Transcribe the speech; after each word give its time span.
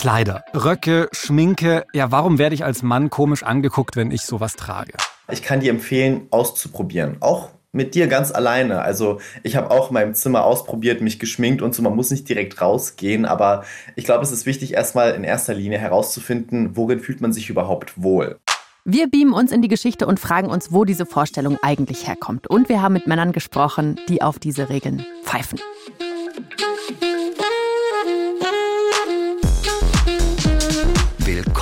Kleider, 0.00 0.46
Röcke, 0.54 1.10
Schminke. 1.12 1.84
Ja, 1.92 2.10
warum 2.10 2.38
werde 2.38 2.54
ich 2.54 2.64
als 2.64 2.82
Mann 2.82 3.10
komisch 3.10 3.42
angeguckt, 3.42 3.96
wenn 3.96 4.10
ich 4.10 4.22
sowas 4.22 4.56
trage? 4.56 4.94
Ich 5.30 5.42
kann 5.42 5.60
dir 5.60 5.68
empfehlen, 5.68 6.26
auszuprobieren. 6.30 7.18
Auch 7.20 7.50
mit 7.72 7.94
dir 7.94 8.06
ganz 8.06 8.32
alleine. 8.32 8.80
Also 8.80 9.20
ich 9.42 9.56
habe 9.56 9.70
auch 9.70 9.88
in 9.88 9.94
meinem 9.94 10.14
Zimmer 10.14 10.44
ausprobiert, 10.44 11.02
mich 11.02 11.18
geschminkt 11.18 11.60
und 11.60 11.74
so. 11.74 11.82
Man 11.82 11.94
muss 11.94 12.10
nicht 12.10 12.26
direkt 12.30 12.62
rausgehen, 12.62 13.26
aber 13.26 13.64
ich 13.94 14.06
glaube, 14.06 14.24
es 14.24 14.32
ist 14.32 14.46
wichtig, 14.46 14.72
erstmal 14.72 15.10
in 15.14 15.22
erster 15.22 15.52
Linie 15.52 15.76
herauszufinden, 15.76 16.78
worin 16.78 17.00
fühlt 17.00 17.20
man 17.20 17.34
sich 17.34 17.50
überhaupt 17.50 18.02
wohl. 18.02 18.38
Wir 18.86 19.06
beamen 19.06 19.34
uns 19.34 19.52
in 19.52 19.60
die 19.60 19.68
Geschichte 19.68 20.06
und 20.06 20.18
fragen 20.18 20.48
uns, 20.48 20.72
wo 20.72 20.86
diese 20.86 21.04
Vorstellung 21.04 21.58
eigentlich 21.60 22.08
herkommt. 22.08 22.46
Und 22.46 22.70
wir 22.70 22.80
haben 22.80 22.94
mit 22.94 23.06
Männern 23.06 23.32
gesprochen, 23.32 24.00
die 24.08 24.22
auf 24.22 24.38
diese 24.38 24.70
Regeln 24.70 25.04
pfeifen. 25.24 25.60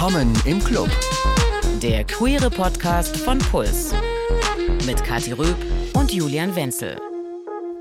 Willkommen 0.01 0.33
im 0.45 0.63
Club. 0.63 0.89
Der 1.83 2.05
queere 2.05 2.51
Podcast 2.51 3.17
von 3.17 3.41
Puls. 3.41 3.93
Mit 4.87 5.03
Kathi 5.03 5.33
Röb 5.33 5.57
und 5.95 6.13
Julian 6.13 6.55
Wenzel. 6.55 6.97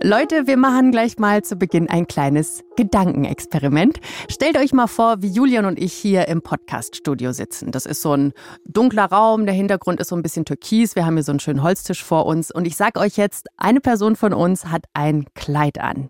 Leute, 0.01 0.47
wir 0.47 0.57
machen 0.57 0.89
gleich 0.89 1.19
mal 1.19 1.43
zu 1.43 1.57
Beginn 1.57 1.87
ein 1.91 2.07
kleines 2.07 2.63
Gedankenexperiment. 2.75 3.99
Stellt 4.31 4.57
euch 4.57 4.73
mal 4.73 4.87
vor, 4.87 5.21
wie 5.21 5.27
Julian 5.27 5.65
und 5.65 5.77
ich 5.77 5.93
hier 5.93 6.27
im 6.27 6.41
Podcaststudio 6.41 7.33
sitzen. 7.33 7.69
Das 7.69 7.85
ist 7.85 8.01
so 8.01 8.13
ein 8.13 8.33
dunkler 8.65 9.05
Raum, 9.05 9.45
der 9.45 9.53
Hintergrund 9.53 9.99
ist 9.99 10.07
so 10.07 10.15
ein 10.15 10.23
bisschen 10.23 10.43
türkis. 10.43 10.95
Wir 10.95 11.05
haben 11.05 11.17
hier 11.17 11.23
so 11.23 11.31
einen 11.33 11.39
schönen 11.39 11.61
Holztisch 11.61 12.03
vor 12.03 12.25
uns. 12.25 12.49
Und 12.49 12.65
ich 12.65 12.77
sag 12.77 12.97
euch 12.97 13.17
jetzt, 13.17 13.45
eine 13.57 13.79
Person 13.79 14.15
von 14.15 14.33
uns 14.33 14.65
hat 14.65 14.85
ein 14.95 15.25
Kleid 15.35 15.79
an. 15.79 16.09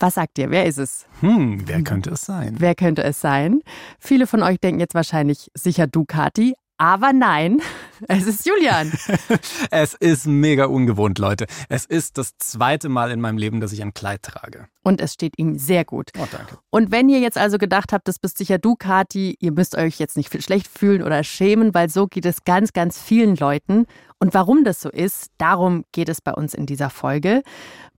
Was 0.00 0.14
sagt 0.14 0.38
ihr? 0.38 0.50
Wer 0.50 0.64
ist 0.64 0.78
es? 0.78 1.06
Hm, 1.20 1.62
wer 1.66 1.82
könnte 1.82 2.10
es 2.10 2.22
sein? 2.22 2.56
Wer 2.58 2.74
könnte 2.74 3.04
es 3.04 3.20
sein? 3.20 3.60
Viele 3.98 4.26
von 4.26 4.42
euch 4.42 4.58
denken 4.58 4.80
jetzt 4.80 4.94
wahrscheinlich 4.94 5.50
sicher 5.54 5.86
du, 5.86 6.06
Kati. 6.06 6.54
Aber 6.80 7.12
nein, 7.12 7.60
es 8.08 8.26
ist 8.26 8.46
Julian. 8.46 8.90
es 9.70 9.92
ist 9.92 10.26
mega 10.26 10.64
ungewohnt, 10.64 11.18
Leute. 11.18 11.44
Es 11.68 11.84
ist 11.84 12.16
das 12.16 12.38
zweite 12.38 12.88
Mal 12.88 13.10
in 13.10 13.20
meinem 13.20 13.36
Leben, 13.36 13.60
dass 13.60 13.72
ich 13.72 13.82
ein 13.82 13.92
Kleid 13.92 14.22
trage. 14.22 14.66
Und 14.82 15.02
es 15.02 15.12
steht 15.12 15.38
ihm 15.38 15.58
sehr 15.58 15.84
gut. 15.84 16.10
Oh, 16.18 16.24
danke. 16.32 16.56
Und 16.70 16.90
wenn 16.90 17.10
ihr 17.10 17.20
jetzt 17.20 17.36
also 17.36 17.58
gedacht 17.58 17.92
habt, 17.92 18.08
das 18.08 18.18
bist 18.18 18.38
sicher 18.38 18.56
du, 18.56 18.76
Kati, 18.76 19.36
ihr 19.40 19.52
müsst 19.52 19.76
euch 19.76 19.98
jetzt 19.98 20.16
nicht 20.16 20.42
schlecht 20.42 20.68
fühlen 20.68 21.02
oder 21.02 21.22
schämen, 21.22 21.74
weil 21.74 21.90
so 21.90 22.06
geht 22.06 22.24
es 22.24 22.44
ganz, 22.44 22.72
ganz 22.72 22.98
vielen 22.98 23.36
Leuten. 23.36 23.84
Und 24.18 24.32
warum 24.32 24.64
das 24.64 24.80
so 24.80 24.88
ist, 24.88 25.26
darum 25.36 25.84
geht 25.92 26.08
es 26.08 26.22
bei 26.22 26.32
uns 26.32 26.54
in 26.54 26.64
dieser 26.64 26.88
Folge. 26.88 27.42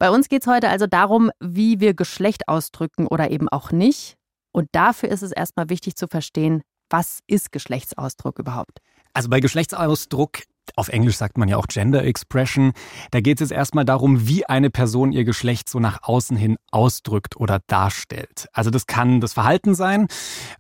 Bei 0.00 0.10
uns 0.10 0.28
geht 0.28 0.42
es 0.42 0.48
heute 0.48 0.70
also 0.70 0.88
darum, 0.88 1.30
wie 1.38 1.78
wir 1.78 1.94
Geschlecht 1.94 2.48
ausdrücken 2.48 3.06
oder 3.06 3.30
eben 3.30 3.48
auch 3.48 3.70
nicht. 3.70 4.16
Und 4.50 4.68
dafür 4.72 5.08
ist 5.08 5.22
es 5.22 5.30
erstmal 5.30 5.68
wichtig 5.68 5.94
zu 5.94 6.08
verstehen, 6.08 6.62
was 6.92 7.20
ist 7.26 7.52
Geschlechtsausdruck 7.52 8.38
überhaupt? 8.38 8.80
Also 9.14 9.28
bei 9.28 9.40
Geschlechtsausdruck 9.40 10.42
auf 10.76 10.88
Englisch 10.88 11.16
sagt 11.16 11.38
man 11.38 11.48
ja 11.48 11.56
auch 11.56 11.66
Gender 11.66 12.04
Expression. 12.04 12.72
Da 13.10 13.20
geht 13.20 13.40
es 13.40 13.50
jetzt 13.50 13.56
erstmal 13.56 13.84
darum, 13.84 14.26
wie 14.26 14.46
eine 14.46 14.70
Person 14.70 15.12
ihr 15.12 15.24
Geschlecht 15.24 15.68
so 15.68 15.80
nach 15.80 16.02
außen 16.02 16.36
hin 16.36 16.56
ausdrückt 16.70 17.36
oder 17.36 17.60
darstellt. 17.66 18.48
Also 18.52 18.70
das 18.70 18.86
kann 18.86 19.20
das 19.20 19.34
Verhalten 19.34 19.74
sein, 19.74 20.06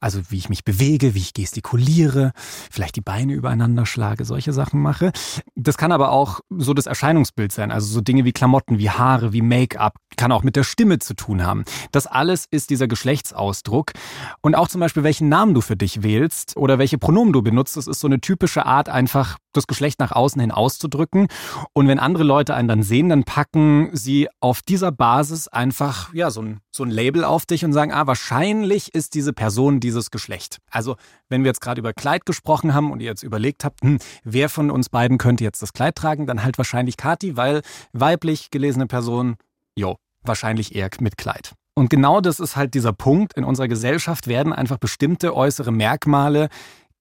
also 0.00 0.20
wie 0.28 0.36
ich 0.36 0.48
mich 0.48 0.64
bewege, 0.64 1.14
wie 1.14 1.20
ich 1.20 1.32
gestikuliere, 1.32 2.32
vielleicht 2.70 2.96
die 2.96 3.00
Beine 3.00 3.32
übereinander 3.32 3.86
schlage, 3.86 4.24
solche 4.24 4.52
Sachen 4.52 4.80
mache. 4.80 5.12
Das 5.54 5.78
kann 5.78 5.92
aber 5.92 6.12
auch 6.12 6.40
so 6.50 6.74
das 6.74 6.86
Erscheinungsbild 6.86 7.52
sein, 7.52 7.70
also 7.70 7.86
so 7.86 8.00
Dinge 8.00 8.24
wie 8.24 8.32
Klamotten, 8.32 8.78
wie 8.78 8.90
Haare, 8.90 9.32
wie 9.32 9.42
Make-up, 9.42 9.96
kann 10.16 10.32
auch 10.32 10.42
mit 10.42 10.56
der 10.56 10.64
Stimme 10.64 10.98
zu 10.98 11.14
tun 11.14 11.44
haben. 11.44 11.64
Das 11.90 12.06
alles 12.06 12.46
ist 12.50 12.70
dieser 12.70 12.86
Geschlechtsausdruck. 12.86 13.92
Und 14.40 14.54
auch 14.54 14.68
zum 14.68 14.80
Beispiel, 14.80 15.02
welchen 15.04 15.28
Namen 15.28 15.54
du 15.54 15.60
für 15.60 15.76
dich 15.76 16.02
wählst 16.02 16.56
oder 16.56 16.78
welche 16.78 16.98
Pronomen 16.98 17.32
du 17.32 17.42
benutzt, 17.42 17.76
das 17.76 17.86
ist 17.86 18.00
so 18.00 18.08
eine 18.08 18.20
typische 18.20 18.66
Art, 18.66 18.88
einfach 18.88 19.38
das 19.52 19.66
Geschlecht 19.66 19.91
nach 19.98 20.12
außen 20.12 20.40
hin 20.40 20.50
auszudrücken. 20.50 21.28
Und 21.72 21.88
wenn 21.88 21.98
andere 21.98 22.24
Leute 22.24 22.54
einen 22.54 22.68
dann 22.68 22.82
sehen, 22.82 23.08
dann 23.08 23.24
packen 23.24 23.90
sie 23.92 24.28
auf 24.40 24.62
dieser 24.62 24.92
Basis 24.92 25.48
einfach 25.48 26.12
ja 26.14 26.30
so 26.30 26.42
ein, 26.42 26.60
so 26.70 26.84
ein 26.84 26.90
Label 26.90 27.24
auf 27.24 27.46
dich 27.46 27.64
und 27.64 27.72
sagen, 27.72 27.92
ah, 27.92 28.06
wahrscheinlich 28.06 28.94
ist 28.94 29.14
diese 29.14 29.32
Person 29.32 29.80
dieses 29.80 30.10
Geschlecht. 30.10 30.58
Also 30.70 30.96
wenn 31.28 31.42
wir 31.42 31.48
jetzt 31.48 31.60
gerade 31.60 31.80
über 31.80 31.92
Kleid 31.92 32.26
gesprochen 32.26 32.74
haben 32.74 32.90
und 32.90 33.00
ihr 33.00 33.06
jetzt 33.06 33.22
überlegt 33.22 33.64
habt, 33.64 33.82
hm, 33.82 33.98
wer 34.24 34.48
von 34.48 34.70
uns 34.70 34.88
beiden 34.88 35.18
könnte 35.18 35.44
jetzt 35.44 35.62
das 35.62 35.72
Kleid 35.72 35.96
tragen, 35.96 36.26
dann 36.26 36.42
halt 36.42 36.58
wahrscheinlich 36.58 36.96
Kati, 36.96 37.36
weil 37.36 37.62
weiblich 37.92 38.50
gelesene 38.50 38.86
Person, 38.86 39.36
jo, 39.74 39.96
wahrscheinlich 40.22 40.74
eher 40.74 40.90
mit 41.00 41.16
Kleid. 41.16 41.54
Und 41.74 41.88
genau 41.88 42.20
das 42.20 42.38
ist 42.38 42.56
halt 42.56 42.74
dieser 42.74 42.92
Punkt. 42.92 43.34
In 43.34 43.44
unserer 43.44 43.68
Gesellschaft 43.68 44.26
werden 44.26 44.52
einfach 44.52 44.78
bestimmte 44.78 45.34
äußere 45.34 45.72
Merkmale 45.72 46.48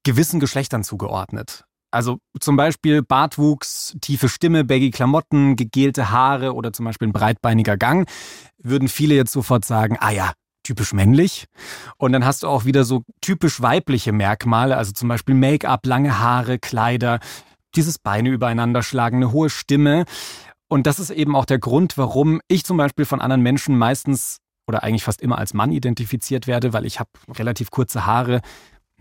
gewissen 0.04 0.40
Geschlechtern 0.40 0.84
zugeordnet. 0.84 1.66
Also 1.92 2.20
zum 2.40 2.56
Beispiel 2.56 3.04
Bartwuchs, 3.04 3.96
tiefe 4.02 4.30
Stimme, 4.30 4.64
baggy 4.64 4.92
Klamotten, 4.92 5.58
gegelte 5.58 6.10
Haare 6.10 6.54
oder 6.56 6.72
zum 6.72 6.86
Beispiel 6.86 7.10
ein 7.10 7.14
breitbeiniger 7.14 7.78
Gang, 7.78 8.10
würden 8.58 8.88
viele 8.88 9.16
jetzt 9.16 9.34
sofort 9.34 9.66
sagen, 9.66 9.98
ah 10.00 10.12
ja, 10.12 10.32
typisch 10.64 10.94
männlich. 10.94 11.46
Und 11.98 12.14
dann 12.14 12.26
hast 12.26 12.44
du 12.44 12.48
auch 12.48 12.66
wieder 12.66 12.86
so 12.86 13.04
typisch 13.20 13.62
weibliche 13.62 14.14
Merkmale, 14.14 14.78
also 14.78 14.92
zum 14.94 15.10
Beispiel 15.10 15.36
Make-up, 15.36 15.86
lange 15.86 16.20
Haare, 16.20 16.60
Kleider, 16.60 17.20
dieses 17.76 18.00
Beine 18.00 18.30
übereinander 18.30 18.84
schlagen, 18.84 19.18
eine 19.18 19.32
hohe 19.32 19.50
Stimme. 19.50 20.06
Und 20.68 20.88
das 20.88 21.00
ist 21.00 21.10
eben 21.10 21.36
auch 21.36 21.46
der 21.46 21.60
Grund, 21.60 21.98
warum 21.98 22.40
ich 22.48 22.64
zum 22.64 22.78
Beispiel 22.78 23.06
von 23.06 23.20
anderen 23.20 23.42
Menschen 23.42 23.78
meistens 23.78 24.38
oder 24.68 24.84
eigentlich 24.84 25.04
fast 25.04 25.22
immer 25.22 25.38
als 25.38 25.54
Mann 25.54 25.72
identifiziert 25.72 26.48
werde, 26.48 26.72
weil 26.72 26.86
ich 26.86 27.00
habe 27.00 27.10
relativ 27.30 27.72
kurze 27.72 28.06
Haare, 28.06 28.42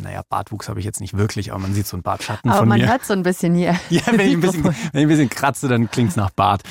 naja, 0.01 0.23
Bartwuchs 0.29 0.69
habe 0.69 0.81
ich 0.81 0.87
jetzt 0.87 1.01
nicht 1.01 1.17
wirklich, 1.17 1.53
aber 1.53 1.61
man 1.61 1.75
sieht 1.75 1.87
so 1.87 1.97
einen 1.97 2.03
Bartschatten 2.03 2.51
aber 2.51 2.61
von 2.61 2.69
mir. 2.69 2.75
mir. 2.75 2.81
man 2.83 2.91
hört 2.91 3.05
so 3.05 3.13
ein 3.13 3.23
bisschen 3.23 3.55
hier. 3.55 3.79
Ja, 3.91 4.03
wenn 4.07 4.21
ich 4.21 4.35
ein 4.35 4.41
bisschen, 4.41 4.65
wenn 4.65 4.75
ich 4.75 4.95
ein 4.95 5.09
bisschen 5.09 5.31
kratze, 5.31 5.69
dann 5.69 5.91
klingt 5.91 6.11
es 6.11 6.17
nach 6.17 6.31
Bart. 6.31 6.63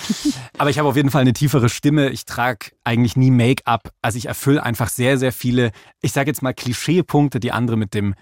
Aber 0.58 0.70
ich 0.70 0.80
habe 0.80 0.88
auf 0.88 0.96
jeden 0.96 1.12
Fall 1.12 1.22
eine 1.22 1.34
tiefere 1.34 1.70
Stimme. 1.70 2.10
Ich 2.10 2.26
trage 2.26 2.72
eigentlich 2.84 3.16
nie 3.16 3.32
Make-up. 3.32 3.92
Also 4.02 4.18
ich 4.18 4.28
erfülle 4.28 4.64
einfach 4.64 4.90
sehr, 4.90 5.18
sehr 5.18 5.32
viele, 5.32 5.72
ich 6.02 6.14
sage 6.14 6.30
jetzt 6.30 6.42
mal 6.42 6.54
Klischeepunkte, 6.54 7.40
die 7.40 7.52
andere 7.52 7.78
mit 7.78 7.94
dem 7.94 8.16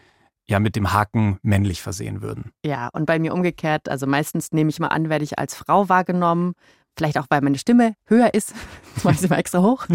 ja 0.50 0.59
mit 0.59 0.75
dem 0.75 0.94
Haken 0.94 1.40
männlich 1.41 1.81
versehen 1.81 2.22
würden. 2.22 2.51
Ja, 2.66 2.90
und 2.94 3.06
bei 3.06 3.19
mir 3.19 3.34
umgekehrt, 3.34 3.90
also 3.90 4.07
meistens 4.07 4.51
nehme 4.51 4.69
ich 4.69 4.79
mal 4.79 4.88
an, 4.88 5.09
werde 5.09 5.25
ich 5.25 5.38
als 5.38 5.56
Frau 5.56 5.90
wahrgenommen, 5.90 6.53
vielleicht 6.97 7.18
auch 7.18 7.25
weil 7.30 7.41
meine 7.41 7.58
Stimme 7.58 7.94
höher 8.06 8.34
ist, 8.34 8.53
das 8.96 9.03
mache 9.03 9.16
ich 9.16 9.24
immer 9.24 9.38
extra 9.38 9.62
hoch, 9.62 9.85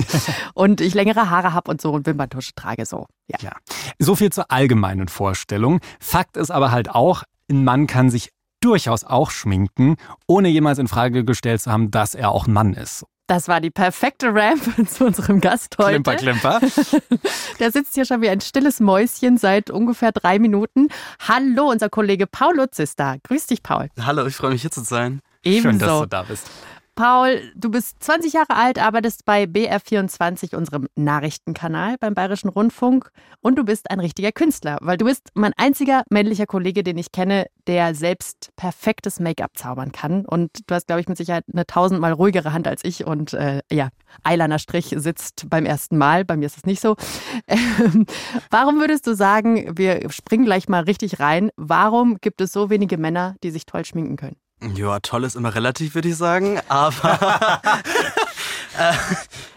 und 0.54 0.80
ich 0.80 0.94
längere 0.94 1.30
Haare 1.30 1.52
habe 1.52 1.70
und 1.70 1.80
so 1.80 1.92
und 1.92 2.06
Wimperntusche 2.06 2.52
trage 2.54 2.86
so. 2.86 3.06
Ja. 3.26 3.38
ja. 3.42 3.52
So 3.98 4.14
viel 4.14 4.30
zur 4.30 4.50
allgemeinen 4.50 5.08
Vorstellung. 5.08 5.80
Fakt 6.00 6.36
ist 6.36 6.50
aber 6.50 6.70
halt 6.70 6.90
auch, 6.90 7.24
ein 7.50 7.64
Mann 7.64 7.86
kann 7.86 8.10
sich 8.10 8.30
durchaus 8.60 9.04
auch 9.04 9.30
schminken, 9.30 9.96
ohne 10.26 10.48
jemals 10.48 10.78
in 10.78 10.88
Frage 10.88 11.24
gestellt 11.24 11.60
zu 11.60 11.72
haben, 11.72 11.90
dass 11.90 12.14
er 12.14 12.30
auch 12.30 12.46
ein 12.46 12.52
Mann 12.52 12.74
ist. 12.74 13.04
Das 13.26 13.48
war 13.48 13.60
die 13.60 13.70
perfekte 13.70 14.34
Ramp 14.34 14.62
zu 14.88 15.06
unserem 15.06 15.40
Gast 15.40 15.76
heute. 15.78 16.02
Klimper, 16.02 16.16
klimper. 16.16 16.60
Der 17.60 17.70
sitzt 17.70 17.94
hier 17.94 18.04
schon 18.04 18.20
wie 18.20 18.28
ein 18.28 18.40
stilles 18.40 18.80
Mäuschen 18.80 19.38
seit 19.38 19.70
ungefähr 19.70 20.12
drei 20.12 20.38
Minuten. 20.38 20.88
Hallo, 21.26 21.70
unser 21.70 21.88
Kollege 21.88 22.26
Paul 22.26 22.56
Lutz 22.56 22.78
ist 22.78 22.98
da. 23.00 23.16
Grüß 23.22 23.46
dich, 23.46 23.62
Paul. 23.62 23.88
Hallo, 24.00 24.26
ich 24.26 24.36
freue 24.36 24.50
mich 24.50 24.62
hier 24.62 24.70
zu 24.70 24.82
sein. 24.82 25.20
Ebenso. 25.42 25.68
Schön, 25.70 25.78
dass 25.78 26.00
du 26.00 26.06
da 26.06 26.22
bist. 26.22 26.50
Paul, 26.94 27.40
du 27.54 27.70
bist 27.70 28.02
20 28.02 28.34
Jahre 28.34 28.54
alt, 28.54 28.78
arbeitest 28.78 29.24
bei 29.24 29.44
BR24, 29.44 30.54
unserem 30.54 30.88
Nachrichtenkanal 30.94 31.96
beim 31.98 32.12
Bayerischen 32.12 32.50
Rundfunk. 32.50 33.10
Und 33.40 33.56
du 33.56 33.64
bist 33.64 33.90
ein 33.90 33.98
richtiger 33.98 34.30
Künstler, 34.30 34.76
weil 34.82 34.98
du 34.98 35.06
bist 35.06 35.30
mein 35.32 35.54
einziger 35.56 36.02
männlicher 36.10 36.44
Kollege, 36.44 36.82
den 36.82 36.98
ich 36.98 37.10
kenne, 37.10 37.46
der 37.66 37.94
selbst 37.94 38.50
perfektes 38.56 39.20
Make-up 39.20 39.56
zaubern 39.56 39.92
kann. 39.92 40.26
Und 40.26 40.50
du 40.66 40.74
hast, 40.74 40.86
glaube 40.86 41.00
ich, 41.00 41.08
mit 41.08 41.16
Sicherheit 41.16 41.44
eine 41.50 41.66
tausendmal 41.66 42.12
ruhigere 42.12 42.52
Hand 42.52 42.68
als 42.68 42.84
ich. 42.84 43.06
Und 43.06 43.32
äh, 43.32 43.62
ja, 43.72 43.88
Eyeliner-Strich 44.24 44.94
sitzt 44.98 45.48
beim 45.48 45.64
ersten 45.64 45.96
Mal. 45.96 46.26
Bei 46.26 46.36
mir 46.36 46.44
ist 46.44 46.58
es 46.58 46.66
nicht 46.66 46.80
so. 46.80 46.96
Ähm, 47.48 48.06
warum 48.50 48.78
würdest 48.80 49.06
du 49.06 49.14
sagen, 49.14 49.78
wir 49.78 50.10
springen 50.10 50.44
gleich 50.44 50.68
mal 50.68 50.82
richtig 50.82 51.20
rein, 51.20 51.50
warum 51.56 52.18
gibt 52.20 52.40
es 52.40 52.52
so 52.52 52.70
wenige 52.70 52.98
Männer, 52.98 53.34
die 53.42 53.50
sich 53.50 53.66
toll 53.66 53.84
schminken 53.84 54.16
können? 54.16 54.41
Ja, 54.74 55.00
toll 55.00 55.24
ist 55.24 55.36
immer 55.36 55.54
relativ, 55.54 55.94
würde 55.94 56.08
ich 56.08 56.16
sagen. 56.16 56.60
Aber 56.68 57.60
äh, 58.78 58.94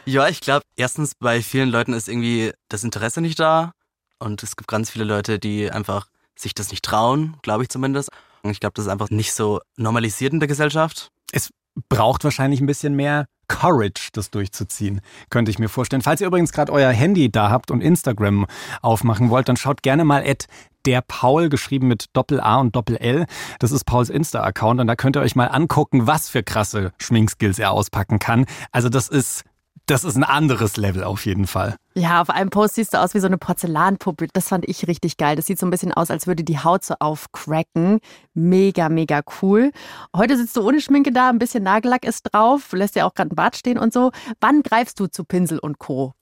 ja, 0.05 0.27
ich 0.27 0.41
glaube, 0.41 0.63
erstens 0.75 1.13
bei 1.15 1.41
vielen 1.41 1.69
Leuten 1.69 1.93
ist 1.93 2.09
irgendwie 2.09 2.53
das 2.69 2.83
Interesse 2.83 3.21
nicht 3.21 3.39
da. 3.39 3.71
Und 4.19 4.43
es 4.43 4.55
gibt 4.55 4.69
ganz 4.69 4.89
viele 4.89 5.05
Leute, 5.05 5.39
die 5.39 5.69
einfach 5.69 6.07
sich 6.35 6.53
das 6.53 6.71
nicht 6.71 6.83
trauen, 6.83 7.37
glaube 7.41 7.63
ich 7.63 7.69
zumindest. 7.69 8.09
Und 8.41 8.51
ich 8.51 8.59
glaube, 8.59 8.73
das 8.73 8.85
ist 8.85 8.91
einfach 8.91 9.09
nicht 9.09 9.33
so 9.33 9.61
normalisiert 9.77 10.33
in 10.33 10.39
der 10.39 10.47
Gesellschaft. 10.47 11.09
Es 11.31 11.49
braucht 11.89 12.23
wahrscheinlich 12.23 12.61
ein 12.61 12.67
bisschen 12.67 12.95
mehr 12.95 13.25
Courage, 13.47 14.09
das 14.13 14.31
durchzuziehen, 14.31 15.01
könnte 15.29 15.51
ich 15.51 15.59
mir 15.59 15.69
vorstellen. 15.69 16.01
Falls 16.01 16.21
ihr 16.21 16.27
übrigens 16.27 16.51
gerade 16.51 16.71
euer 16.71 16.91
Handy 16.91 17.31
da 17.31 17.49
habt 17.49 17.71
und 17.71 17.81
Instagram 17.81 18.45
aufmachen 18.81 19.29
wollt, 19.29 19.49
dann 19.49 19.57
schaut 19.57 19.83
gerne 19.83 20.05
mal 20.05 20.23
at 20.25 20.47
der 20.85 21.01
Paul, 21.01 21.49
geschrieben 21.49 21.87
mit 21.87 22.05
Doppel-A 22.13 22.57
und 22.57 22.75
Doppel-L. 22.75 23.25
Das 23.59 23.71
ist 23.71 23.85
Pauls 23.85 24.09
Insta-Account 24.09 24.79
und 24.79 24.87
da 24.87 24.95
könnt 24.95 25.17
ihr 25.17 25.21
euch 25.21 25.35
mal 25.35 25.47
angucken, 25.47 26.07
was 26.07 26.29
für 26.29 26.43
krasse 26.43 26.91
Schminkskills 26.99 27.59
er 27.59 27.71
auspacken 27.71 28.19
kann. 28.19 28.45
Also 28.71 28.89
das 28.89 29.07
ist 29.07 29.43
das 29.85 30.03
ist 30.03 30.15
ein 30.15 30.23
anderes 30.23 30.77
Level 30.77 31.03
auf 31.03 31.25
jeden 31.25 31.47
Fall. 31.47 31.75
Ja, 31.93 32.21
auf 32.21 32.29
einem 32.29 32.49
Post 32.49 32.75
siehst 32.75 32.93
du 32.93 32.99
aus 32.99 33.13
wie 33.13 33.19
so 33.19 33.27
eine 33.27 33.37
Porzellanpuppe. 33.37 34.27
Das 34.33 34.47
fand 34.47 34.67
ich 34.67 34.87
richtig 34.87 35.17
geil. 35.17 35.35
Das 35.35 35.45
sieht 35.45 35.59
so 35.59 35.65
ein 35.65 35.69
bisschen 35.69 35.93
aus, 35.93 36.09
als 36.09 36.27
würde 36.27 36.43
die 36.43 36.59
Haut 36.59 36.83
so 36.83 36.95
aufcracken. 36.99 37.99
Mega, 38.33 38.89
mega 38.89 39.21
cool. 39.41 39.71
Heute 40.15 40.37
sitzt 40.37 40.57
du 40.57 40.67
ohne 40.67 40.81
Schminke 40.81 41.11
da, 41.11 41.29
ein 41.29 41.39
bisschen 41.39 41.63
Nagellack 41.63 42.03
ist 42.03 42.23
drauf, 42.33 42.71
lässt 42.73 42.95
ja 42.95 43.05
auch 43.05 43.13
gerade 43.13 43.31
ein 43.31 43.35
Bad 43.35 43.55
stehen 43.55 43.77
und 43.77 43.93
so. 43.93 44.11
Wann 44.41 44.63
greifst 44.63 44.99
du 44.99 45.07
zu 45.07 45.23
Pinsel 45.23 45.59
und 45.59 45.79
Co.? 45.79 46.13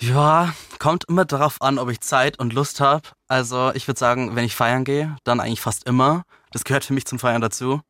Ja, 0.00 0.52
kommt 0.78 1.04
immer 1.08 1.24
darauf 1.24 1.62
an, 1.62 1.78
ob 1.78 1.88
ich 1.88 2.00
Zeit 2.00 2.38
und 2.38 2.52
Lust 2.52 2.80
habe. 2.80 3.02
Also 3.28 3.72
ich 3.74 3.86
würde 3.86 3.98
sagen, 3.98 4.34
wenn 4.36 4.44
ich 4.44 4.54
feiern 4.54 4.84
gehe, 4.84 5.16
dann 5.24 5.40
eigentlich 5.40 5.60
fast 5.60 5.86
immer. 5.86 6.24
Das 6.52 6.64
gehört 6.64 6.84
für 6.84 6.94
mich 6.94 7.06
zum 7.06 7.18
Feiern 7.18 7.40
dazu. 7.40 7.80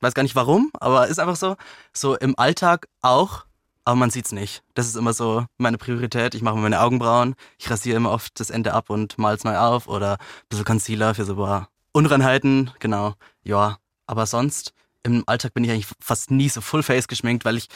Weiß 0.00 0.14
gar 0.14 0.22
nicht 0.22 0.36
warum, 0.36 0.70
aber 0.78 1.08
ist 1.08 1.18
einfach 1.18 1.36
so. 1.36 1.56
So 1.92 2.16
im 2.16 2.38
Alltag 2.38 2.86
auch, 3.00 3.45
aber 3.86 3.96
man 3.96 4.10
sieht's 4.10 4.32
nicht. 4.32 4.62
Das 4.74 4.86
ist 4.86 4.96
immer 4.96 5.12
so 5.12 5.46
meine 5.58 5.78
Priorität. 5.78 6.34
Ich 6.34 6.42
mache 6.42 6.56
mir 6.56 6.62
meine 6.62 6.80
Augenbrauen, 6.80 7.36
ich 7.56 7.70
rasiere 7.70 7.96
immer 7.96 8.10
oft 8.10 8.38
das 8.40 8.50
Ende 8.50 8.74
ab 8.74 8.90
und 8.90 9.16
mal's 9.16 9.44
neu 9.44 9.56
auf 9.56 9.86
oder 9.86 10.14
ein 10.14 10.48
bisschen 10.48 10.64
Concealer 10.64 11.14
für 11.14 11.24
so 11.24 11.34
ein 11.34 11.38
paar 11.38 11.68
Unreinheiten, 11.92 12.72
genau. 12.80 13.14
Ja, 13.44 13.78
aber 14.06 14.26
sonst 14.26 14.74
im 15.04 15.22
Alltag 15.26 15.54
bin 15.54 15.64
ich 15.64 15.70
eigentlich 15.70 15.88
fast 16.00 16.32
nie 16.32 16.48
so 16.48 16.60
Fullface 16.60 17.06
geschminkt, 17.06 17.44
weil 17.44 17.56
ich 17.56 17.68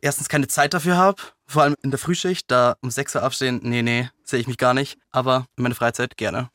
erstens 0.00 0.30
keine 0.30 0.48
Zeit 0.48 0.72
dafür 0.72 0.96
habe, 0.96 1.22
vor 1.46 1.62
allem 1.62 1.74
in 1.82 1.90
der 1.90 1.98
Frühschicht, 1.98 2.50
da 2.50 2.76
um 2.80 2.90
6 2.90 3.16
Uhr 3.16 3.26
aufstehen, 3.26 3.60
nee, 3.62 3.82
nee, 3.82 4.08
sehe 4.24 4.40
ich 4.40 4.46
mich 4.46 4.56
gar 4.56 4.72
nicht, 4.72 4.98
aber 5.10 5.46
in 5.56 5.64
meiner 5.64 5.74
Freizeit 5.74 6.16
gerne. 6.16 6.48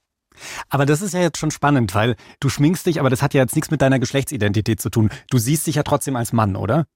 Aber 0.69 0.87
das 0.87 1.03
ist 1.03 1.13
ja 1.13 1.21
jetzt 1.21 1.37
schon 1.37 1.51
spannend, 1.51 1.93
weil 1.93 2.15
du 2.39 2.49
schminkst 2.49 2.87
dich, 2.87 2.99
aber 2.99 3.11
das 3.11 3.21
hat 3.21 3.35
ja 3.35 3.41
jetzt 3.41 3.55
nichts 3.55 3.69
mit 3.69 3.83
deiner 3.83 3.99
Geschlechtsidentität 3.99 4.81
zu 4.81 4.89
tun. 4.89 5.11
Du 5.29 5.37
siehst 5.37 5.67
dich 5.67 5.75
ja 5.75 5.83
trotzdem 5.83 6.15
als 6.15 6.33
Mann, 6.33 6.55
oder? 6.55 6.87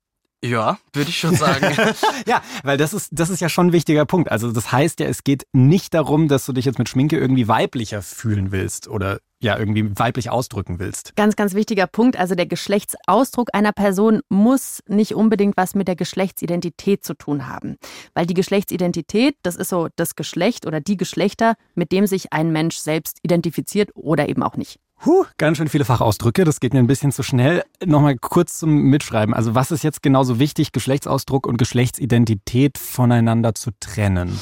Ja, 0.43 0.77
würde 0.93 1.09
ich 1.09 1.17
schon 1.17 1.35
sagen. 1.35 1.75
ja, 2.27 2.41
weil 2.63 2.77
das 2.77 2.93
ist, 2.93 3.09
das 3.11 3.29
ist 3.29 3.41
ja 3.41 3.49
schon 3.49 3.67
ein 3.67 3.73
wichtiger 3.73 4.05
Punkt. 4.05 4.31
Also 4.31 4.51
das 4.51 4.71
heißt 4.71 4.99
ja, 4.99 5.07
es 5.07 5.23
geht 5.23 5.47
nicht 5.51 5.93
darum, 5.93 6.27
dass 6.27 6.45
du 6.45 6.53
dich 6.53 6.65
jetzt 6.65 6.77
mit 6.77 6.89
Schminke 6.89 7.17
irgendwie 7.17 7.47
weiblicher 7.47 8.03
fühlen 8.03 8.51
willst 8.51 8.87
oder 8.87 9.19
ja, 9.39 9.57
irgendwie 9.57 9.97
weiblich 9.97 10.29
ausdrücken 10.29 10.79
willst. 10.79 11.15
Ganz, 11.15 11.35
ganz 11.35 11.53
wichtiger 11.53 11.87
Punkt. 11.87 12.17
Also 12.17 12.35
der 12.35 12.45
Geschlechtsausdruck 12.45 13.49
einer 13.53 13.71
Person 13.71 14.21
muss 14.29 14.83
nicht 14.87 15.15
unbedingt 15.15 15.57
was 15.57 15.75
mit 15.75 15.87
der 15.87 15.95
Geschlechtsidentität 15.95 17.03
zu 17.03 17.15
tun 17.15 17.47
haben. 17.47 17.77
Weil 18.13 18.25
die 18.25 18.33
Geschlechtsidentität, 18.33 19.35
das 19.43 19.55
ist 19.55 19.69
so 19.69 19.89
das 19.95 20.15
Geschlecht 20.15 20.65
oder 20.65 20.81
die 20.81 20.97
Geschlechter, 20.97 21.55
mit 21.75 21.91
dem 21.91 22.07
sich 22.07 22.33
ein 22.33 22.51
Mensch 22.51 22.77
selbst 22.77 23.19
identifiziert 23.23 23.91
oder 23.95 24.29
eben 24.29 24.43
auch 24.43 24.55
nicht. 24.55 24.79
Huh, 25.05 25.25
ganz 25.37 25.57
schön 25.57 25.69
viele 25.69 25.85
Fachausdrücke, 25.85 26.43
das 26.43 26.59
geht 26.59 26.73
mir 26.73 26.79
ein 26.79 26.87
bisschen 26.87 27.11
zu 27.11 27.21
schnell. 27.21 27.63
Nochmal 27.85 28.17
kurz 28.17 28.57
zum 28.57 28.71
Mitschreiben. 28.71 29.33
Also 29.33 29.53
was 29.53 29.69
ist 29.69 29.83
jetzt 29.83 30.01
genauso 30.01 30.39
wichtig, 30.39 30.71
Geschlechtsausdruck 30.71 31.45
und 31.45 31.57
Geschlechtsidentität 31.57 32.79
voneinander 32.79 33.53
zu 33.53 33.69
trennen? 33.79 34.39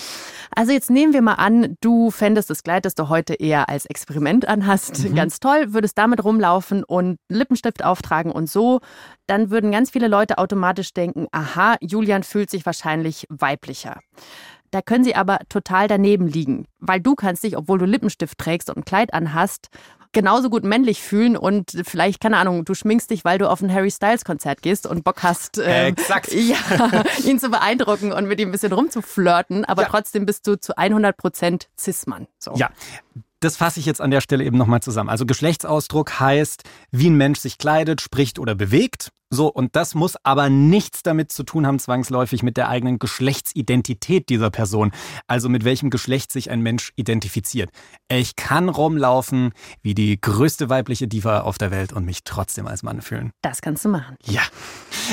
Also 0.56 0.72
jetzt 0.72 0.90
nehmen 0.90 1.12
wir 1.12 1.22
mal 1.22 1.34
an, 1.34 1.76
du 1.82 2.10
fändest 2.10 2.50
das 2.50 2.64
Kleid, 2.64 2.86
das 2.86 2.96
du 2.96 3.10
heute 3.10 3.34
eher 3.34 3.68
als 3.68 3.86
Experiment 3.86 4.48
anhast, 4.48 5.04
mhm. 5.04 5.16
ganz 5.16 5.42
toll, 5.42 5.74
würdest 5.74 5.98
damit 5.98 6.24
rumlaufen 6.24 6.86
und 6.86 7.18
Lippenstift 7.28 7.84
auftragen 7.84 8.32
und 8.32 8.50
so. 8.50 8.80
Dann 9.28 9.50
würden 9.50 9.72
ganz 9.72 9.90
viele 9.90 10.08
Leute 10.08 10.38
automatisch 10.38 10.94
denken, 10.94 11.28
aha, 11.32 11.76
Julian 11.82 12.24
fühlt 12.24 12.50
sich 12.50 12.66
wahrscheinlich 12.66 13.26
weiblicher. 13.30 14.00
Da 14.72 14.82
können 14.82 15.04
sie 15.04 15.16
aber 15.16 15.40
total 15.50 15.88
daneben 15.88 16.28
liegen, 16.28 16.66
weil 16.80 17.00
du 17.00 17.16
kannst 17.16 17.44
dich, 17.44 17.58
obwohl 17.58 17.78
du 17.78 17.86
Lippenstift 17.86 18.38
trägst 18.38 18.70
und 18.70 18.78
ein 18.78 18.86
Kleid 18.86 19.14
anhast, 19.14 19.70
genauso 20.16 20.50
gut 20.50 20.64
männlich 20.64 21.04
fühlen 21.04 21.38
und 21.38 21.72
vielleicht, 21.84 22.20
keine 22.20 22.38
Ahnung, 22.38 22.66
du 22.66 22.74
schminkst 22.74 23.12
dich, 23.12 23.24
weil 23.24 23.38
du 23.38 23.48
auf 23.48 23.62
ein 23.62 23.72
Harry 23.72 23.92
Styles 23.92 24.26
Konzert 24.26 24.64
gehst 24.64 24.88
und 24.88 25.04
Bock 25.04 25.22
hast, 25.22 25.60
äh, 25.60 25.88
Exakt. 25.88 26.32
Ja, 26.34 26.58
ihn 27.24 27.40
zu 27.40 27.50
beeindrucken 27.50 28.12
und 28.12 28.28
mit 28.28 28.40
ihm 28.40 28.50
ein 28.50 28.52
bisschen 28.52 28.72
rumzuflirten, 28.72 29.66
aber 29.66 29.84
ja. 29.84 29.90
trotzdem 29.90 30.26
bist 30.26 30.48
du 30.48 30.60
zu 30.60 30.78
100 30.78 31.18
Prozent 31.18 31.70
Cis-Mann. 31.78 32.28
So. 32.40 32.54
Ja, 32.56 32.70
das 33.42 33.58
fasse 33.58 33.80
ich 33.80 33.86
jetzt 33.86 34.02
an 34.02 34.10
der 34.10 34.22
Stelle 34.22 34.44
eben 34.44 34.58
nochmal 34.58 34.82
zusammen. 34.82 35.10
Also 35.10 35.26
Geschlechtsausdruck 35.26 36.20
heißt, 36.20 36.64
wie 36.92 37.10
ein 37.10 37.16
Mensch 37.16 37.40
sich 37.40 37.58
kleidet, 37.58 38.02
spricht 38.02 38.40
oder 38.40 38.56
bewegt. 38.56 39.12
So, 39.36 39.48
und 39.48 39.76
das 39.76 39.96
muss 39.96 40.16
aber 40.24 40.50
nichts 40.50 41.04
damit 41.04 41.30
zu 41.30 41.44
tun 41.44 41.68
haben, 41.68 41.78
zwangsläufig 41.78 42.42
mit 42.42 42.56
der 42.56 42.70
eigenen 42.70 43.00
Geschlechtsidentität 43.00 44.30
dieser 44.30 44.50
Person. 44.50 44.94
Also 45.28 45.50
mit 45.50 45.66
welchem 45.66 45.90
Geschlecht 45.90 46.32
sich 46.32 46.50
ein 46.50 46.62
Mensch 46.62 46.94
identifiziert. 46.96 47.70
Ich 48.08 48.38
kann 48.38 48.70
rumlaufen 48.70 49.52
wie 49.82 49.94
die 49.94 50.22
größte 50.22 50.70
weibliche 50.70 51.10
Diva 51.10 51.42
auf 51.42 51.58
der 51.58 51.70
Welt 51.70 51.92
und 51.92 52.06
mich 52.06 52.24
trotzdem 52.24 52.66
als 52.66 52.82
Mann 52.82 53.02
fühlen. 53.02 53.32
Das 53.42 53.62
kannst 53.62 53.84
du 53.84 53.90
machen. 53.90 54.16
Ja. 54.24 54.44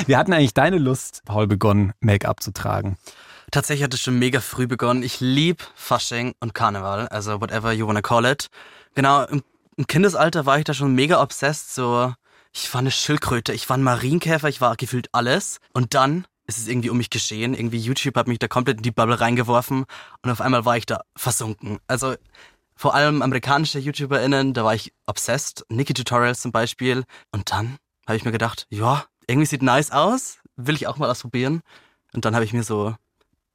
Wir 0.05 0.17
hatten 0.17 0.31
eigentlich 0.31 0.53
deine 0.53 0.77
Lust, 0.77 1.23
Paul, 1.25 1.47
begonnen, 1.47 1.91
Make-up 1.99 2.41
zu 2.41 2.53
tragen. 2.53 2.97
Tatsächlich 3.51 3.83
hat 3.83 3.93
es 3.93 3.99
schon 3.99 4.17
mega 4.17 4.39
früh 4.39 4.67
begonnen. 4.67 5.03
Ich 5.03 5.19
lieb 5.19 5.67
Fasching 5.75 6.33
und 6.39 6.53
Karneval, 6.53 7.09
also 7.09 7.41
whatever 7.41 7.73
you 7.73 7.85
wanna 7.87 8.01
call 8.01 8.23
it. 8.23 8.47
Genau, 8.95 9.25
im, 9.25 9.43
im 9.75 9.85
Kindesalter 9.85 10.45
war 10.45 10.59
ich 10.59 10.63
da 10.63 10.73
schon 10.73 10.95
mega 10.95 11.21
obsessed, 11.21 11.75
so 11.75 12.13
ich 12.53 12.73
war 12.73 12.79
eine 12.79 12.91
Schildkröte, 12.91 13.53
ich 13.53 13.67
war 13.69 13.77
ein 13.77 13.83
Marienkäfer, 13.83 14.47
ich 14.47 14.61
war 14.61 14.75
gefühlt 14.75 15.09
alles. 15.11 15.59
Und 15.73 15.93
dann 15.93 16.25
ist 16.45 16.57
es 16.57 16.67
irgendwie 16.67 16.89
um 16.89 16.97
mich 16.97 17.09
geschehen. 17.09 17.53
Irgendwie 17.53 17.79
YouTube 17.79 18.15
hat 18.15 18.27
mich 18.27 18.39
da 18.39 18.47
komplett 18.47 18.77
in 18.77 18.83
die 18.83 18.91
Bubble 18.91 19.19
reingeworfen 19.19 19.85
und 20.21 20.29
auf 20.29 20.41
einmal 20.41 20.65
war 20.65 20.77
ich 20.77 20.85
da 20.85 21.01
versunken. 21.15 21.79
Also 21.87 22.15
vor 22.75 22.95
allem 22.95 23.21
amerikanische 23.21 23.79
YouTuberInnen, 23.79 24.53
da 24.53 24.63
war 24.63 24.75
ich 24.75 24.93
obsessed. 25.05 25.65
Nikki 25.69 25.93
Tutorials 25.93 26.41
zum 26.41 26.51
Beispiel. 26.51 27.05
Und 27.31 27.51
dann 27.51 27.77
habe 28.07 28.17
ich 28.17 28.25
mir 28.25 28.31
gedacht, 28.31 28.67
ja, 28.69 29.05
irgendwie 29.27 29.45
sieht 29.45 29.61
nice 29.61 29.91
aus, 29.91 30.39
will 30.55 30.75
ich 30.75 30.87
auch 30.87 30.97
mal 30.97 31.09
ausprobieren. 31.09 31.61
Und 32.13 32.25
dann 32.25 32.35
habe 32.35 32.45
ich 32.45 32.53
mir 32.53 32.63
so 32.63 32.95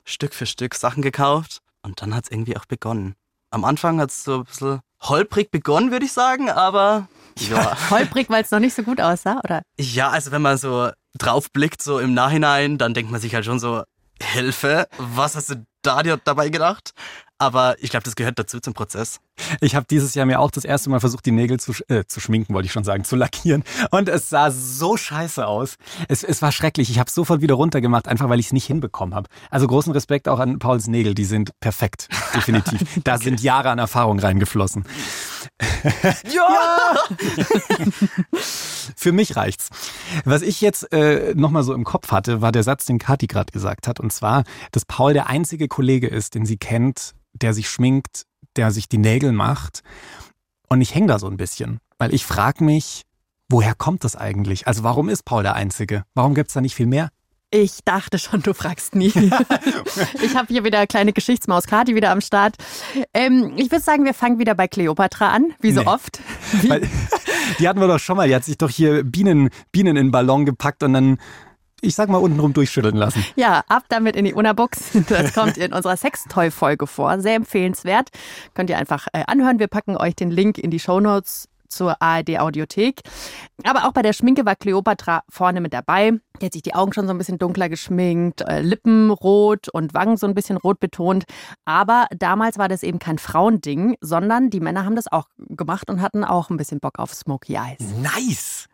Stück 0.05 0.35
für 0.35 0.47
Stück 0.47 0.75
Sachen 0.75 1.03
gekauft 1.03 1.61
und 1.83 2.01
dann 2.01 2.15
hat 2.15 2.25
es 2.25 2.31
irgendwie 2.31 2.57
auch 2.57 2.65
begonnen. 2.65 3.15
Am 3.51 3.65
Anfang 3.65 4.01
hat 4.01 4.11
es 4.11 4.25
so 4.25 4.39
ein 4.39 4.45
bisschen 4.45 4.81
holprig 5.03 5.51
begonnen, 5.51 5.91
würde 5.91 6.07
ich 6.07 6.13
sagen, 6.13 6.51
aber 6.51 7.09
ja. 7.41 7.77
holprig, 7.91 8.29
weil 8.31 8.43
es 8.43 8.51
noch 8.51 8.61
nicht 8.61 8.75
so 8.75 8.83
gut 8.83 9.01
aussah, 9.01 9.41
oder? 9.45 9.63
Ja, 9.79 10.11
also 10.11 10.31
wenn 10.31 10.43
man 10.43 10.59
so 10.59 10.91
drauf 11.17 11.51
blickt, 11.53 11.83
so 11.83 11.99
im 11.99 12.15
Nachhinein, 12.15 12.79
dann 12.79 12.95
denkt 12.95 13.11
man 13.11 13.21
sich 13.21 13.35
halt 13.35 13.45
schon 13.45 13.59
so, 13.59 13.83
Hilfe, 14.21 14.89
was 14.99 15.37
hast 15.37 15.51
du 15.51 15.67
da 15.83 16.03
dir 16.03 16.17
dabei 16.17 16.49
gedacht? 16.49 16.93
Aber 17.39 17.77
ich 17.81 17.91
glaube, 17.91 18.03
das 18.03 18.17
gehört 18.17 18.39
dazu 18.39 18.59
zum 18.59 18.75
Prozess. 18.75 19.21
Ich 19.61 19.77
habe 19.77 19.87
dieses 19.89 20.15
Jahr 20.15 20.27
mir 20.27 20.41
auch 20.41 20.51
das 20.51 20.65
erste 20.65 20.91
Mal 20.91 20.99
versucht, 20.99 21.25
die 21.25 21.31
Nägel 21.31 21.61
zu, 21.61 21.73
äh, 21.89 22.05
zu 22.05 22.19
schminken, 22.19 22.53
wollte 22.53 22.67
ich 22.67 22.73
schon 22.73 22.83
sagen, 22.83 23.05
zu 23.05 23.15
lackieren. 23.15 23.63
Und 23.93 24.09
es 24.09 24.29
sah 24.29 24.51
so 24.51 24.97
scheiße 24.97 25.47
aus. 25.47 25.77
Es, 26.09 26.25
es 26.25 26.43
war 26.43 26.51
schrecklich. 26.51 26.91
Ich 26.91 26.99
habe 26.99 27.11
sofort 27.11 27.41
wieder 27.41 27.55
runtergemacht, 27.55 28.09
einfach 28.09 28.29
weil 28.29 28.41
ich 28.41 28.47
es 28.47 28.53
nicht 28.53 28.67
hinbekommen 28.67 29.15
habe. 29.15 29.29
Also 29.51 29.69
großen 29.69 29.93
Respekt 29.93 30.29
auch 30.29 30.41
an 30.41 30.59
Pauls 30.59 30.89
Nägel, 30.89 31.15
die 31.15 31.25
sind 31.25 31.53
perfekt, 31.61 32.09
definitiv. 32.35 32.81
Da 33.05 33.15
okay. 33.15 33.25
sind 33.25 33.41
Jahre 33.41 33.71
an 33.71 33.79
Erfahrung 33.79 34.19
reingeflossen. 34.19 34.85
ja! 36.33 36.95
Für 38.97 39.13
mich 39.13 39.37
reicht's. 39.37 39.69
Was 40.25 40.43
ich 40.43 40.61
jetzt 40.61 40.93
äh, 40.93 41.35
nochmal 41.37 41.63
so 41.63 41.75
im 41.75 41.85
Kopf 41.85 42.11
hatte, 42.11 42.41
war 42.41 42.51
der 42.51 42.65
Satz, 42.65 42.87
den 42.87 42.99
Kathi 42.99 43.29
gerade 43.29 43.53
gesagt 43.53 43.87
hat. 43.87 44.01
Und 44.01 44.13
zwar, 44.13 44.43
dass 44.73 44.85
Paul 44.85 45.13
der 45.13 45.29
einzige 45.29 45.69
Kollege 45.69 46.09
ist, 46.09 46.35
den 46.35 46.47
sie 46.47 46.57
kennt, 46.57 47.15
der 47.43 47.55
sich 47.55 47.69
schminkt, 47.69 48.25
der 48.57 48.71
sich 48.71 48.89
die 48.89 48.99
Nägel 48.99 49.33
macht. 49.33 49.83
Und 50.69 50.81
ich 50.81 50.95
hänge 50.95 51.07
da 51.07 51.19
so 51.19 51.29
ein 51.29 51.37
bisschen, 51.37 51.79
weil 51.99 52.15
ich 52.15 52.25
frage 52.25 52.65
mich, 52.65 53.05
woher 53.49 53.75
kommt 53.75 54.05
das 54.05 54.17
eigentlich? 54.17 54.67
Also 54.67 54.83
warum 54.83 55.09
ist 55.09 55.25
Paul 55.25 55.43
der 55.43 55.55
Einzige? 55.55 56.05
Warum 56.15 56.35
gibt 56.35 56.49
es 56.49 56.55
da 56.55 56.61
nicht 56.61 56.75
viel 56.75 56.87
mehr? 56.87 57.11
Ich 57.51 57.79
dachte 57.83 58.19
schon, 58.19 58.43
du 58.43 58.53
fragst 58.53 58.95
nie. 58.95 59.09
ich 60.23 60.37
habe 60.37 60.49
hier 60.49 60.65
wieder 60.65 60.79
eine 60.79 60.87
kleine 60.87 61.15
Geschichtsmaus 61.15 61.67
Kati 61.67 61.95
wieder 61.95 62.11
am 62.11 62.21
Start. 62.21 62.57
Ähm, 63.15 63.55
ich 63.57 63.71
würde 63.71 63.83
sagen, 63.83 64.05
wir 64.05 64.13
fangen 64.13 64.39
wieder 64.39 64.55
bei 64.55 64.69
Cleopatra 64.69 65.31
an, 65.31 65.55
wie 65.61 65.73
so 65.73 65.81
nee. 65.81 65.87
oft. 65.87 66.21
Weil, 66.67 66.87
die 67.59 67.67
hatten 67.67 67.81
wir 67.81 67.89
doch 67.89 67.99
schon 67.99 68.19
mal. 68.19 68.29
Die 68.29 68.35
hat 68.35 68.45
sich 68.45 68.59
doch 68.59 68.69
hier 68.69 69.03
Bienen, 69.03 69.49
Bienen 69.73 69.97
in 69.97 70.07
den 70.09 70.11
Ballon 70.11 70.45
gepackt 70.45 70.83
und 70.83 70.93
dann 70.93 71.19
ich 71.81 71.95
sag 71.95 72.09
mal, 72.09 72.19
untenrum 72.19 72.53
durchschütteln 72.53 72.97
lassen. 72.97 73.25
Ja, 73.37 73.63
ab 73.69 73.85
damit 73.89 74.17
in 74.17 74.25
die 74.25 74.35
Unabox. 74.35 74.93
Das 75.09 75.33
kommt 75.33 75.57
in 75.57 75.73
unserer 75.73 75.97
Sextoy-Folge 75.97 76.87
vor. 76.87 77.21
Sehr 77.21 77.35
empfehlenswert. 77.35 78.11
Könnt 78.55 78.71
ihr 78.71 78.79
einfach 78.79 79.07
äh, 79.13 79.25
anhören. 79.27 79.59
Wir 79.59 79.69
packen 79.69 79.97
euch 79.97 80.17
den 80.17 80.31
Link 80.31 80.59
in 80.59 80.71
die 80.71 80.81
Shownotes 80.81 81.49
zur 81.69 82.01
ARD 82.01 82.39
Audiothek. 82.39 83.03
Aber 83.65 83.87
auch 83.87 83.93
bei 83.93 84.03
der 84.03 84.13
Schminke 84.13 84.45
war 84.47 84.57
Cleopatra 84.57 85.23
vorne 85.29 85.61
mit 85.61 85.73
dabei. 85.73 86.13
Die 86.41 86.47
hat 86.47 86.53
sich 86.53 86.63
die 86.63 86.75
Augen 86.75 86.93
schon 86.93 87.07
so 87.07 87.13
ein 87.13 87.19
bisschen 87.19 87.39
dunkler 87.39 87.69
geschminkt, 87.69 88.41
äh, 88.43 88.61
Lippen 88.61 89.11
rot 89.11 89.69
und 89.69 89.95
Wangen 89.95 90.17
so 90.17 90.27
ein 90.27 90.35
bisschen 90.35 90.57
rot 90.57 90.81
betont. 90.81 91.25
Aber 91.65 92.07
damals 92.17 92.59
war 92.59 92.69
das 92.69 92.83
eben 92.83 92.99
kein 92.99 93.19
Frauending, 93.19 93.97
sondern 94.01 94.51
die 94.51 94.61
Männer 94.61 94.85
haben 94.85 94.97
das 94.97 95.11
auch 95.11 95.27
gemacht 95.39 95.91
und 95.91 96.01
hatten 96.01 96.25
auch 96.25 96.51
ein 96.51 96.57
bisschen 96.57 96.81
Bock 96.81 96.99
auf 96.99 97.15
Smoky 97.15 97.55
Eyes. 97.55 97.81
Nice! 98.01 98.67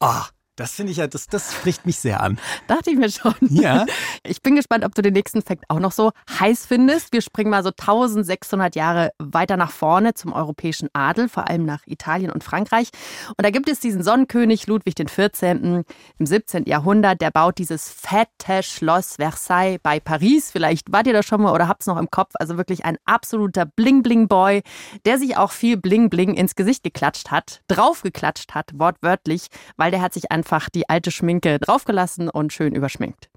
Ah, 0.00 0.26
Das 0.60 0.72
finde 0.72 0.92
ich 0.92 0.98
ja, 0.98 1.06
das, 1.06 1.26
das 1.26 1.54
spricht 1.54 1.86
mich 1.86 1.98
sehr 1.98 2.22
an. 2.22 2.38
Dachte 2.66 2.90
ich 2.90 2.98
mir 2.98 3.10
schon. 3.10 3.34
Ja. 3.48 3.86
Ich 4.22 4.42
bin 4.42 4.56
gespannt, 4.56 4.84
ob 4.84 4.94
du 4.94 5.00
den 5.00 5.14
nächsten 5.14 5.40
Fakt 5.40 5.64
auch 5.68 5.80
noch 5.80 5.90
so 5.90 6.12
heiß 6.38 6.66
findest. 6.66 7.14
Wir 7.14 7.22
springen 7.22 7.48
mal 7.48 7.62
so 7.62 7.70
1600 7.70 8.76
Jahre 8.76 9.10
weiter 9.18 9.56
nach 9.56 9.70
vorne 9.70 10.12
zum 10.12 10.34
europäischen 10.34 10.90
Adel, 10.92 11.30
vor 11.30 11.48
allem 11.48 11.64
nach 11.64 11.86
Italien 11.86 12.30
und 12.30 12.44
Frankreich. 12.44 12.90
Und 13.28 13.46
da 13.46 13.48
gibt 13.48 13.70
es 13.70 13.80
diesen 13.80 14.02
Sonnenkönig 14.02 14.66
Ludwig 14.66 14.96
XIV. 14.96 15.42
im 15.42 15.84
17. 16.18 16.64
Jahrhundert. 16.66 17.22
Der 17.22 17.30
baut 17.30 17.56
dieses 17.56 17.88
fette 17.88 18.62
Schloss 18.62 19.16
Versailles 19.16 19.78
bei 19.82 19.98
Paris. 19.98 20.50
Vielleicht 20.50 20.92
wart 20.92 21.06
ihr 21.06 21.14
da 21.14 21.22
schon 21.22 21.40
mal 21.40 21.54
oder 21.54 21.68
habt 21.68 21.80
es 21.80 21.86
noch 21.86 21.96
im 21.96 22.10
Kopf. 22.10 22.32
Also 22.34 22.58
wirklich 22.58 22.84
ein 22.84 22.98
absoluter 23.06 23.64
Bling-Bling-Boy, 23.64 24.60
der 25.06 25.18
sich 25.18 25.38
auch 25.38 25.52
viel 25.52 25.78
Bling-Bling 25.78 26.34
ins 26.34 26.54
Gesicht 26.54 26.82
geklatscht 26.82 27.30
hat, 27.30 27.62
draufgeklatscht 27.68 28.54
hat, 28.54 28.72
wortwörtlich, 28.74 29.46
weil 29.78 29.90
der 29.90 30.02
hat 30.02 30.12
sich 30.12 30.30
einfach 30.30 30.49
die 30.74 30.88
alte 30.88 31.10
Schminke 31.10 31.58
draufgelassen 31.58 32.28
und 32.28 32.52
schön 32.52 32.74
überschminkt. 32.74 33.30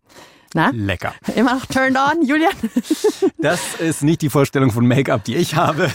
Na? 0.53 0.69
Lecker. 0.73 1.13
Immer 1.35 1.55
noch 1.55 1.65
turned 1.65 1.97
on, 1.97 2.25
Julian? 2.25 2.53
Das 3.39 3.75
ist 3.75 4.03
nicht 4.03 4.21
die 4.21 4.29
Vorstellung 4.29 4.71
von 4.71 4.87
Make-up, 4.87 5.25
die 5.25 5.35
ich 5.35 5.55
habe. 5.55 5.91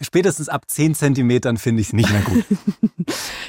Spätestens 0.00 0.48
ab 0.48 0.64
10 0.68 0.94
Zentimetern 0.94 1.56
finde 1.56 1.80
ich 1.80 1.88
es 1.88 1.92
nicht 1.92 2.10
mehr 2.10 2.22
gut. 2.22 2.44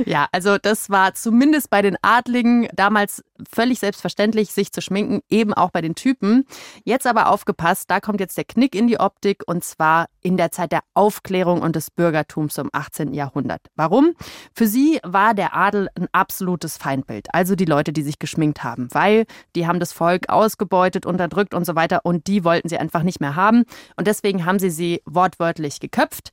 Ja, 0.06 0.28
also 0.32 0.58
das 0.58 0.90
war 0.90 1.14
zumindest 1.14 1.70
bei 1.70 1.82
den 1.84 1.96
Adligen 2.02 2.68
damals 2.74 3.24
völlig 3.54 3.80
selbstverständlich, 3.80 4.52
sich 4.52 4.72
zu 4.72 4.82
schminken, 4.82 5.22
eben 5.30 5.54
auch 5.54 5.70
bei 5.70 5.82
den 5.82 5.96
Typen. 5.96 6.46
Jetzt 6.84 7.06
aber 7.06 7.30
aufgepasst, 7.30 7.90
da 7.90 8.00
kommt 8.00 8.20
jetzt 8.20 8.38
der 8.38 8.46
Knick 8.46 8.76
in 8.76 8.88
die 8.88 9.00
Optik 9.00 9.44
und 9.46 9.64
zwar 9.64 10.08
in 10.22 10.38
der 10.38 10.52
Zeit 10.52 10.72
der 10.72 10.82
Aufklärung 10.94 11.62
und 11.62 11.76
des 11.76 11.92
Bürgertums 11.92 12.58
im 12.58 12.70
18. 12.72 13.14
Jahrhundert. 13.14 13.62
Warum? 13.76 14.14
Für 14.54 14.68
sie 14.68 15.00
war 15.04 15.34
der 15.34 15.56
Adel 15.56 15.90
ein 15.96 16.08
absolutes 16.12 16.78
Feindbild, 16.78 17.28
also 17.34 17.56
die 17.56 17.66
Leute, 17.66 17.94
die 17.94 18.04
sich 18.04 18.20
geschminkt 18.20 18.64
haben, 18.64 18.88
weil 18.92 19.26
die 19.56 19.68
haben 19.68 19.80
das 19.82 19.92
Volk 19.94 20.30
ausgebeutet, 20.30 21.06
unterdrückt 21.06 21.54
und 21.54 21.66
so 21.66 21.76
weiter 21.76 22.02
und 22.04 22.28
die 22.28 22.44
wollten 22.44 22.70
sie 22.70 22.78
einfach 22.78 23.04
nicht 23.04 23.20
mehr 23.20 23.36
haben 23.36 23.64
und 23.98 24.08
deswegen 24.08 24.46
haben 24.46 24.60
sie 24.60 24.70
sie 24.70 25.02
wortwörtlich 25.06 25.80
geköpft. 25.80 26.32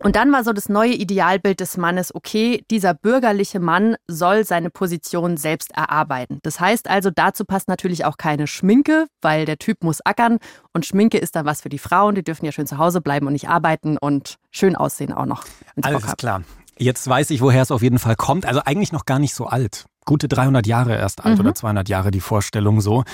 Und 0.00 0.14
dann 0.14 0.32
war 0.32 0.44
so 0.44 0.52
das 0.52 0.68
neue 0.68 0.92
Idealbild 0.92 1.58
des 1.60 1.76
Mannes, 1.76 2.14
okay, 2.14 2.64
dieser 2.70 2.94
bürgerliche 2.94 3.58
Mann 3.58 3.96
soll 4.06 4.44
seine 4.44 4.70
Position 4.70 5.36
selbst 5.36 5.72
erarbeiten. 5.72 6.38
Das 6.42 6.60
heißt 6.60 6.88
also, 6.88 7.10
dazu 7.10 7.44
passt 7.44 7.68
natürlich 7.68 8.04
auch 8.04 8.16
keine 8.16 8.46
Schminke, 8.46 9.06
weil 9.22 9.44
der 9.44 9.58
Typ 9.58 9.82
muss 9.82 10.00
ackern 10.04 10.38
und 10.72 10.86
Schminke 10.86 11.18
ist 11.18 11.34
dann 11.34 11.46
was 11.46 11.62
für 11.62 11.68
die 11.68 11.78
Frauen, 11.78 12.14
die 12.14 12.22
dürfen 12.22 12.44
ja 12.44 12.52
schön 12.52 12.66
zu 12.66 12.78
Hause 12.78 13.00
bleiben 13.00 13.26
und 13.26 13.32
nicht 13.32 13.48
arbeiten 13.48 13.98
und 13.98 14.36
schön 14.52 14.76
aussehen 14.76 15.12
auch 15.12 15.26
noch. 15.26 15.44
Alles 15.82 16.16
klar. 16.16 16.42
Jetzt 16.78 17.06
weiß 17.08 17.30
ich, 17.30 17.40
woher 17.40 17.62
es 17.62 17.70
auf 17.70 17.82
jeden 17.82 17.98
Fall 17.98 18.16
kommt. 18.16 18.46
Also 18.46 18.60
eigentlich 18.64 18.92
noch 18.92 19.04
gar 19.04 19.18
nicht 19.18 19.34
so 19.34 19.46
alt. 19.46 19.86
Gute 20.04 20.28
300 20.28 20.66
Jahre 20.66 20.96
erst 20.96 21.24
alt 21.24 21.34
mhm. 21.34 21.40
oder 21.40 21.54
200 21.54 21.88
Jahre 21.88 22.10
die 22.10 22.20
Vorstellung 22.20 22.80
so. 22.80 23.04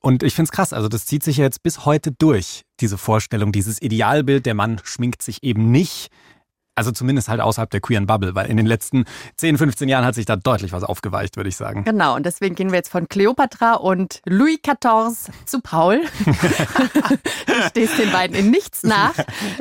Und 0.00 0.22
ich 0.22 0.34
finde 0.34 0.48
es 0.48 0.52
krass, 0.52 0.72
also 0.72 0.88
das 0.88 1.06
zieht 1.06 1.24
sich 1.24 1.38
ja 1.38 1.44
jetzt 1.44 1.62
bis 1.62 1.84
heute 1.84 2.12
durch, 2.12 2.62
diese 2.80 2.98
Vorstellung, 2.98 3.50
dieses 3.50 3.82
Idealbild, 3.82 4.46
der 4.46 4.54
Mann 4.54 4.80
schminkt 4.84 5.22
sich 5.22 5.42
eben 5.42 5.72
nicht, 5.72 6.08
also 6.78 6.92
zumindest 6.92 7.28
halt 7.28 7.40
außerhalb 7.40 7.68
der 7.70 7.80
queeren 7.80 8.06
Bubble, 8.06 8.34
weil 8.34 8.46
in 8.46 8.56
den 8.56 8.66
letzten 8.66 9.04
10, 9.36 9.58
15 9.58 9.88
Jahren 9.88 10.04
hat 10.04 10.14
sich 10.14 10.26
da 10.26 10.36
deutlich 10.36 10.72
was 10.72 10.84
aufgeweicht, 10.84 11.36
würde 11.36 11.48
ich 11.48 11.56
sagen. 11.56 11.84
Genau, 11.84 12.14
und 12.14 12.24
deswegen 12.24 12.54
gehen 12.54 12.70
wir 12.70 12.76
jetzt 12.76 12.88
von 12.88 13.08
Cleopatra 13.08 13.74
und 13.74 14.20
Louis 14.24 14.58
XIV 14.62 15.32
zu 15.44 15.60
Paul. 15.60 16.00
du 16.24 17.52
stehst 17.68 17.98
den 17.98 18.12
beiden 18.12 18.36
in 18.36 18.50
nichts 18.50 18.84
nach. 18.84 19.14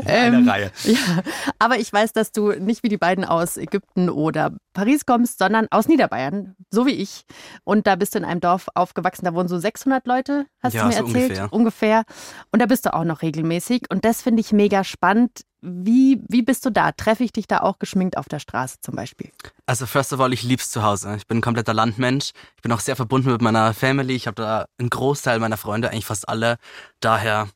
Eine 0.06 0.38
ähm, 0.38 0.50
Reihe. 0.50 0.72
Ja, 0.84 1.24
aber 1.60 1.80
ich 1.80 1.92
weiß, 1.92 2.14
dass 2.14 2.32
du 2.32 2.52
nicht 2.52 2.84
wie 2.84 2.90
die 2.90 2.98
beiden 2.98 3.26
aus 3.26 3.58
Ägypten 3.58 4.10
oder 4.10 4.52
Paris 4.78 5.08
kommst, 5.08 5.40
sondern 5.40 5.66
aus 5.72 5.88
Niederbayern, 5.88 6.56
so 6.70 6.86
wie 6.86 6.92
ich. 6.92 7.24
Und 7.64 7.88
da 7.88 7.96
bist 7.96 8.14
du 8.14 8.20
in 8.20 8.26
einem 8.26 8.42
Dorf 8.42 8.68
aufgewachsen, 8.76 9.26
da 9.26 9.34
wohnen 9.34 9.48
so 9.48 9.58
600 9.58 10.06
Leute, 10.06 10.46
hast 10.62 10.76
ja, 10.76 10.84
du 10.84 10.88
mir 10.88 10.94
so 10.94 11.06
erzählt. 11.06 11.32
Ungefähr. 11.32 11.54
ungefähr. 11.54 12.04
Und 12.52 12.62
da 12.62 12.68
bist 12.68 12.86
du 12.86 12.94
auch 12.94 13.04
noch 13.04 13.24
regelmäßig. 13.24 13.86
Und 13.90 14.06
das 14.06 14.22
finde 14.22 14.42
ich 14.42 14.52
mega 14.52 14.84
spannend 14.84 15.42
wie, 15.62 16.22
wie 16.30 16.44
bist 16.44 16.66
du 16.66 16.70
da? 16.70 16.92
Treffe 16.92 17.24
ich 17.24 17.32
dich 17.32 17.48
da 17.48 17.62
auch 17.62 17.80
geschminkt 17.80 18.16
auf 18.16 18.30
der 18.30 18.38
Straße 18.38 18.78
zum 18.82 18.96
Beispiel? 18.96 19.32
Also 19.66 19.88
first 19.88 20.14
of 20.14 20.20
all, 20.20 20.32
ich 20.32 20.44
lieb's 20.44 20.70
zu 20.70 20.84
Hause. 20.84 21.16
Ich 21.18 21.26
bin 21.26 21.40
ein 21.40 21.42
kompletter 21.42 21.74
Landmensch. 21.74 22.32
Ich 22.56 22.62
bin 22.62 22.72
auch 22.72 22.80
sehr 22.80 22.96
verbunden 22.96 23.32
mit 23.32 23.42
meiner 23.42 23.74
Family. 23.74 24.14
Ich 24.14 24.28
habe 24.28 24.36
da 24.36 24.66
einen 24.78 24.92
Großteil 24.92 25.40
meiner 25.40 25.58
Freunde, 25.58 25.90
eigentlich 25.90 26.06
fast 26.06 26.30
alle. 26.30 26.58
Daher, 27.00 27.50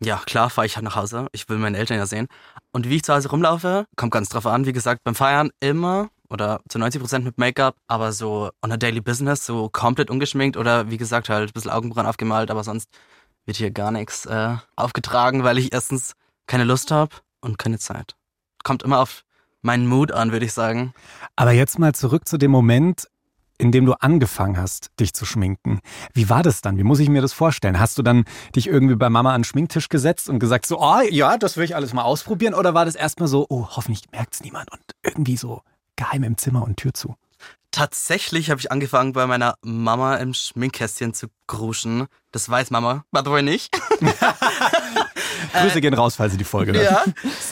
ja, 0.00 0.22
klar, 0.24 0.50
fahre 0.50 0.66
ich 0.66 0.76
halt 0.76 0.84
nach 0.84 0.94
Hause. 0.94 1.26
Ich 1.32 1.48
will 1.48 1.58
meine 1.58 1.76
Eltern 1.76 1.98
ja 1.98 2.06
sehen. 2.06 2.28
Und 2.70 2.88
wie 2.88 2.96
ich 2.96 3.02
zu 3.02 3.12
Hause 3.12 3.28
rumlaufe, 3.28 3.86
kommt 3.96 4.12
ganz 4.12 4.28
drauf 4.28 4.46
an. 4.46 4.64
Wie 4.64 4.72
gesagt, 4.72 5.02
beim 5.02 5.16
Feiern 5.16 5.50
immer 5.58 6.10
oder 6.30 6.60
zu 6.68 6.78
90 6.78 7.00
Prozent 7.00 7.24
mit 7.24 7.38
Make-up, 7.38 7.76
aber 7.86 8.12
so 8.12 8.50
on 8.62 8.72
a 8.72 8.76
daily 8.76 9.00
business, 9.00 9.46
so 9.46 9.68
komplett 9.68 10.10
ungeschminkt 10.10 10.56
oder 10.56 10.90
wie 10.90 10.96
gesagt 10.96 11.28
halt 11.28 11.50
ein 11.50 11.52
bisschen 11.52 11.70
Augenbrauen 11.70 12.06
aufgemalt, 12.06 12.50
aber 12.50 12.64
sonst 12.64 12.88
wird 13.46 13.56
hier 13.56 13.70
gar 13.70 13.90
nichts 13.90 14.26
äh, 14.26 14.56
aufgetragen, 14.76 15.42
weil 15.42 15.58
ich 15.58 15.72
erstens 15.72 16.14
keine 16.46 16.64
Lust 16.64 16.90
habe 16.90 17.16
und 17.40 17.58
keine 17.58 17.78
Zeit. 17.78 18.14
Kommt 18.62 18.82
immer 18.82 19.00
auf 19.00 19.24
meinen 19.62 19.86
Mut 19.86 20.12
an, 20.12 20.32
würde 20.32 20.46
ich 20.46 20.52
sagen. 20.52 20.92
Aber 21.36 21.52
jetzt 21.52 21.78
mal 21.78 21.94
zurück 21.94 22.28
zu 22.28 22.38
dem 22.38 22.50
Moment, 22.50 23.08
in 23.58 23.72
dem 23.72 23.86
du 23.86 23.94
angefangen 23.94 24.56
hast, 24.56 24.90
dich 25.00 25.12
zu 25.12 25.24
schminken. 25.24 25.80
Wie 26.14 26.30
war 26.30 26.42
das 26.42 26.60
dann? 26.60 26.78
Wie 26.78 26.84
muss 26.84 27.00
ich 27.00 27.08
mir 27.08 27.20
das 27.22 27.32
vorstellen? 27.32 27.80
Hast 27.80 27.98
du 27.98 28.02
dann 28.02 28.24
dich 28.54 28.68
irgendwie 28.68 28.94
bei 28.94 29.10
Mama 29.10 29.34
an 29.34 29.40
den 29.40 29.44
Schminktisch 29.44 29.88
gesetzt 29.88 30.28
und 30.28 30.38
gesagt 30.38 30.66
so, 30.66 30.80
oh 30.80 31.00
ja, 31.10 31.36
das 31.36 31.56
will 31.56 31.64
ich 31.64 31.74
alles 31.74 31.92
mal 31.92 32.02
ausprobieren? 32.02 32.54
Oder 32.54 32.74
war 32.74 32.84
das 32.84 32.94
erstmal 32.94 33.28
so, 33.28 33.46
oh, 33.48 33.66
hoffentlich 33.70 34.04
merkt 34.12 34.34
es 34.34 34.42
niemand 34.42 34.70
und 34.70 34.80
irgendwie 35.02 35.36
so 35.36 35.62
geheim 35.98 36.22
im 36.22 36.38
Zimmer 36.38 36.62
und 36.62 36.78
Tür 36.78 36.94
zu? 36.94 37.16
Tatsächlich 37.70 38.50
habe 38.50 38.60
ich 38.60 38.72
angefangen, 38.72 39.12
bei 39.12 39.26
meiner 39.26 39.56
Mama 39.60 40.16
im 40.16 40.32
Schminkkästchen 40.32 41.12
zu 41.12 41.26
gruschen. 41.46 42.06
Das 42.32 42.48
weiß 42.48 42.70
Mama, 42.70 43.04
by 43.10 43.20
the 43.24 43.30
way 43.30 43.42
nicht. 43.42 43.70
Grüße 45.52 45.80
gehen 45.82 45.94
raus, 45.94 46.16
falls 46.16 46.32
sie 46.32 46.38
die 46.38 46.44
Folge 46.44 46.72
hört. 46.72 46.84
Ja, 46.84 47.04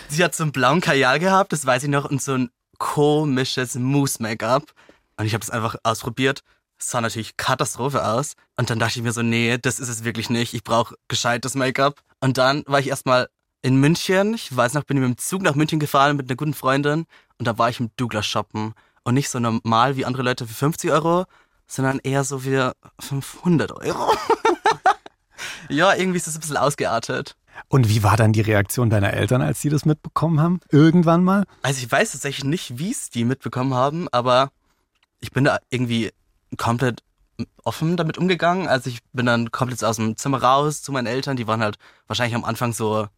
sie 0.08 0.24
hat 0.24 0.34
so 0.34 0.44
einen 0.44 0.52
blauen 0.52 0.80
Kajal 0.80 1.18
gehabt, 1.18 1.52
das 1.52 1.66
weiß 1.66 1.82
ich 1.82 1.90
noch, 1.90 2.06
und 2.06 2.22
so 2.22 2.32
ein 2.32 2.50
komisches 2.78 3.74
Mousse-Make-up. 3.74 4.72
Und 5.18 5.26
ich 5.26 5.34
habe 5.34 5.40
das 5.40 5.50
einfach 5.50 5.76
ausprobiert. 5.82 6.40
Es 6.78 6.90
sah 6.90 7.00
natürlich 7.00 7.36
Katastrophe 7.36 8.06
aus. 8.06 8.34
Und 8.56 8.70
dann 8.70 8.78
dachte 8.78 8.98
ich 8.98 9.02
mir 9.02 9.12
so, 9.12 9.22
nee, 9.22 9.58
das 9.58 9.80
ist 9.80 9.88
es 9.88 10.04
wirklich 10.04 10.30
nicht. 10.30 10.54
Ich 10.54 10.64
brauche 10.64 10.94
gescheites 11.08 11.54
Make-up. 11.54 12.00
Und 12.20 12.38
dann 12.38 12.64
war 12.66 12.80
ich 12.80 12.88
erstmal 12.88 13.28
in 13.66 13.80
München. 13.80 14.34
Ich 14.34 14.56
weiß 14.56 14.74
noch, 14.74 14.84
bin 14.84 14.96
ich 14.96 15.00
mit 15.00 15.10
dem 15.10 15.18
Zug 15.18 15.42
nach 15.42 15.56
München 15.56 15.80
gefahren 15.80 16.16
mit 16.16 16.30
einer 16.30 16.36
guten 16.36 16.54
Freundin. 16.54 17.04
Und 17.36 17.48
da 17.48 17.58
war 17.58 17.68
ich 17.68 17.80
im 17.80 17.90
Douglas 17.96 18.24
shoppen. 18.24 18.74
Und 19.02 19.14
nicht 19.14 19.28
so 19.28 19.40
normal 19.40 19.96
wie 19.96 20.04
andere 20.04 20.22
Leute 20.22 20.46
für 20.46 20.54
50 20.54 20.92
Euro, 20.92 21.24
sondern 21.66 21.98
eher 21.98 22.22
so 22.22 22.38
für 22.38 22.76
500 23.00 23.72
Euro. 23.72 24.12
ja, 25.68 25.92
irgendwie 25.94 26.16
ist 26.16 26.28
das 26.28 26.36
ein 26.36 26.40
bisschen 26.40 26.56
ausgeartet. 26.56 27.34
Und 27.66 27.88
wie 27.88 28.04
war 28.04 28.16
dann 28.16 28.32
die 28.32 28.40
Reaktion 28.40 28.88
deiner 28.88 29.12
Eltern, 29.12 29.42
als 29.42 29.62
sie 29.62 29.68
das 29.68 29.84
mitbekommen 29.84 30.40
haben? 30.40 30.60
Irgendwann 30.70 31.24
mal? 31.24 31.42
Also 31.62 31.82
ich 31.82 31.90
weiß 31.90 32.12
tatsächlich 32.12 32.44
nicht, 32.44 32.78
wie 32.78 32.92
es 32.92 33.10
die 33.10 33.24
mitbekommen 33.24 33.74
haben, 33.74 34.06
aber 34.12 34.50
ich 35.18 35.32
bin 35.32 35.42
da 35.42 35.58
irgendwie 35.70 36.12
komplett 36.56 37.02
offen 37.64 37.96
damit 37.96 38.16
umgegangen. 38.16 38.68
Also 38.68 38.90
ich 38.90 39.00
bin 39.12 39.26
dann 39.26 39.50
komplett 39.50 39.82
aus 39.82 39.96
dem 39.96 40.16
Zimmer 40.16 40.40
raus 40.40 40.82
zu 40.82 40.92
meinen 40.92 41.08
Eltern. 41.08 41.36
Die 41.36 41.48
waren 41.48 41.62
halt 41.62 41.78
wahrscheinlich 42.06 42.36
am 42.36 42.44
Anfang 42.44 42.72
so, 42.72 43.08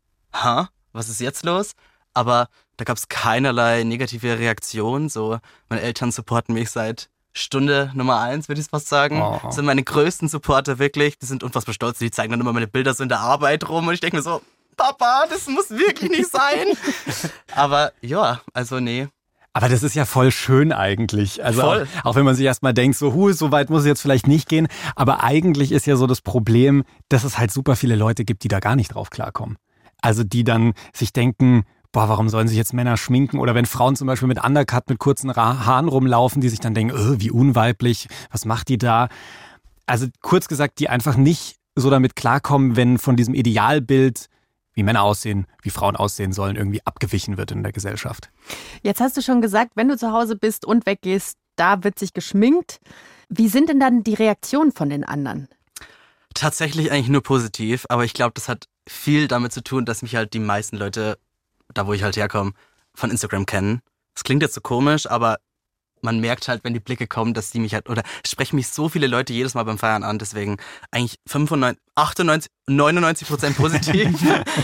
ha, 0.42 0.71
was 0.92 1.09
ist 1.09 1.21
jetzt 1.21 1.45
los? 1.45 1.73
Aber 2.14 2.49
da 2.76 2.85
gab 2.85 2.97
es 2.97 3.09
keinerlei 3.09 3.85
negative 3.85 4.38
Reaktion. 4.38 5.09
So, 5.09 5.38
meine 5.68 5.83
Eltern 5.83 6.12
supporten 6.12 6.54
mich 6.54 6.71
seit 6.71 7.09
Stunde 7.33 7.90
Nummer 7.95 8.21
eins, 8.21 8.49
würde 8.49 8.61
ich 8.61 8.66
fast 8.66 8.88
sagen. 8.88 9.23
Oh. 9.23 9.40
Das 9.42 9.54
sind 9.54 9.64
meine 9.64 9.83
größten 9.83 10.28
Supporter 10.28 10.78
wirklich. 10.78 11.18
Die 11.18 11.26
sind 11.26 11.42
unfassbar 11.42 11.75
stolz. 11.75 11.99
Die 11.99 12.11
zeigen 12.11 12.30
dann 12.33 12.40
immer 12.40 12.52
meine 12.52 12.66
Bilder 12.66 12.95
so 12.95 13.02
in 13.02 13.09
der 13.09 13.21
Arbeit 13.21 13.68
rum 13.68 13.88
und 13.88 13.95
ich 13.95 14.00
denke 14.00 14.16
mir 14.16 14.23
so, 14.23 14.42
Papa, 14.76 15.25
das 15.28 15.47
muss 15.49 15.71
wirklich 15.71 16.11
nicht 16.11 16.30
sein. 16.30 16.66
Aber 17.54 17.92
ja, 18.00 18.40
also 18.54 18.80
nee. 18.80 19.09
Aber 19.52 19.68
das 19.68 19.83
ist 19.83 19.95
ja 19.95 20.04
voll 20.04 20.30
schön 20.30 20.73
eigentlich. 20.73 21.45
Also 21.45 21.62
auch, 21.62 21.87
auch, 22.04 22.14
wenn 22.14 22.25
man 22.25 22.37
sich 22.37 22.45
erstmal 22.45 22.75
denkt, 22.75 22.97
so, 22.97 23.12
hu, 23.12 23.33
so 23.33 23.50
weit 23.50 23.71
muss 23.71 23.80
es 23.80 23.87
jetzt 23.87 24.02
vielleicht 24.02 24.28
nicht 24.28 24.49
gehen. 24.49 24.68
Aber 24.95 25.25
eigentlich 25.25 25.73
ist 25.73 25.87
ja 25.87 25.97
so 25.97 26.07
das 26.07 26.21
Problem, 26.21 26.85
dass 27.09 27.25
es 27.25 27.38
halt 27.38 27.50
super 27.50 27.75
viele 27.75 27.97
Leute 27.97 28.25
gibt, 28.25 28.45
die 28.45 28.49
da 28.49 28.61
gar 28.61 28.76
nicht 28.76 28.95
drauf 28.95 29.11
klarkommen. 29.11 29.57
Also 30.00 30.25
die 30.25 30.45
dann 30.45 30.75
sich 30.93 31.12
denken, 31.12 31.64
boah, 31.93 32.09
warum 32.09 32.28
sollen 32.28 32.49
sich 32.49 32.57
jetzt 32.57 32.75
Männer 32.75 32.97
schminken? 32.97 33.38
Oder 33.38 33.55
wenn 33.55 33.67
Frauen 33.67 33.97
zum 33.97 34.07
Beispiel 34.07 34.28
mit 34.28 34.45
Undercut 34.45 34.88
mit 34.88 34.99
kurzen 34.99 35.35
Haaren 35.35 35.88
rumlaufen, 35.88 36.40
die 36.40 36.49
sich 36.49 36.61
dann 36.61 36.75
denken, 36.75 36.95
öh, 36.95 37.17
wie 37.19 37.31
unweiblich, 37.31 38.09
was 38.31 38.45
macht 38.45 38.69
die 38.69 38.78
da? 38.78 39.09
Also 39.87 40.07
kurz 40.21 40.49
gesagt, 40.49 40.78
die 40.78 40.88
einfach 40.88 41.17
nicht 41.17 41.57
so 41.75 41.90
damit 41.90 42.17
klarkommen, 42.17 42.76
wenn 42.76 42.99
von 42.99 43.17
diesem 43.17 43.35
Idealbild 43.35 44.28
wie 44.75 44.85
Männer 44.85 45.02
aussehen, 45.02 45.47
wie 45.62 45.71
Frauen 45.71 45.97
aussehen 45.97 46.33
sollen, 46.33 46.55
irgendwie 46.55 46.81
abgewichen 46.85 47.37
wird 47.37 47.50
in 47.50 47.64
der 47.64 47.73
Gesellschaft. 47.73 48.31
Jetzt 48.83 49.00
hast 49.00 49.17
du 49.17 49.23
schon 49.23 49.40
gesagt, 49.40 49.73
wenn 49.75 49.88
du 49.88 49.97
zu 49.97 50.12
Hause 50.12 50.37
bist 50.37 50.64
und 50.64 50.87
weggehst, 50.87 51.37
da 51.57 51.83
wird 51.83 51.99
sich 51.99 52.12
geschminkt. 52.12 52.78
Wie 53.28 53.49
sind 53.49 53.69
denn 53.69 53.81
dann 53.81 54.05
die 54.05 54.14
Reaktionen 54.14 54.71
von 54.71 54.88
den 54.88 55.05
anderen? 55.05 55.49
Tatsächlich 56.35 56.93
eigentlich 56.93 57.09
nur 57.09 57.25
positiv, 57.25 57.87
aber 57.88 58.05
ich 58.05 58.14
glaube, 58.14 58.35
das 58.35 58.49
hat 58.49 58.69
viel 58.88 59.28
damit 59.28 59.52
zu 59.52 59.62
tun, 59.62 59.85
dass 59.85 60.02
mich 60.02 60.16
halt 60.16 60.35
die 60.35 60.40
meisten 60.40 60.76
Leute 60.76 61.18
da 61.75 61.87
wo 61.87 61.92
ich 61.92 62.02
halt 62.02 62.16
herkomme, 62.16 62.52
von 62.95 63.11
Instagram 63.11 63.47
kennen. 63.47 63.80
Das 64.14 64.25
klingt 64.25 64.42
jetzt 64.42 64.54
so 64.54 64.61
komisch, 64.61 65.09
aber 65.09 65.38
man 66.00 66.21
merkt 66.21 66.47
halt, 66.49 66.62
wenn 66.64 66.75
die 66.75 66.80
Blicke 66.80 67.07
kommen, 67.07 67.35
dass 67.35 67.50
die 67.50 67.59
mich 67.59 67.75
halt, 67.75 67.88
oder 67.88 68.02
sprechen 68.25 68.57
mich 68.57 68.68
so 68.68 68.88
viele 68.88 69.09
Leute 69.09 69.33
jedes 69.33 69.54
Mal 69.54 69.64
beim 69.64 69.78
Feiern 69.78 70.04
an, 70.04 70.18
deswegen 70.18 70.59
eigentlich 70.90 71.16
95, 71.26 71.80
98, 71.97 72.50
99 72.68 73.28
Prozent 73.28 73.57
positiv. 73.57 74.09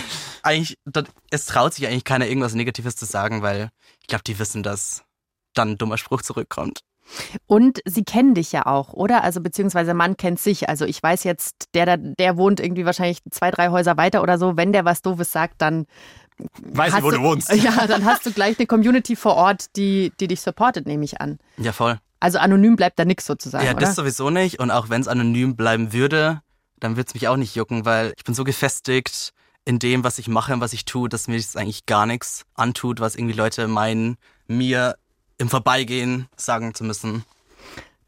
eigentlich, 0.43 0.77
das, 0.85 1.05
es 1.31 1.47
traut 1.47 1.75
sich 1.75 1.87
eigentlich 1.87 2.05
keiner 2.05 2.27
irgendwas 2.27 2.55
Negatives 2.55 2.97
zu 2.97 3.05
sagen, 3.05 3.43
weil 3.43 3.71
ich 4.01 4.07
glaube, 4.07 4.25
die 4.25 4.39
wissen, 4.39 4.63
dass 4.63 5.03
dann 5.55 5.71
ein 5.71 5.79
dummer 5.79 5.99
Spruch 5.99 6.23
zurückkommt. 6.23 6.81
Und 7.47 7.81
sie 7.85 8.05
kennen 8.05 8.35
dich 8.35 8.53
ja 8.53 8.67
auch, 8.67 8.93
oder? 8.93 9.23
Also 9.23 9.41
beziehungsweise 9.41 9.95
Mann 9.95 10.17
kennt 10.17 10.41
sich. 10.41 10.69
Also 10.69 10.85
ich 10.85 11.03
weiß 11.03 11.25
jetzt, 11.25 11.69
der, 11.75 11.97
der 11.97 12.37
wohnt 12.37 12.61
irgendwie 12.61 12.87
wahrscheinlich 12.87 13.21
zwei, 13.31 13.51
drei 13.51 13.69
Häuser 13.69 13.97
weiter 13.97 14.23
oder 14.23 14.39
so. 14.39 14.57
Wenn 14.57 14.73
der 14.73 14.85
was 14.85 15.03
Doofes 15.03 15.31
sagt, 15.31 15.61
dann 15.61 15.87
Weiß 16.63 16.95
ich, 16.97 17.03
wo 17.03 17.11
du, 17.11 17.19
du 17.19 17.23
wohnst. 17.23 17.53
Ja, 17.55 17.87
dann 17.87 18.05
hast 18.05 18.27
du 18.27 18.33
gleich 18.33 18.59
eine 18.59 18.67
Community 18.67 19.15
vor 19.15 19.37
Ort, 19.37 19.77
die, 19.77 20.13
die 20.19 20.27
dich 20.27 20.41
supportet, 20.41 20.87
nehme 20.87 21.05
ich 21.05 21.21
an. 21.21 21.39
Ja, 21.59 21.73
voll. 21.73 22.01
Also 22.19 22.39
anonym 22.39 22.75
bleibt 22.77 22.99
da 22.99 23.05
nichts 23.05 23.27
sozusagen. 23.27 23.65
Ja, 23.65 23.73
oder? 23.73 23.81
das 23.81 23.95
sowieso 23.95 24.31
nicht. 24.31 24.59
Und 24.59 24.71
auch 24.71 24.89
wenn 24.89 25.01
es 25.01 25.09
anonym 25.09 25.57
bleiben 25.57 25.93
würde, 25.93 26.41
dann 26.81 26.97
würde 26.97 27.09
es 27.09 27.15
mich 27.15 27.29
auch 27.29 27.37
nicht 27.37 27.55
jucken, 27.55 27.85
weil 27.85 28.13
ich 28.17 28.25
bin 28.25 28.35
so 28.35 28.45
gefestigt 28.45 29.33
in 29.65 29.79
dem, 29.79 30.05
was 30.05 30.19
ich 30.19 30.29
mache 30.29 30.53
und 30.53 30.61
was 30.61 30.73
ich 30.73 30.85
tue, 30.85 31.09
dass 31.09 31.29
mir 31.29 31.37
das 31.37 31.57
eigentlich 31.57 31.87
gar 31.87 32.07
nichts 32.07 32.45
antut, 32.55 33.01
was 33.01 33.15
irgendwie 33.15 33.35
Leute 33.35 33.69
meinen, 33.69 34.17
mir 34.47 34.97
im 35.39 35.49
Vorbeigehen 35.49 36.29
sagen 36.37 36.75
zu 36.75 36.85
müssen. 36.85 37.25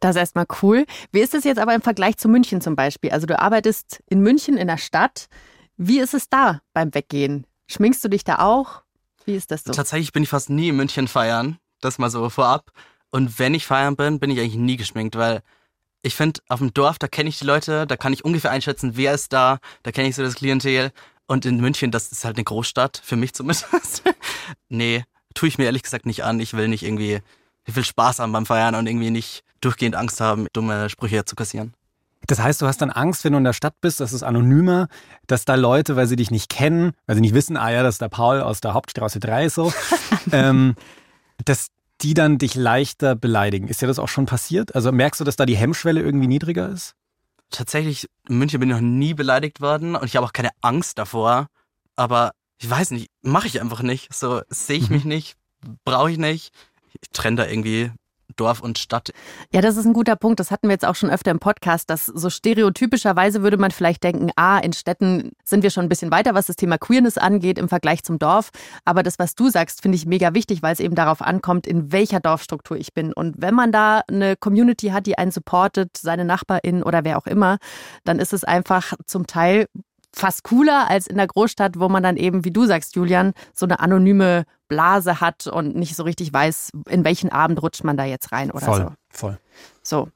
Das 0.00 0.10
ist 0.10 0.20
erstmal 0.20 0.46
cool. 0.62 0.84
Wie 1.10 1.20
ist 1.20 1.34
es 1.34 1.44
jetzt 1.44 1.58
aber 1.58 1.74
im 1.74 1.82
Vergleich 1.82 2.16
zu 2.16 2.28
München 2.28 2.60
zum 2.60 2.76
Beispiel? 2.76 3.10
Also 3.10 3.26
du 3.26 3.38
arbeitest 3.38 4.02
in 4.08 4.20
München 4.20 4.56
in 4.56 4.68
der 4.68 4.76
Stadt. 4.76 5.28
Wie 5.76 6.00
ist 6.00 6.14
es 6.14 6.28
da 6.28 6.60
beim 6.72 6.94
Weggehen? 6.94 7.46
Schminkst 7.66 8.04
du 8.04 8.08
dich 8.08 8.24
da 8.24 8.38
auch? 8.38 8.82
Wie 9.24 9.34
ist 9.34 9.50
das 9.50 9.64
so? 9.64 9.72
Tatsächlich 9.72 10.12
bin 10.12 10.22
ich 10.22 10.28
fast 10.28 10.50
nie 10.50 10.68
in 10.68 10.76
München 10.76 11.08
feiern. 11.08 11.58
Das 11.80 11.98
mal 11.98 12.10
so 12.10 12.28
vorab. 12.30 12.70
Und 13.10 13.38
wenn 13.38 13.54
ich 13.54 13.66
feiern 13.66 13.96
bin, 13.96 14.20
bin 14.20 14.30
ich 14.30 14.38
eigentlich 14.38 14.56
nie 14.56 14.76
geschminkt, 14.76 15.16
weil 15.16 15.42
ich 16.02 16.14
finde, 16.14 16.40
auf 16.48 16.60
dem 16.60 16.72
Dorf, 16.72 16.98
da 16.98 17.08
kenne 17.08 17.28
ich 17.28 17.38
die 17.38 17.44
Leute, 17.44 17.86
da 17.86 17.96
kann 17.96 18.12
ich 18.12 18.24
ungefähr 18.24 18.50
einschätzen, 18.50 18.92
wer 18.96 19.14
ist 19.14 19.32
da, 19.32 19.58
da 19.82 19.92
kenne 19.92 20.08
ich 20.08 20.14
so 20.14 20.22
das 20.22 20.36
Klientel. 20.36 20.92
Und 21.26 21.44
in 21.44 21.60
München, 21.60 21.90
das 21.90 22.12
ist 22.12 22.24
halt 22.24 22.36
eine 22.36 22.44
Großstadt, 22.44 23.00
für 23.02 23.16
mich 23.16 23.34
zumindest. 23.34 23.66
nee, 24.68 25.04
tue 25.36 25.48
ich 25.48 25.58
mir 25.58 25.64
ehrlich 25.64 25.82
gesagt 25.82 26.06
nicht 26.06 26.24
an. 26.24 26.40
Ich 26.40 26.54
will 26.54 26.68
nicht 26.68 26.82
irgendwie, 26.82 27.20
ich 27.64 27.76
will 27.76 27.84
Spaß 27.84 28.18
haben 28.18 28.32
beim 28.32 28.46
Feiern 28.46 28.74
und 28.74 28.86
irgendwie 28.86 29.10
nicht 29.10 29.44
durchgehend 29.60 29.94
Angst 29.94 30.20
haben, 30.20 30.46
dumme 30.52 30.90
Sprüche 30.90 31.24
zu 31.24 31.36
kassieren. 31.36 31.74
Das 32.26 32.40
heißt, 32.40 32.60
du 32.60 32.66
hast 32.66 32.82
dann 32.82 32.90
Angst, 32.90 33.24
wenn 33.24 33.32
du 33.32 33.38
in 33.38 33.44
der 33.44 33.52
Stadt 33.52 33.74
bist, 33.80 34.00
das 34.00 34.12
ist 34.12 34.24
anonymer, 34.24 34.88
dass 35.26 35.44
da 35.44 35.54
Leute, 35.54 35.94
weil 35.94 36.08
sie 36.08 36.16
dich 36.16 36.30
nicht 36.30 36.48
kennen, 36.48 36.92
weil 37.06 37.14
sie 37.14 37.20
nicht 37.20 37.34
wissen, 37.34 37.56
ah 37.56 37.70
ja, 37.70 37.82
das 37.82 37.96
ist 37.96 38.02
der 38.02 38.08
Paul 38.08 38.40
aus 38.40 38.60
der 38.60 38.74
Hauptstraße 38.74 39.20
3 39.20 39.48
so, 39.48 39.72
ähm, 40.32 40.74
dass 41.44 41.68
die 42.00 42.14
dann 42.14 42.38
dich 42.38 42.54
leichter 42.54 43.14
beleidigen. 43.14 43.68
Ist 43.68 43.80
dir 43.80 43.86
das 43.86 43.98
auch 43.98 44.08
schon 44.08 44.26
passiert? 44.26 44.74
Also 44.74 44.90
merkst 44.92 45.20
du, 45.20 45.24
dass 45.24 45.36
da 45.36 45.46
die 45.46 45.56
Hemmschwelle 45.56 46.00
irgendwie 46.02 46.26
niedriger 46.26 46.68
ist? 46.68 46.94
Tatsächlich, 47.50 48.08
in 48.28 48.38
München 48.38 48.58
bin 48.58 48.70
ich 48.70 48.74
noch 48.74 48.82
nie 48.82 49.14
beleidigt 49.14 49.60
worden 49.60 49.94
und 49.94 50.04
ich 50.04 50.16
habe 50.16 50.26
auch 50.26 50.32
keine 50.32 50.50
Angst 50.62 50.98
davor. 50.98 51.46
Aber 51.94 52.32
ich 52.58 52.70
weiß 52.70 52.90
nicht, 52.92 53.10
mache 53.22 53.46
ich 53.46 53.60
einfach 53.60 53.82
nicht. 53.82 54.12
So 54.14 54.42
sehe 54.48 54.78
ich 54.78 54.90
mich 54.90 55.04
mhm. 55.04 55.10
nicht, 55.10 55.36
brauche 55.84 56.10
ich 56.10 56.18
nicht. 56.18 56.52
Ich 57.00 57.10
trenne 57.10 57.36
da 57.36 57.46
irgendwie 57.46 57.90
Dorf 58.36 58.60
und 58.60 58.78
Stadt. 58.78 59.12
Ja, 59.52 59.60
das 59.60 59.76
ist 59.76 59.86
ein 59.86 59.92
guter 59.92 60.16
Punkt. 60.16 60.40
Das 60.40 60.50
hatten 60.50 60.68
wir 60.68 60.72
jetzt 60.72 60.84
auch 60.84 60.94
schon 60.94 61.10
öfter 61.10 61.30
im 61.30 61.38
Podcast, 61.38 61.90
dass 61.90 62.06
so 62.06 62.30
stereotypischerweise 62.30 63.42
würde 63.42 63.56
man 63.56 63.70
vielleicht 63.70 64.04
denken, 64.04 64.30
ah, 64.36 64.58
in 64.58 64.72
Städten 64.72 65.32
sind 65.44 65.62
wir 65.62 65.70
schon 65.70 65.84
ein 65.86 65.88
bisschen 65.88 66.10
weiter, 66.10 66.34
was 66.34 66.46
das 66.46 66.56
Thema 66.56 66.78
Queerness 66.78 67.18
angeht 67.18 67.58
im 67.58 67.68
Vergleich 67.68 68.02
zum 68.02 68.18
Dorf. 68.18 68.50
Aber 68.84 69.02
das, 69.02 69.18
was 69.18 69.34
du 69.34 69.48
sagst, 69.48 69.82
finde 69.82 69.96
ich 69.96 70.06
mega 70.06 70.34
wichtig, 70.34 70.62
weil 70.62 70.72
es 70.72 70.80
eben 70.80 70.94
darauf 70.94 71.22
ankommt, 71.22 71.66
in 71.66 71.92
welcher 71.92 72.20
Dorfstruktur 72.20 72.76
ich 72.76 72.92
bin. 72.94 73.12
Und 73.12 73.36
wenn 73.38 73.54
man 73.54 73.72
da 73.72 74.02
eine 74.08 74.36
Community 74.36 74.88
hat, 74.88 75.06
die 75.06 75.18
einen 75.18 75.30
supportet, 75.30 75.96
seine 75.96 76.24
NachbarInnen 76.24 76.82
oder 76.82 77.04
wer 77.04 77.18
auch 77.18 77.26
immer, 77.26 77.58
dann 78.04 78.18
ist 78.18 78.32
es 78.32 78.44
einfach 78.44 78.92
zum 79.06 79.26
Teil 79.26 79.66
fast 80.16 80.44
cooler 80.44 80.88
als 80.88 81.06
in 81.06 81.16
der 81.16 81.26
Großstadt, 81.26 81.78
wo 81.78 81.88
man 81.88 82.02
dann 82.02 82.16
eben, 82.16 82.44
wie 82.44 82.50
du 82.50 82.64
sagst, 82.64 82.96
Julian, 82.96 83.32
so 83.54 83.66
eine 83.66 83.80
anonyme 83.80 84.44
Blase 84.68 85.20
hat 85.20 85.46
und 85.46 85.76
nicht 85.76 85.94
so 85.94 86.02
richtig 86.02 86.32
weiß, 86.32 86.72
in 86.88 87.04
welchen 87.04 87.30
Abend 87.30 87.62
rutscht 87.62 87.84
man 87.84 87.96
da 87.96 88.04
jetzt 88.04 88.32
rein 88.32 88.50
oder 88.50 88.64
voll, 88.64 88.80
so. 88.80 88.92
Voll. 89.10 89.38
So. 89.82 90.08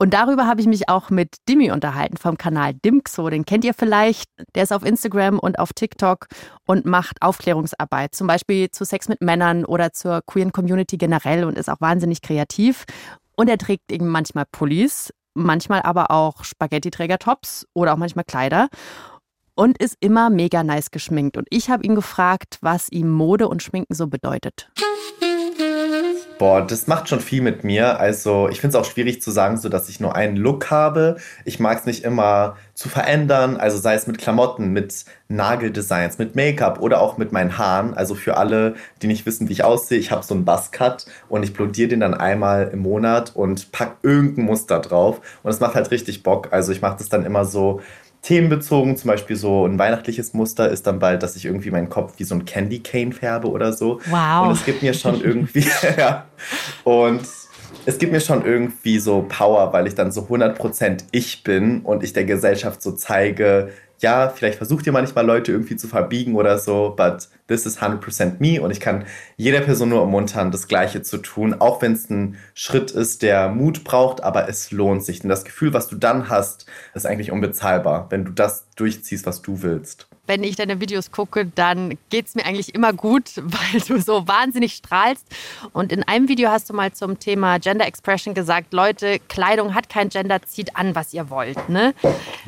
Und 0.00 0.14
darüber 0.14 0.46
habe 0.46 0.60
ich 0.60 0.66
mich 0.66 0.88
auch 0.88 1.10
mit 1.10 1.36
Dimi 1.48 1.72
unterhalten 1.72 2.16
vom 2.16 2.38
Kanal 2.38 2.74
Dimxo. 2.74 3.30
Den 3.30 3.44
kennt 3.44 3.64
ihr 3.64 3.74
vielleicht. 3.74 4.30
Der 4.54 4.62
ist 4.62 4.72
auf 4.72 4.84
Instagram 4.84 5.40
und 5.40 5.58
auf 5.58 5.72
TikTok 5.72 6.26
und 6.66 6.86
macht 6.86 7.20
Aufklärungsarbeit. 7.20 8.14
Zum 8.14 8.28
Beispiel 8.28 8.70
zu 8.70 8.84
Sex 8.84 9.08
mit 9.08 9.20
Männern 9.20 9.64
oder 9.64 9.92
zur 9.92 10.22
queeren 10.24 10.52
Community 10.52 10.98
generell 10.98 11.44
und 11.44 11.58
ist 11.58 11.68
auch 11.68 11.80
wahnsinnig 11.80 12.22
kreativ. 12.22 12.84
Und 13.34 13.48
er 13.48 13.58
trägt 13.58 13.90
eben 13.90 14.06
manchmal 14.06 14.44
Pullis, 14.50 15.12
manchmal 15.34 15.82
aber 15.82 16.12
auch 16.12 16.44
Spaghetti-Träger-Tops 16.44 17.66
oder 17.74 17.94
auch 17.94 17.98
manchmal 17.98 18.24
Kleider 18.24 18.68
und 19.58 19.82
ist 19.82 19.96
immer 19.98 20.30
mega 20.30 20.62
nice 20.62 20.92
geschminkt. 20.92 21.36
Und 21.36 21.48
ich 21.50 21.68
habe 21.68 21.82
ihn 21.82 21.96
gefragt, 21.96 22.58
was 22.60 22.88
ihm 22.92 23.10
Mode 23.10 23.48
und 23.48 23.60
Schminken 23.60 23.92
so 23.92 24.06
bedeutet. 24.06 24.70
Boah, 26.38 26.64
das 26.64 26.86
macht 26.86 27.08
schon 27.08 27.18
viel 27.18 27.42
mit 27.42 27.64
mir. 27.64 27.98
Also 27.98 28.48
ich 28.48 28.60
finde 28.60 28.78
es 28.78 28.80
auch 28.80 28.88
schwierig 28.88 29.20
zu 29.20 29.32
sagen, 29.32 29.56
so 29.56 29.68
dass 29.68 29.88
ich 29.88 29.98
nur 29.98 30.14
einen 30.14 30.36
Look 30.36 30.70
habe. 30.70 31.16
Ich 31.44 31.58
mag 31.58 31.80
es 31.80 31.86
nicht 31.86 32.04
immer 32.04 32.56
zu 32.74 32.88
verändern. 32.88 33.56
Also 33.56 33.78
sei 33.78 33.94
es 33.94 34.06
mit 34.06 34.18
Klamotten, 34.18 34.72
mit 34.72 35.04
Nageldesigns, 35.26 36.18
mit 36.18 36.36
Make-up 36.36 36.80
oder 36.80 37.00
auch 37.00 37.18
mit 37.18 37.32
meinen 37.32 37.58
Haaren. 37.58 37.94
Also 37.94 38.14
für 38.14 38.36
alle, 38.36 38.76
die 39.02 39.08
nicht 39.08 39.26
wissen, 39.26 39.48
wie 39.48 39.54
ich 39.54 39.64
aussehe, 39.64 39.98
ich 39.98 40.12
habe 40.12 40.24
so 40.24 40.34
einen 40.34 40.44
Buzzcut 40.44 41.06
und 41.28 41.42
ich 41.42 41.52
blondiere 41.52 41.88
den 41.88 41.98
dann 41.98 42.14
einmal 42.14 42.68
im 42.72 42.78
Monat 42.78 43.34
und 43.34 43.72
pack 43.72 43.96
irgendein 44.04 44.44
Muster 44.44 44.78
drauf. 44.78 45.20
Und 45.42 45.50
es 45.50 45.58
macht 45.58 45.74
halt 45.74 45.90
richtig 45.90 46.22
Bock. 46.22 46.52
Also 46.52 46.70
ich 46.70 46.80
mache 46.80 46.98
das 46.98 47.08
dann 47.08 47.26
immer 47.26 47.44
so 47.44 47.80
themenbezogen. 48.22 48.96
Zum 48.96 49.08
Beispiel 49.08 49.36
so 49.36 49.66
ein 49.66 49.78
weihnachtliches 49.78 50.34
Muster 50.34 50.68
ist 50.68 50.86
dann 50.86 50.98
bald, 50.98 51.22
dass 51.22 51.36
ich 51.36 51.44
irgendwie 51.44 51.70
meinen 51.70 51.88
Kopf 51.88 52.14
wie 52.18 52.24
so 52.24 52.34
ein 52.34 52.44
Candy 52.44 52.80
Cane 52.80 53.12
färbe 53.12 53.48
oder 53.48 53.72
so. 53.72 54.00
Wow. 54.10 54.46
Und 54.46 54.52
es 54.52 54.64
gibt 54.64 54.82
mir 54.82 54.94
schon 54.94 55.20
irgendwie, 55.22 55.66
ja. 55.96 56.26
Und 56.84 57.22
es 57.86 57.98
gibt 57.98 58.12
mir 58.12 58.20
schon 58.20 58.44
irgendwie 58.44 58.98
so 58.98 59.24
Power, 59.28 59.72
weil 59.72 59.86
ich 59.86 59.94
dann 59.94 60.12
so 60.12 60.22
100% 60.22 61.04
ich 61.10 61.42
bin 61.42 61.80
und 61.80 62.02
ich 62.04 62.12
der 62.12 62.24
Gesellschaft 62.24 62.82
so 62.82 62.92
zeige, 62.92 63.70
ja, 64.00 64.28
vielleicht 64.28 64.58
versucht 64.58 64.86
ihr 64.86 64.92
manchmal 64.92 65.26
Leute 65.26 65.52
irgendwie 65.52 65.76
zu 65.76 65.88
verbiegen 65.88 66.36
oder 66.36 66.58
so, 66.58 66.94
but 66.96 67.28
this 67.48 67.66
is 67.66 67.78
100% 67.80 68.36
me 68.38 68.62
und 68.62 68.70
ich 68.70 68.80
kann 68.80 69.04
jeder 69.36 69.60
Person 69.60 69.88
nur 69.88 70.00
ermuntern, 70.00 70.50
das 70.50 70.68
Gleiche 70.68 71.02
zu 71.02 71.18
tun, 71.18 71.54
auch 71.58 71.82
wenn 71.82 71.92
es 71.92 72.08
ein 72.08 72.36
Schritt 72.54 72.90
ist, 72.90 73.22
der 73.22 73.48
Mut 73.48 73.84
braucht, 73.84 74.22
aber 74.22 74.48
es 74.48 74.70
lohnt 74.70 75.04
sich. 75.04 75.20
Denn 75.20 75.30
das 75.30 75.44
Gefühl, 75.44 75.72
was 75.72 75.88
du 75.88 75.96
dann 75.96 76.28
hast, 76.28 76.66
ist 76.94 77.06
eigentlich 77.06 77.32
unbezahlbar, 77.32 78.06
wenn 78.10 78.24
du 78.24 78.32
das 78.32 78.68
durchziehst, 78.76 79.26
was 79.26 79.42
du 79.42 79.62
willst 79.62 80.08
wenn 80.28 80.44
ich 80.44 80.56
deine 80.56 80.80
Videos 80.80 81.10
gucke, 81.10 81.46
dann 81.46 81.98
geht 82.10 82.26
es 82.26 82.34
mir 82.34 82.44
eigentlich 82.44 82.74
immer 82.74 82.92
gut, 82.92 83.32
weil 83.36 83.80
du 83.80 84.00
so 84.00 84.28
wahnsinnig 84.28 84.74
strahlst. 84.74 85.26
Und 85.72 85.90
in 85.90 86.04
einem 86.04 86.28
Video 86.28 86.50
hast 86.50 86.70
du 86.70 86.74
mal 86.74 86.92
zum 86.92 87.18
Thema 87.18 87.58
Gender 87.58 87.86
Expression 87.86 88.34
gesagt, 88.34 88.72
Leute, 88.72 89.18
Kleidung 89.28 89.74
hat 89.74 89.88
kein 89.88 90.10
Gender, 90.10 90.40
zieht 90.42 90.76
an, 90.76 90.94
was 90.94 91.12
ihr 91.14 91.30
wollt. 91.30 91.68
Ne? 91.68 91.94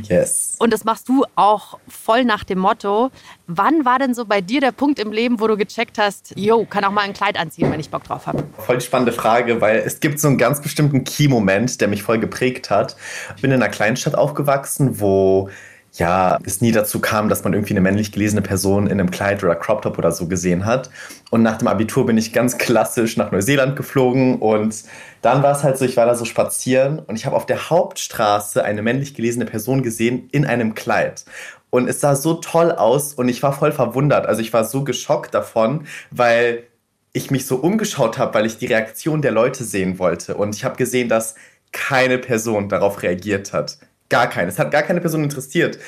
Yes. 0.02 0.56
Und 0.58 0.72
das 0.72 0.84
machst 0.84 1.08
du 1.08 1.24
auch 1.34 1.78
voll 1.88 2.24
nach 2.24 2.44
dem 2.44 2.58
Motto. 2.58 3.10
Wann 3.46 3.84
war 3.84 3.98
denn 3.98 4.14
so 4.14 4.26
bei 4.26 4.40
dir 4.42 4.60
der 4.60 4.72
Punkt 4.72 4.98
im 4.98 5.10
Leben, 5.10 5.40
wo 5.40 5.46
du 5.46 5.56
gecheckt 5.56 5.98
hast, 5.98 6.34
yo, 6.36 6.66
kann 6.66 6.84
auch 6.84 6.92
mal 6.92 7.02
ein 7.02 7.14
Kleid 7.14 7.38
anziehen, 7.38 7.72
wenn 7.72 7.80
ich 7.80 7.90
Bock 7.90 8.04
drauf 8.04 8.26
habe? 8.26 8.44
Voll 8.58 8.78
die 8.78 8.84
spannende 8.84 9.12
Frage, 9.12 9.60
weil 9.60 9.78
es 9.78 10.00
gibt 10.00 10.20
so 10.20 10.28
einen 10.28 10.38
ganz 10.38 10.60
bestimmten 10.60 11.04
Key-Moment, 11.04 11.80
der 11.80 11.88
mich 11.88 12.02
voll 12.02 12.18
geprägt 12.18 12.68
hat. 12.68 12.96
Ich 13.36 13.42
bin 13.42 13.50
in 13.50 13.62
einer 13.62 13.70
Kleinstadt 13.70 14.14
aufgewachsen, 14.14 15.00
wo 15.00 15.48
ja, 15.94 16.38
es 16.44 16.61
nie 16.61 16.72
dazu 16.72 17.00
kam, 17.00 17.29
dass 17.29 17.42
man 17.42 17.53
irgendwie 17.53 17.72
eine 17.72 17.81
männlich 17.81 18.12
gelesene 18.12 18.42
Person 18.42 18.87
in 18.87 18.92
einem 18.92 19.11
Kleid 19.11 19.42
oder 19.42 19.57
Crop 19.57 19.83
Top 19.83 19.98
oder 19.98 20.12
so 20.12 20.26
gesehen 20.26 20.64
hat. 20.64 20.90
Und 21.31 21.42
nach 21.42 21.59
dem 21.59 21.68
Abitur 21.68 22.07
bin 22.07 22.16
ich 22.16 22.33
ganz 22.33 22.59
klassisch 22.59 23.16
nach 23.16 23.33
Neuseeland 23.33 23.76
geflogen 23.76 24.38
und 24.38 24.85
dann 25.22 25.42
war 25.42 25.53
es 25.53 25.64
halt 25.64 25.79
so, 25.79 25.85
ich 25.85 25.96
war 25.96 26.07
da 26.07 26.14
so 26.14 26.24
spazieren 26.24 27.00
und 27.00 27.16
ich 27.16 27.26
habe 27.26 27.37
auf 27.37 27.46
der 27.46 27.70
Hauptstraße 27.70 28.64
eine 28.64 28.83
männlich 28.83 29.14
gelesene 29.14 29.46
Person 29.46 29.83
gesehen 29.83 30.29
in 30.31 30.46
einem 30.46 30.74
Kleid. 30.74 31.24
Und 31.70 31.88
es 31.88 32.00
sah 32.00 32.16
so 32.16 32.35
toll 32.35 32.72
aus 32.72 33.14
und 33.14 33.29
ich 33.29 33.42
war 33.42 33.53
voll 33.53 33.72
verwundert. 33.72 34.26
Also 34.26 34.42
ich 34.42 34.53
war 34.53 34.64
so 34.64 34.85
geschockt 34.85 35.35
davon, 35.35 35.87
weil 36.11 36.64
ich 37.12 37.31
mich 37.31 37.46
so 37.46 37.57
umgeschaut 37.57 38.18
habe, 38.18 38.35
weil 38.35 38.46
ich 38.46 38.59
die 38.59 38.66
Reaktion 38.66 39.22
der 39.22 39.33
Leute 39.33 39.64
sehen 39.64 39.98
wollte. 39.98 40.37
Und 40.37 40.55
ich 40.55 40.64
habe 40.64 40.76
gesehen, 40.76 41.09
dass 41.09 41.35
keine 41.72 42.18
Person 42.18 42.68
darauf 42.68 43.03
reagiert 43.03 43.53
hat. 43.53 43.79
Gar 44.10 44.28
keine. 44.28 44.50
Es 44.50 44.58
hat 44.58 44.70
gar 44.70 44.82
keine 44.82 45.00
Person 45.00 45.24
interessiert. 45.24 45.78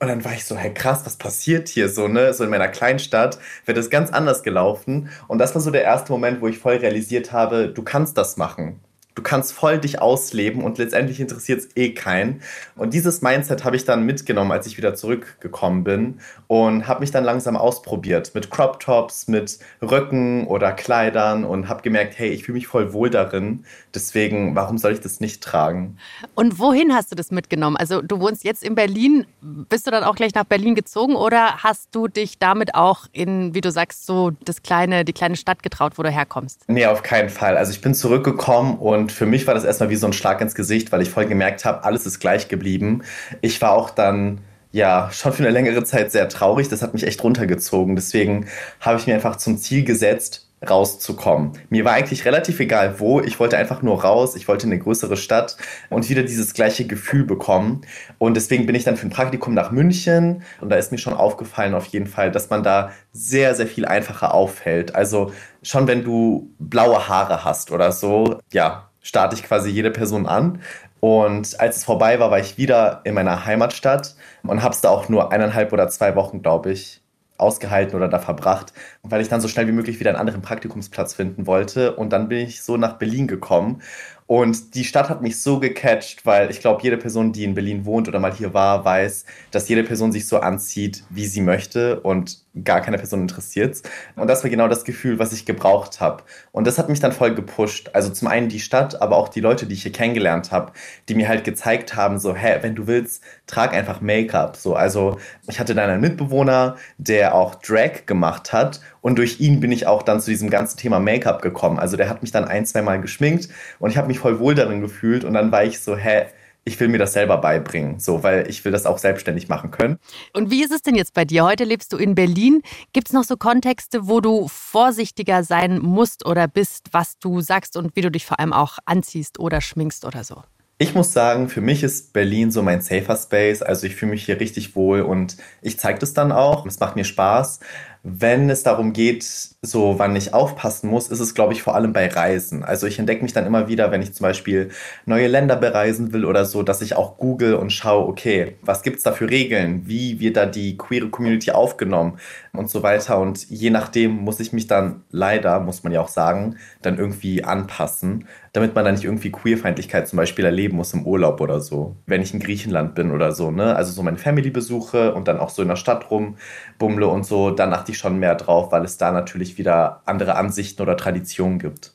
Und 0.00 0.08
dann 0.08 0.24
war 0.24 0.32
ich 0.32 0.44
so, 0.46 0.56
hey 0.56 0.72
krass, 0.72 1.02
was 1.04 1.16
passiert 1.16 1.68
hier 1.68 1.88
so, 1.88 2.08
ne? 2.08 2.32
So 2.34 2.44
in 2.44 2.50
meiner 2.50 2.68
Kleinstadt 2.68 3.38
wird 3.66 3.78
es 3.78 3.90
ganz 3.90 4.10
anders 4.10 4.42
gelaufen. 4.42 5.10
Und 5.28 5.38
das 5.38 5.54
war 5.54 5.62
so 5.62 5.70
der 5.70 5.84
erste 5.84 6.12
Moment, 6.12 6.40
wo 6.40 6.48
ich 6.48 6.58
voll 6.58 6.76
realisiert 6.76 7.32
habe, 7.32 7.68
du 7.68 7.82
kannst 7.82 8.16
das 8.18 8.36
machen. 8.36 8.80
Du 9.14 9.22
kannst 9.22 9.52
voll 9.52 9.78
dich 9.78 10.00
ausleben 10.00 10.62
und 10.62 10.78
letztendlich 10.78 11.20
interessiert 11.20 11.60
es 11.60 11.76
eh 11.76 11.90
keinen. 11.94 12.42
Und 12.76 12.94
dieses 12.94 13.22
Mindset 13.22 13.64
habe 13.64 13.76
ich 13.76 13.84
dann 13.84 14.04
mitgenommen, 14.04 14.52
als 14.52 14.66
ich 14.66 14.76
wieder 14.76 14.94
zurückgekommen 14.94 15.84
bin 15.84 16.20
und 16.46 16.86
habe 16.88 17.00
mich 17.00 17.10
dann 17.10 17.24
langsam 17.24 17.56
ausprobiert 17.56 18.34
mit 18.34 18.50
Crop 18.50 18.80
Tops, 18.80 19.28
mit 19.28 19.58
Röcken 19.82 20.46
oder 20.46 20.72
Kleidern 20.72 21.44
und 21.44 21.68
habe 21.68 21.82
gemerkt, 21.82 22.18
hey, 22.18 22.30
ich 22.30 22.44
fühle 22.44 22.54
mich 22.54 22.66
voll 22.66 22.92
wohl 22.92 23.10
darin. 23.10 23.64
Deswegen, 23.94 24.54
warum 24.54 24.78
soll 24.78 24.92
ich 24.92 25.00
das 25.00 25.20
nicht 25.20 25.42
tragen? 25.42 25.98
Und 26.34 26.58
wohin 26.58 26.94
hast 26.94 27.12
du 27.12 27.16
das 27.16 27.30
mitgenommen? 27.30 27.76
Also 27.76 28.00
du 28.00 28.20
wohnst 28.20 28.44
jetzt 28.44 28.64
in 28.64 28.74
Berlin. 28.74 29.26
Bist 29.40 29.86
du 29.86 29.90
dann 29.90 30.04
auch 30.04 30.14
gleich 30.14 30.34
nach 30.34 30.44
Berlin 30.44 30.74
gezogen 30.74 31.16
oder 31.16 31.58
hast 31.58 31.94
du 31.94 32.08
dich 32.08 32.38
damit 32.38 32.74
auch 32.74 33.06
in, 33.12 33.54
wie 33.54 33.60
du 33.60 33.70
sagst, 33.70 34.06
so 34.06 34.30
das 34.44 34.62
kleine, 34.62 35.04
die 35.04 35.12
kleine 35.12 35.36
Stadt 35.36 35.62
getraut, 35.62 35.94
wo 35.96 36.02
du 36.02 36.10
herkommst? 36.10 36.64
Nee, 36.68 36.86
auf 36.86 37.02
keinen 37.02 37.28
Fall. 37.28 37.56
Also 37.56 37.72
ich 37.72 37.80
bin 37.80 37.94
zurückgekommen 37.94 38.78
und 38.78 39.01
und 39.02 39.10
für 39.10 39.26
mich 39.26 39.48
war 39.48 39.54
das 39.54 39.64
erstmal 39.64 39.90
wie 39.90 39.96
so 39.96 40.06
ein 40.06 40.12
Schlag 40.12 40.40
ins 40.40 40.54
Gesicht, 40.54 40.92
weil 40.92 41.02
ich 41.02 41.10
voll 41.10 41.26
gemerkt 41.26 41.64
habe, 41.64 41.82
alles 41.82 42.06
ist 42.06 42.20
gleich 42.20 42.46
geblieben. 42.46 43.02
Ich 43.40 43.60
war 43.60 43.72
auch 43.72 43.90
dann 43.90 44.42
ja 44.70 45.10
schon 45.12 45.32
für 45.32 45.42
eine 45.42 45.50
längere 45.50 45.82
Zeit 45.82 46.12
sehr 46.12 46.28
traurig. 46.28 46.68
Das 46.68 46.82
hat 46.82 46.94
mich 46.94 47.04
echt 47.04 47.22
runtergezogen. 47.24 47.96
Deswegen 47.96 48.46
habe 48.78 49.00
ich 49.00 49.08
mir 49.08 49.14
einfach 49.14 49.34
zum 49.34 49.58
Ziel 49.58 49.82
gesetzt, 49.84 50.48
rauszukommen. 50.68 51.58
Mir 51.68 51.84
war 51.84 51.94
eigentlich 51.94 52.24
relativ 52.24 52.60
egal 52.60 53.00
wo, 53.00 53.20
ich 53.20 53.40
wollte 53.40 53.58
einfach 53.58 53.82
nur 53.82 54.02
raus, 54.02 54.36
ich 54.36 54.46
wollte 54.46 54.68
in 54.68 54.72
eine 54.72 54.80
größere 54.80 55.16
Stadt 55.16 55.56
und 55.90 56.08
wieder 56.08 56.22
dieses 56.22 56.54
gleiche 56.54 56.86
Gefühl 56.86 57.24
bekommen. 57.24 57.80
Und 58.18 58.36
deswegen 58.36 58.66
bin 58.66 58.76
ich 58.76 58.84
dann 58.84 58.96
für 58.96 59.08
ein 59.08 59.10
Praktikum 59.10 59.54
nach 59.54 59.72
München 59.72 60.44
und 60.60 60.68
da 60.68 60.76
ist 60.76 60.92
mir 60.92 60.98
schon 60.98 61.14
aufgefallen 61.14 61.74
auf 61.74 61.86
jeden 61.86 62.06
Fall, 62.06 62.30
dass 62.30 62.50
man 62.50 62.62
da 62.62 62.92
sehr, 63.12 63.56
sehr 63.56 63.66
viel 63.66 63.84
einfacher 63.84 64.32
auffällt. 64.32 64.94
Also 64.94 65.32
schon 65.64 65.88
wenn 65.88 66.04
du 66.04 66.54
blaue 66.60 67.08
Haare 67.08 67.44
hast 67.44 67.72
oder 67.72 67.90
so, 67.90 68.38
ja, 68.52 68.91
starte 69.02 69.36
ich 69.36 69.42
quasi 69.42 69.70
jede 69.70 69.90
Person 69.90 70.26
an. 70.26 70.60
Und 71.00 71.58
als 71.60 71.78
es 71.78 71.84
vorbei 71.84 72.20
war, 72.20 72.30
war 72.30 72.38
ich 72.38 72.58
wieder 72.58 73.00
in 73.04 73.14
meiner 73.14 73.44
Heimatstadt 73.44 74.14
und 74.44 74.62
habe 74.62 74.74
es 74.74 74.80
da 74.80 74.88
auch 74.88 75.08
nur 75.08 75.32
eineinhalb 75.32 75.72
oder 75.72 75.88
zwei 75.88 76.14
Wochen, 76.14 76.42
glaube 76.42 76.72
ich, 76.72 77.02
ausgehalten 77.38 77.96
oder 77.96 78.08
da 78.08 78.20
verbracht, 78.20 78.72
weil 79.02 79.20
ich 79.20 79.28
dann 79.28 79.40
so 79.40 79.48
schnell 79.48 79.66
wie 79.66 79.72
möglich 79.72 79.98
wieder 79.98 80.10
einen 80.10 80.20
anderen 80.20 80.42
Praktikumsplatz 80.42 81.14
finden 81.14 81.46
wollte. 81.46 81.96
Und 81.96 82.12
dann 82.12 82.28
bin 82.28 82.38
ich 82.38 82.62
so 82.62 82.76
nach 82.76 82.98
Berlin 82.98 83.26
gekommen 83.26 83.82
und 84.26 84.74
die 84.74 84.84
Stadt 84.84 85.10
hat 85.10 85.20
mich 85.20 85.42
so 85.42 85.58
gecatcht, 85.60 86.24
weil 86.24 86.50
ich 86.50 86.60
glaube, 86.60 86.82
jede 86.82 86.96
Person, 86.96 87.32
die 87.32 87.44
in 87.44 87.54
Berlin 87.54 87.84
wohnt 87.84 88.08
oder 88.08 88.20
mal 88.20 88.32
hier 88.32 88.54
war, 88.54 88.84
weiß, 88.84 89.26
dass 89.50 89.68
jede 89.68 89.82
Person 89.82 90.12
sich 90.12 90.26
so 90.26 90.38
anzieht, 90.38 91.04
wie 91.10 91.26
sie 91.26 91.40
möchte 91.42 92.00
und 92.00 92.41
gar 92.64 92.82
keine 92.82 92.98
Person 92.98 93.22
interessiert. 93.22 93.82
Und 94.16 94.28
das 94.28 94.42
war 94.42 94.50
genau 94.50 94.68
das 94.68 94.84
Gefühl, 94.84 95.18
was 95.18 95.32
ich 95.32 95.46
gebraucht 95.46 96.00
habe. 96.00 96.22
Und 96.52 96.66
das 96.66 96.78
hat 96.78 96.88
mich 96.88 97.00
dann 97.00 97.12
voll 97.12 97.34
gepusht. 97.34 97.90
Also 97.94 98.10
zum 98.10 98.28
einen 98.28 98.48
die 98.48 98.60
Stadt, 98.60 99.00
aber 99.00 99.16
auch 99.16 99.28
die 99.28 99.40
Leute, 99.40 99.66
die 99.66 99.74
ich 99.74 99.82
hier 99.82 99.92
kennengelernt 99.92 100.52
habe, 100.52 100.72
die 101.08 101.14
mir 101.14 101.28
halt 101.28 101.44
gezeigt 101.44 101.96
haben, 101.96 102.18
so, 102.18 102.34
hä, 102.34 102.58
wenn 102.60 102.74
du 102.74 102.86
willst, 102.86 103.22
trag 103.46 103.72
einfach 103.72 104.00
Make-up. 104.00 104.56
So, 104.56 104.74
also 104.74 105.18
ich 105.48 105.60
hatte 105.60 105.74
dann 105.74 105.88
einen 105.88 106.02
Mitbewohner, 106.02 106.76
der 106.98 107.34
auch 107.34 107.54
Drag 107.54 108.04
gemacht 108.06 108.52
hat 108.52 108.80
und 109.00 109.16
durch 109.18 109.40
ihn 109.40 109.60
bin 109.60 109.72
ich 109.72 109.86
auch 109.86 110.02
dann 110.02 110.20
zu 110.20 110.30
diesem 110.30 110.50
ganzen 110.50 110.78
Thema 110.78 111.00
Make-up 111.00 111.42
gekommen. 111.42 111.78
Also 111.78 111.96
der 111.96 112.08
hat 112.08 112.22
mich 112.22 112.32
dann 112.32 112.44
ein, 112.44 112.66
zwei 112.66 112.82
Mal 112.82 113.00
geschminkt 113.00 113.48
und 113.78 113.90
ich 113.90 113.96
habe 113.96 114.08
mich 114.08 114.18
voll 114.18 114.38
wohl 114.38 114.54
darin 114.54 114.80
gefühlt. 114.80 115.24
Und 115.24 115.34
dann 115.34 115.50
war 115.52 115.64
ich 115.64 115.80
so, 115.80 115.96
hä, 115.96 116.26
ich 116.64 116.78
will 116.78 116.88
mir 116.88 116.98
das 116.98 117.12
selber 117.12 117.38
beibringen, 117.38 117.98
so, 117.98 118.22
weil 118.22 118.48
ich 118.48 118.64
will 118.64 118.72
das 118.72 118.86
auch 118.86 118.98
selbstständig 118.98 119.48
machen 119.48 119.70
können. 119.70 119.98
Und 120.32 120.50
wie 120.50 120.62
ist 120.62 120.72
es 120.72 120.82
denn 120.82 120.94
jetzt 120.94 121.14
bei 121.14 121.24
dir? 121.24 121.44
Heute 121.44 121.64
lebst 121.64 121.92
du 121.92 121.96
in 121.96 122.14
Berlin. 122.14 122.62
Gibt 122.92 123.08
es 123.08 123.12
noch 123.12 123.24
so 123.24 123.36
Kontexte, 123.36 124.06
wo 124.06 124.20
du 124.20 124.48
vorsichtiger 124.48 125.42
sein 125.42 125.80
musst 125.80 126.24
oder 126.24 126.46
bist, 126.46 126.88
was 126.92 127.18
du 127.18 127.40
sagst 127.40 127.76
und 127.76 127.96
wie 127.96 128.00
du 128.00 128.10
dich 128.10 128.26
vor 128.26 128.38
allem 128.38 128.52
auch 128.52 128.78
anziehst 128.84 129.38
oder 129.40 129.60
schminkst 129.60 130.04
oder 130.04 130.22
so? 130.24 130.42
Ich 130.78 130.94
muss 130.94 131.12
sagen, 131.12 131.48
für 131.48 131.60
mich 131.60 131.84
ist 131.84 132.12
Berlin 132.12 132.50
so 132.50 132.62
mein 132.62 132.80
safer 132.80 133.16
Space. 133.16 133.62
Also 133.62 133.86
ich 133.86 133.94
fühle 133.94 134.12
mich 134.12 134.24
hier 134.24 134.40
richtig 134.40 134.74
wohl 134.74 135.02
und 135.02 135.36
ich 135.60 135.78
zeige 135.78 136.00
das 136.00 136.12
dann 136.12 136.32
auch. 136.32 136.66
Es 136.66 136.80
macht 136.80 136.96
mir 136.96 137.04
Spaß. 137.04 137.60
Wenn 138.04 138.50
es 138.50 138.64
darum 138.64 138.92
geht, 138.92 139.22
so 139.62 139.96
wann 140.00 140.16
ich 140.16 140.34
aufpassen 140.34 140.90
muss, 140.90 141.06
ist 141.06 141.20
es, 141.20 141.34
glaube 141.36 141.52
ich, 141.52 141.62
vor 141.62 141.76
allem 141.76 141.92
bei 141.92 142.08
Reisen. 142.08 142.64
Also 142.64 142.88
ich 142.88 142.98
entdecke 142.98 143.22
mich 143.22 143.32
dann 143.32 143.46
immer 143.46 143.68
wieder, 143.68 143.92
wenn 143.92 144.02
ich 144.02 144.12
zum 144.12 144.24
Beispiel 144.24 144.70
neue 145.06 145.28
Länder 145.28 145.54
bereisen 145.54 146.12
will 146.12 146.24
oder 146.24 146.44
so, 146.44 146.64
dass 146.64 146.82
ich 146.82 146.96
auch 146.96 147.16
google 147.16 147.54
und 147.54 147.70
schaue, 147.70 148.08
okay, 148.08 148.56
was 148.62 148.82
gibt 148.82 148.96
es 148.96 149.04
da 149.04 149.12
für 149.12 149.30
Regeln? 149.30 149.86
Wie 149.86 150.18
wird 150.18 150.36
da 150.36 150.46
die 150.46 150.76
queere 150.76 151.10
Community 151.10 151.52
aufgenommen? 151.52 152.18
Und 152.54 152.68
so 152.68 152.82
weiter. 152.82 153.18
Und 153.18 153.48
je 153.48 153.70
nachdem 153.70 154.12
muss 154.12 154.38
ich 154.38 154.52
mich 154.52 154.66
dann 154.66 155.04
leider, 155.10 155.58
muss 155.60 155.84
man 155.84 155.92
ja 155.92 156.02
auch 156.02 156.08
sagen, 156.08 156.56
dann 156.82 156.98
irgendwie 156.98 157.44
anpassen, 157.44 158.26
damit 158.52 158.74
man 158.74 158.84
dann 158.84 158.94
nicht 158.94 159.04
irgendwie 159.04 159.32
Queerfeindlichkeit 159.32 160.06
zum 160.06 160.18
Beispiel 160.18 160.44
erleben 160.44 160.76
muss 160.76 160.92
im 160.92 161.06
Urlaub 161.06 161.40
oder 161.40 161.60
so. 161.60 161.96
Wenn 162.04 162.20
ich 162.20 162.34
in 162.34 162.40
Griechenland 162.40 162.94
bin 162.94 163.10
oder 163.10 163.32
so, 163.32 163.50
ne? 163.50 163.74
Also 163.74 163.92
so 163.92 164.02
meine 164.02 164.18
Family 164.18 164.50
besuche 164.50 165.14
und 165.14 165.28
dann 165.28 165.38
auch 165.38 165.48
so 165.48 165.62
in 165.62 165.68
der 165.68 165.76
Stadt 165.76 166.10
rumbummle 166.10 167.08
und 167.08 167.24
so, 167.24 167.50
dann 167.50 167.72
achte 167.72 167.92
ich 167.92 167.98
schon 167.98 168.18
mehr 168.18 168.34
drauf, 168.34 168.70
weil 168.70 168.84
es 168.84 168.98
da 168.98 169.12
natürlich 169.12 169.56
wieder 169.56 170.02
andere 170.04 170.34
Ansichten 170.34 170.82
oder 170.82 170.98
Traditionen 170.98 171.58
gibt. 171.58 171.94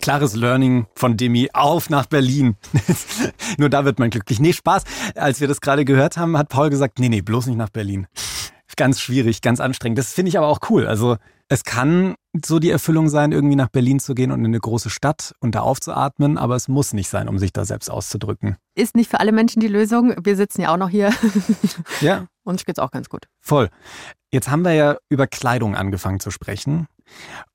Klares 0.00 0.34
Learning 0.36 0.86
von 0.94 1.16
Demi 1.16 1.50
auf 1.52 1.90
nach 1.90 2.06
Berlin. 2.06 2.56
Nur 3.58 3.70
da 3.70 3.84
wird 3.84 3.98
man 3.98 4.10
glücklich. 4.10 4.38
Nee, 4.38 4.52
Spaß. 4.52 4.84
Als 5.16 5.40
wir 5.40 5.48
das 5.48 5.60
gerade 5.60 5.84
gehört 5.84 6.16
haben, 6.16 6.36
hat 6.36 6.48
Paul 6.48 6.70
gesagt, 6.70 6.98
nee, 6.98 7.08
nee, 7.08 7.22
bloß 7.22 7.46
nicht 7.46 7.56
nach 7.56 7.70
Berlin. 7.70 8.06
Ganz 8.76 9.00
schwierig, 9.00 9.40
ganz 9.40 9.60
anstrengend. 9.60 9.98
Das 9.98 10.12
finde 10.12 10.28
ich 10.30 10.38
aber 10.38 10.48
auch 10.48 10.60
cool. 10.70 10.86
Also 10.86 11.16
es 11.48 11.64
kann 11.64 12.14
so 12.44 12.58
die 12.58 12.70
Erfüllung 12.70 13.08
sein, 13.08 13.32
irgendwie 13.32 13.56
nach 13.56 13.68
Berlin 13.68 14.00
zu 14.00 14.14
gehen 14.14 14.32
und 14.32 14.40
in 14.40 14.46
eine 14.46 14.60
große 14.60 14.90
Stadt 14.90 15.34
und 15.40 15.54
da 15.54 15.60
aufzuatmen, 15.60 16.38
aber 16.38 16.56
es 16.56 16.68
muss 16.68 16.92
nicht 16.92 17.08
sein, 17.08 17.28
um 17.28 17.38
sich 17.38 17.52
da 17.52 17.64
selbst 17.64 17.90
auszudrücken. 17.90 18.56
Ist 18.74 18.96
nicht 18.96 19.10
für 19.10 19.20
alle 19.20 19.32
Menschen 19.32 19.60
die 19.60 19.68
Lösung. 19.68 20.14
Wir 20.22 20.36
sitzen 20.36 20.62
ja 20.62 20.72
auch 20.72 20.78
noch 20.78 20.88
hier. 20.88 21.12
Ja. 22.00 22.26
Uns 22.44 22.64
geht's 22.64 22.78
auch 22.78 22.90
ganz 22.90 23.08
gut. 23.08 23.26
Voll. 23.40 23.70
Jetzt 24.32 24.50
haben 24.50 24.64
wir 24.64 24.72
ja 24.72 24.96
über 25.08 25.26
Kleidung 25.26 25.76
angefangen 25.76 26.20
zu 26.20 26.30
sprechen. 26.30 26.88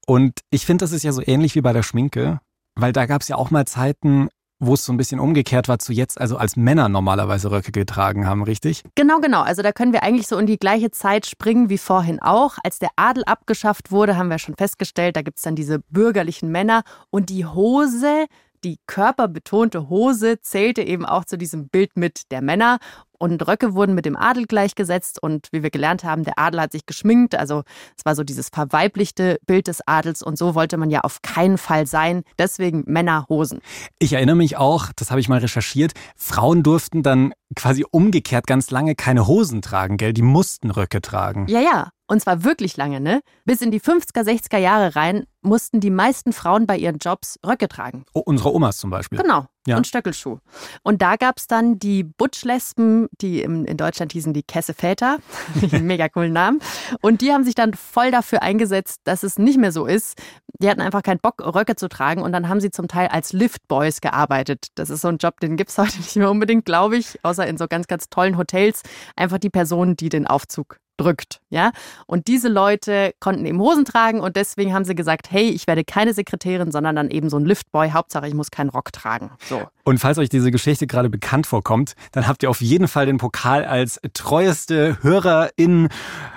Und 0.08 0.40
ich 0.50 0.66
finde, 0.66 0.84
das 0.84 0.92
ist 0.92 1.04
ja 1.04 1.12
so 1.12 1.22
ähnlich 1.26 1.56
wie 1.56 1.62
bei 1.62 1.74
der 1.74 1.84
Schminke, 1.84 2.40
weil 2.76 2.94
da 2.94 3.06
gab 3.06 3.22
es 3.22 3.28
ja 3.28 3.36
auch 3.36 3.52
mal 3.52 3.66
Zeiten, 3.66 4.30
wo 4.60 4.74
es 4.74 4.86
so 4.86 4.94
ein 4.94 4.98
bisschen 4.98 5.20
umgekehrt 5.20 5.68
war 5.68 5.80
zu 5.80 5.94
jetzt, 5.94 6.20
also 6.20 6.38
als 6.38 6.56
Männer 6.56 6.90
normalerweise 6.90 7.50
Röcke 7.52 7.72
getragen 7.72 8.28
haben, 8.28 8.44
richtig? 8.44 8.84
Genau, 8.96 9.20
genau. 9.20 9.42
Also 9.42 9.62
da 9.62 9.72
können 9.72 9.94
wir 9.94 10.04
eigentlich 10.04 10.28
so 10.28 10.38
in 10.38 10.46
die 10.46 10.58
gleiche 10.58 10.92
Zeit 10.92 11.26
springen 11.26 11.70
wie 11.70 11.78
vorhin 11.78 12.22
auch. 12.22 12.58
Als 12.64 12.80
der 12.80 12.90
Adel 12.96 13.24
abgeschafft 13.26 13.92
wurde, 13.92 14.18
haben 14.18 14.30
wir 14.30 14.40
schon 14.40 14.56
festgestellt, 14.56 15.16
da 15.16 15.22
gibt 15.22 15.38
es 15.38 15.44
dann 15.44 15.56
diese 15.56 15.80
bürgerlichen 15.90 16.52
Männer 16.52 16.84
und 17.10 17.30
die 17.30 17.46
Hose 17.46 18.28
die 18.64 18.78
körperbetonte 18.88 19.90
Hose 19.90 20.42
zählte 20.42 20.82
eben 20.82 21.06
auch 21.06 21.26
zu 21.26 21.38
diesem 21.38 21.70
Bild 21.70 21.96
mit 21.96 22.32
der 22.32 22.42
Männer. 22.42 22.80
Und 23.20 23.48
Röcke 23.48 23.76
wurden 23.76 23.94
mit 23.94 24.06
dem 24.06 24.16
Adel 24.16 24.48
gleichgesetzt. 24.48 25.22
Und 25.22 25.50
wie 25.52 25.62
wir 25.62 25.70
gelernt 25.70 26.04
haben, 26.04 26.24
der 26.24 26.40
Adel 26.40 26.62
hat 26.62 26.72
sich 26.72 26.86
geschminkt. 26.86 27.36
Also 27.36 27.64
es 27.98 28.06
war 28.06 28.16
so 28.16 28.24
dieses 28.24 28.50
verweiblichte 28.50 29.40
Bild 29.46 29.68
des 29.68 29.86
Adels. 29.86 30.24
Und 30.24 30.38
so 30.38 30.56
wollte 30.56 30.78
man 30.78 30.90
ja 30.90 31.02
auf 31.02 31.22
keinen 31.22 31.58
Fall 31.58 31.86
sein. 31.86 32.24
Deswegen 32.38 32.84
Männerhosen. 32.88 33.60
Ich 34.00 34.14
erinnere 34.14 34.38
mich 34.38 34.58
auch, 34.58 34.88
das 34.96 35.12
habe 35.12 35.20
ich 35.20 35.30
mal 35.30 35.40
recherchiert, 35.40 35.94
Frauen 36.16 36.64
durften 36.64 37.04
dann 37.04 37.34
quasi 37.56 37.86
umgekehrt 37.90 38.48
ganz 38.48 38.72
lange 38.72 38.96
keine 38.96 39.28
Hosen 39.28 39.62
tragen, 39.62 39.98
gell? 39.98 40.14
Die 40.14 40.22
mussten 40.22 40.72
Röcke 40.72 41.02
tragen. 41.02 41.48
Ja, 41.48 41.60
ja. 41.60 41.90
Und 42.08 42.22
zwar 42.22 42.44
wirklich 42.44 42.76
lange, 42.76 43.00
ne? 43.00 43.22
Bis 43.46 43.62
in 43.62 43.70
die 43.70 43.80
50er, 43.80 44.24
60er 44.24 44.58
Jahre 44.58 44.96
rein 44.96 45.26
mussten 45.42 45.80
die 45.80 45.92
meisten 45.92 46.34
Frauen 46.34 46.66
bei 46.66 46.78
ihren 46.78 46.98
Jobs 46.98 47.40
Röcke 47.46 47.68
tragen. 47.68 48.04
Oh, 48.14 48.22
unsere 48.26 48.54
Omas 48.54 48.78
zum 48.78 48.90
Beispiel. 48.90 49.20
Genau. 49.20 49.46
Ja. 49.70 49.78
Und 49.78 49.86
Stöckelschuh. 49.86 50.40
Und 50.84 51.02
da 51.02 51.16
gab 51.16 51.38
es 51.38 51.48
dann 51.48 51.78
die 51.78 52.04
Butschlespen, 52.04 53.08
die 53.22 53.42
im, 53.42 53.66
in 53.66 53.78
Deutschland 53.78 54.14
hießen 54.14 54.34
die 54.34 54.42
Kesseväter. 54.42 55.20
Mega 55.82 56.10
coolen 56.10 56.34
Namen. 56.34 56.60
Und 57.02 57.22
die 57.22 57.32
haben 57.32 57.44
sich 57.44 57.56
dann 57.56 57.76
voll 57.76 58.10
dafür 58.10 58.42
eingesetzt, 58.42 59.02
dass 59.04 59.24
es 59.24 59.38
nicht 59.38 59.60
mehr 59.60 59.72
so 59.72 59.86
ist. 59.86 60.18
Die 60.60 60.70
hatten 60.70 60.82
einfach 60.82 61.04
keinen 61.04 61.20
Bock, 61.20 61.42
Röcke 61.42 61.76
zu 61.76 61.88
tragen. 61.88 62.24
Und 62.24 62.32
dann 62.32 62.50
haben 62.50 62.60
sie 62.60 62.72
zum 62.72 62.88
Teil 62.88 63.10
als 63.10 63.32
Liftboys 63.32 64.02
gearbeitet. 64.02 64.68
Das 64.74 64.90
ist 64.90 65.02
so 65.02 65.08
ein 65.08 65.18
Job, 65.18 65.40
den 65.40 65.56
gibt 65.56 65.70
es 65.70 65.78
heute 65.78 65.98
nicht 65.98 66.16
mehr 66.16 66.32
unbedingt, 66.32 66.66
glaube 66.66 66.98
ich. 66.98 67.20
Außer 67.24 67.46
in 67.46 67.58
so 67.58 67.68
ganz, 67.68 67.88
ganz 67.88 68.10
tollen 68.10 68.38
Hotels. 68.38 68.82
Einfach 69.16 69.38
die 69.38 69.52
Personen, 69.52 69.96
die 69.96 70.10
den 70.10 70.26
Aufzug 70.26 70.80
drückt, 71.00 71.42
ja. 71.50 71.72
Und 72.06 72.28
diese 72.28 72.50
Leute 72.50 73.14
konnten 73.20 73.46
eben 73.46 73.60
Hosen 73.60 73.86
tragen 73.86 74.20
und 74.20 74.36
deswegen 74.36 74.74
haben 74.74 74.86
sie 74.86 74.96
gesagt, 74.96 75.32
hey, 75.32 75.50
ich 75.50 75.68
werde 75.68 75.84
keine 75.84 76.14
Sekretärin, 76.14 76.72
sondern 76.72 76.96
dann 76.96 77.10
eben 77.10 77.30
so 77.30 77.38
ein 77.38 77.46
Liftboy. 77.46 77.92
Hauptsache, 77.92 78.28
ich 78.28 78.34
muss 78.34 78.52
keinen 78.52 78.70
Rock 78.70 78.92
tragen. 78.92 79.32
So. 79.46 79.68
Und 79.84 80.00
falls 80.00 80.18
euch 80.18 80.30
diese 80.30 80.52
Geschichte 80.52 80.88
gerade 80.88 81.10
bekannt 81.10 81.48
vorkommt, 81.48 81.96
dann 82.12 82.28
habt 82.28 82.44
ihr 82.44 82.50
auf 82.50 82.62
jeden 82.62 82.88
Fall 82.88 83.06
den 83.06 83.18
Pokal 83.18 83.66
als 83.66 84.00
treueste 84.14 85.02
Hörerin 85.02 85.90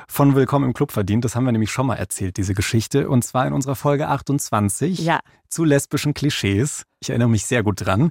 von 0.09 0.35
Willkommen 0.35 0.67
im 0.67 0.75
Club 0.75 0.93
verdient. 0.93 1.25
Das 1.25 1.35
haben 1.35 1.45
wir 1.45 1.53
nämlich 1.53 1.71
schon 1.71 1.87
mal 1.87 1.97
erzählt, 1.97 2.37
diese 2.37 2.55
Geschichte. 2.55 3.09
Und 3.09 3.25
zwar 3.25 3.47
in 3.47 3.53
unserer 3.53 3.75
Folge 3.75 4.09
28 4.09 4.99
ja. 4.99 5.21
zu 5.49 5.65
lesbischen 5.65 6.15
Klischees. 6.15 6.85
Ich 7.01 7.11
erinnere 7.11 7.31
mich 7.31 7.47
sehr 7.47 7.63
gut 7.63 7.85
dran. 7.85 8.11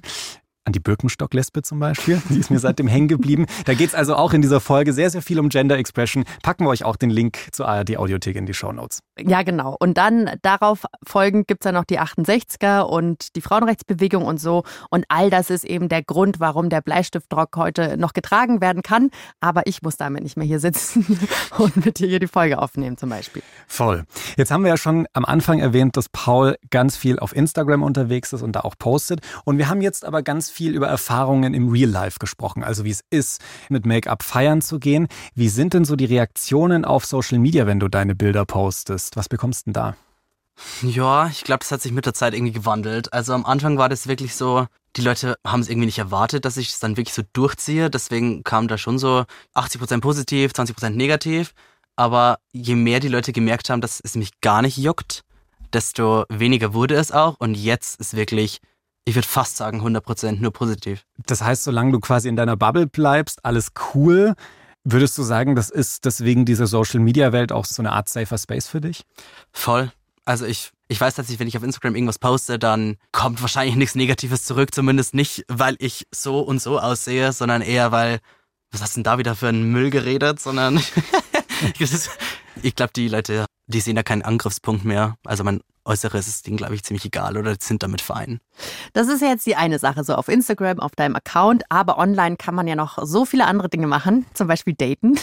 An 0.64 0.72
die 0.72 0.80
Birkenstock-Lesbe 0.80 1.62
zum 1.62 1.80
Beispiel. 1.80 2.22
Die 2.28 2.38
ist 2.38 2.50
mir 2.50 2.58
seitdem 2.58 2.86
hängen 2.86 3.08
geblieben. 3.08 3.46
Da 3.64 3.74
geht 3.74 3.88
es 3.88 3.94
also 3.94 4.14
auch 4.14 4.32
in 4.32 4.42
dieser 4.42 4.60
Folge 4.60 4.92
sehr, 4.92 5.10
sehr 5.10 5.22
viel 5.22 5.40
um 5.40 5.48
Gender 5.48 5.76
Expression. 5.76 6.24
Packen 6.42 6.64
wir 6.64 6.70
euch 6.70 6.84
auch 6.84 6.96
den 6.96 7.10
Link 7.10 7.48
zur 7.52 7.68
ARD-Audiothek 7.68 8.36
in 8.36 8.46
die 8.46 8.54
Show 8.54 8.72
Notes. 8.72 9.00
Ja, 9.18 9.42
genau. 9.42 9.76
Und 9.78 9.98
dann 9.98 10.30
darauf 10.42 10.84
folgend 11.04 11.48
gibt 11.48 11.64
es 11.64 11.66
ja 11.66 11.72
noch 11.72 11.84
die 11.84 11.98
68er 11.98 12.82
und 12.82 13.34
die 13.34 13.40
Frauenrechtsbewegung 13.40 14.24
und 14.24 14.40
so. 14.40 14.62
Und 14.90 15.04
all 15.08 15.30
das 15.30 15.50
ist 15.50 15.64
eben 15.64 15.88
der 15.88 16.02
Grund, 16.02 16.38
warum 16.38 16.68
der 16.68 16.80
Bleistiftrock 16.80 17.56
heute 17.56 17.96
noch 17.96 18.12
getragen 18.12 18.60
werden 18.60 18.82
kann. 18.82 19.10
Aber 19.40 19.66
ich 19.66 19.82
muss 19.82 19.96
damit 19.96 20.22
nicht 20.22 20.36
mehr 20.36 20.46
hier 20.46 20.60
sitzen 20.60 21.18
und 21.58 21.84
mit 21.84 21.98
dir 21.98 22.08
hier 22.08 22.20
die 22.20 22.28
Folge 22.28 22.58
aufnehmen 22.58 22.96
zum 22.96 23.08
Beispiel. 23.08 23.42
Voll. 23.66 24.04
Jetzt 24.36 24.50
haben 24.52 24.62
wir 24.62 24.68
ja 24.68 24.76
schon 24.76 25.06
am 25.12 25.24
Anfang 25.24 25.58
erwähnt, 25.58 25.96
dass 25.96 26.08
Paul 26.08 26.56
ganz 26.70 26.96
viel 26.96 27.18
auf 27.18 27.34
Instagram 27.34 27.82
unterwegs 27.82 28.32
ist 28.32 28.42
und 28.42 28.52
da 28.52 28.60
auch 28.60 28.76
postet. 28.78 29.20
Und 29.44 29.58
wir 29.58 29.68
haben 29.68 29.80
jetzt 29.80 30.04
aber 30.04 30.22
ganz 30.22 30.51
viel 30.52 30.74
über 30.74 30.86
Erfahrungen 30.86 31.54
im 31.54 31.68
Real 31.68 31.90
Life 31.90 32.18
gesprochen, 32.18 32.62
also 32.62 32.84
wie 32.84 32.90
es 32.90 33.02
ist, 33.10 33.40
mit 33.68 33.86
Make-up 33.86 34.22
feiern 34.22 34.62
zu 34.62 34.78
gehen. 34.78 35.08
Wie 35.34 35.48
sind 35.48 35.74
denn 35.74 35.84
so 35.84 35.96
die 35.96 36.04
Reaktionen 36.04 36.84
auf 36.84 37.06
Social 37.06 37.38
Media, 37.38 37.66
wenn 37.66 37.80
du 37.80 37.88
deine 37.88 38.14
Bilder 38.14 38.44
postest? 38.44 39.16
Was 39.16 39.28
bekommst 39.28 39.62
du 39.62 39.70
denn 39.70 39.72
da? 39.74 39.96
Ja, 40.82 41.28
ich 41.28 41.44
glaube, 41.44 41.60
das 41.60 41.72
hat 41.72 41.82
sich 41.82 41.92
mit 41.92 42.06
der 42.06 42.14
Zeit 42.14 42.34
irgendwie 42.34 42.52
gewandelt. 42.52 43.12
Also 43.12 43.32
am 43.32 43.46
Anfang 43.46 43.78
war 43.78 43.88
das 43.88 44.06
wirklich 44.06 44.34
so, 44.34 44.66
die 44.96 45.02
Leute 45.02 45.36
haben 45.46 45.60
es 45.60 45.68
irgendwie 45.68 45.86
nicht 45.86 45.98
erwartet, 45.98 46.44
dass 46.44 46.56
ich 46.56 46.68
es 46.68 46.80
dann 46.80 46.96
wirklich 46.96 47.14
so 47.14 47.22
durchziehe. 47.32 47.90
Deswegen 47.90 48.44
kam 48.44 48.68
da 48.68 48.76
schon 48.76 48.98
so 48.98 49.24
80% 49.54 50.00
positiv, 50.00 50.52
20% 50.52 50.90
negativ. 50.90 51.54
Aber 51.96 52.38
je 52.52 52.74
mehr 52.74 53.00
die 53.00 53.08
Leute 53.08 53.32
gemerkt 53.32 53.70
haben, 53.70 53.80
dass 53.80 54.00
es 54.02 54.14
mich 54.14 54.40
gar 54.40 54.62
nicht 54.62 54.76
juckt, 54.76 55.24
desto 55.72 56.24
weniger 56.28 56.74
wurde 56.74 56.94
es 56.94 57.12
auch. 57.12 57.36
Und 57.38 57.54
jetzt 57.54 58.00
ist 58.00 58.14
wirklich 58.14 58.60
ich 59.04 59.14
würde 59.14 59.28
fast 59.28 59.56
sagen 59.56 59.80
100% 59.80 60.40
nur 60.40 60.52
positiv. 60.52 61.04
Das 61.26 61.42
heißt, 61.42 61.64
solange 61.64 61.92
du 61.92 62.00
quasi 62.00 62.28
in 62.28 62.36
deiner 62.36 62.56
Bubble 62.56 62.86
bleibst, 62.86 63.44
alles 63.44 63.68
cool. 63.94 64.34
Würdest 64.84 65.16
du 65.16 65.22
sagen, 65.22 65.54
das 65.54 65.70
ist 65.70 66.04
deswegen 66.04 66.44
diese 66.44 66.66
Social-Media-Welt 66.66 67.52
auch 67.52 67.64
so 67.64 67.82
eine 67.82 67.92
Art 67.92 68.08
safer 68.08 68.38
Space 68.38 68.66
für 68.66 68.80
dich? 68.80 69.02
Voll. 69.52 69.92
Also 70.24 70.44
ich, 70.44 70.70
ich 70.88 71.00
weiß 71.00 71.14
tatsächlich, 71.14 71.40
wenn 71.40 71.48
ich 71.48 71.56
auf 71.56 71.62
Instagram 71.62 71.94
irgendwas 71.94 72.18
poste, 72.18 72.58
dann 72.58 72.96
kommt 73.12 73.40
wahrscheinlich 73.42 73.76
nichts 73.76 73.94
Negatives 73.94 74.44
zurück. 74.44 74.74
Zumindest 74.74 75.14
nicht, 75.14 75.44
weil 75.48 75.76
ich 75.78 76.06
so 76.12 76.40
und 76.40 76.60
so 76.60 76.78
aussehe, 76.78 77.32
sondern 77.32 77.62
eher, 77.62 77.92
weil, 77.92 78.20
was 78.70 78.82
hast 78.82 78.94
du 78.94 78.98
denn 78.98 79.04
da 79.04 79.18
wieder 79.18 79.34
für 79.34 79.48
einen 79.48 79.70
Müll 79.70 79.90
geredet? 79.90 80.40
Sondern 80.40 80.80
ich 82.62 82.74
glaube, 82.74 82.92
die 82.94 83.08
Leute, 83.08 83.46
die 83.72 83.80
sehen 83.80 83.96
da 83.96 84.02
keinen 84.02 84.22
Angriffspunkt 84.22 84.84
mehr. 84.84 85.16
Also 85.24 85.44
mein 85.44 85.60
Äußeres 85.84 86.28
ist 86.28 86.46
denen, 86.46 86.56
glaube 86.56 86.74
ich, 86.74 86.84
ziemlich 86.84 87.04
egal 87.04 87.36
oder 87.36 87.56
sind 87.58 87.82
damit 87.82 88.00
fein. 88.00 88.38
Das 88.92 89.08
ist 89.08 89.20
ja 89.20 89.28
jetzt 89.28 89.46
die 89.46 89.56
eine 89.56 89.80
Sache, 89.80 90.04
so 90.04 90.14
auf 90.14 90.28
Instagram, 90.28 90.78
auf 90.78 90.92
deinem 90.92 91.16
Account, 91.16 91.64
aber 91.70 91.98
online 91.98 92.36
kann 92.36 92.54
man 92.54 92.68
ja 92.68 92.76
noch 92.76 92.98
so 93.02 93.24
viele 93.24 93.46
andere 93.46 93.68
Dinge 93.68 93.88
machen, 93.88 94.26
zum 94.34 94.46
Beispiel 94.46 94.74
daten. 94.74 95.18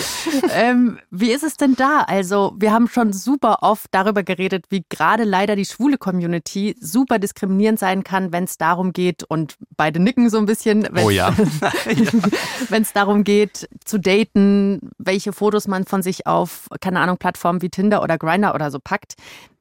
ähm, 0.50 0.98
wie 1.10 1.30
ist 1.30 1.44
es 1.44 1.56
denn 1.56 1.76
da? 1.76 2.00
Also, 2.00 2.54
wir 2.58 2.72
haben 2.72 2.88
schon 2.88 3.14
super 3.14 3.58
oft 3.62 3.86
darüber 3.92 4.22
geredet, 4.22 4.66
wie 4.68 4.84
gerade 4.88 5.24
leider 5.24 5.56
die 5.56 5.64
schwule 5.64 5.96
Community 5.96 6.76
super 6.78 7.18
diskriminierend 7.18 7.78
sein 7.78 8.04
kann, 8.04 8.32
wenn 8.32 8.44
es 8.44 8.58
darum 8.58 8.92
geht, 8.92 9.24
und 9.24 9.56
beide 9.76 9.98
nicken 9.98 10.28
so 10.28 10.36
ein 10.36 10.46
bisschen, 10.46 10.88
oh 11.02 11.08
ja. 11.08 11.34
wenn 12.68 12.82
es 12.82 12.92
darum 12.92 13.24
geht, 13.24 13.68
zu 13.84 13.98
daten, 13.98 14.90
welche 14.98 15.32
Fotos 15.32 15.68
man 15.68 15.86
von 15.86 16.02
sich 16.02 16.26
auf, 16.26 16.68
keine 16.80 17.00
Ahnung, 17.00 17.16
Plattformen 17.16 17.62
wie 17.62 17.70
Tinder 17.70 17.91
oder 18.00 18.16
Grinder 18.16 18.54
oder 18.54 18.70
so 18.70 18.78
packt. 18.78 19.14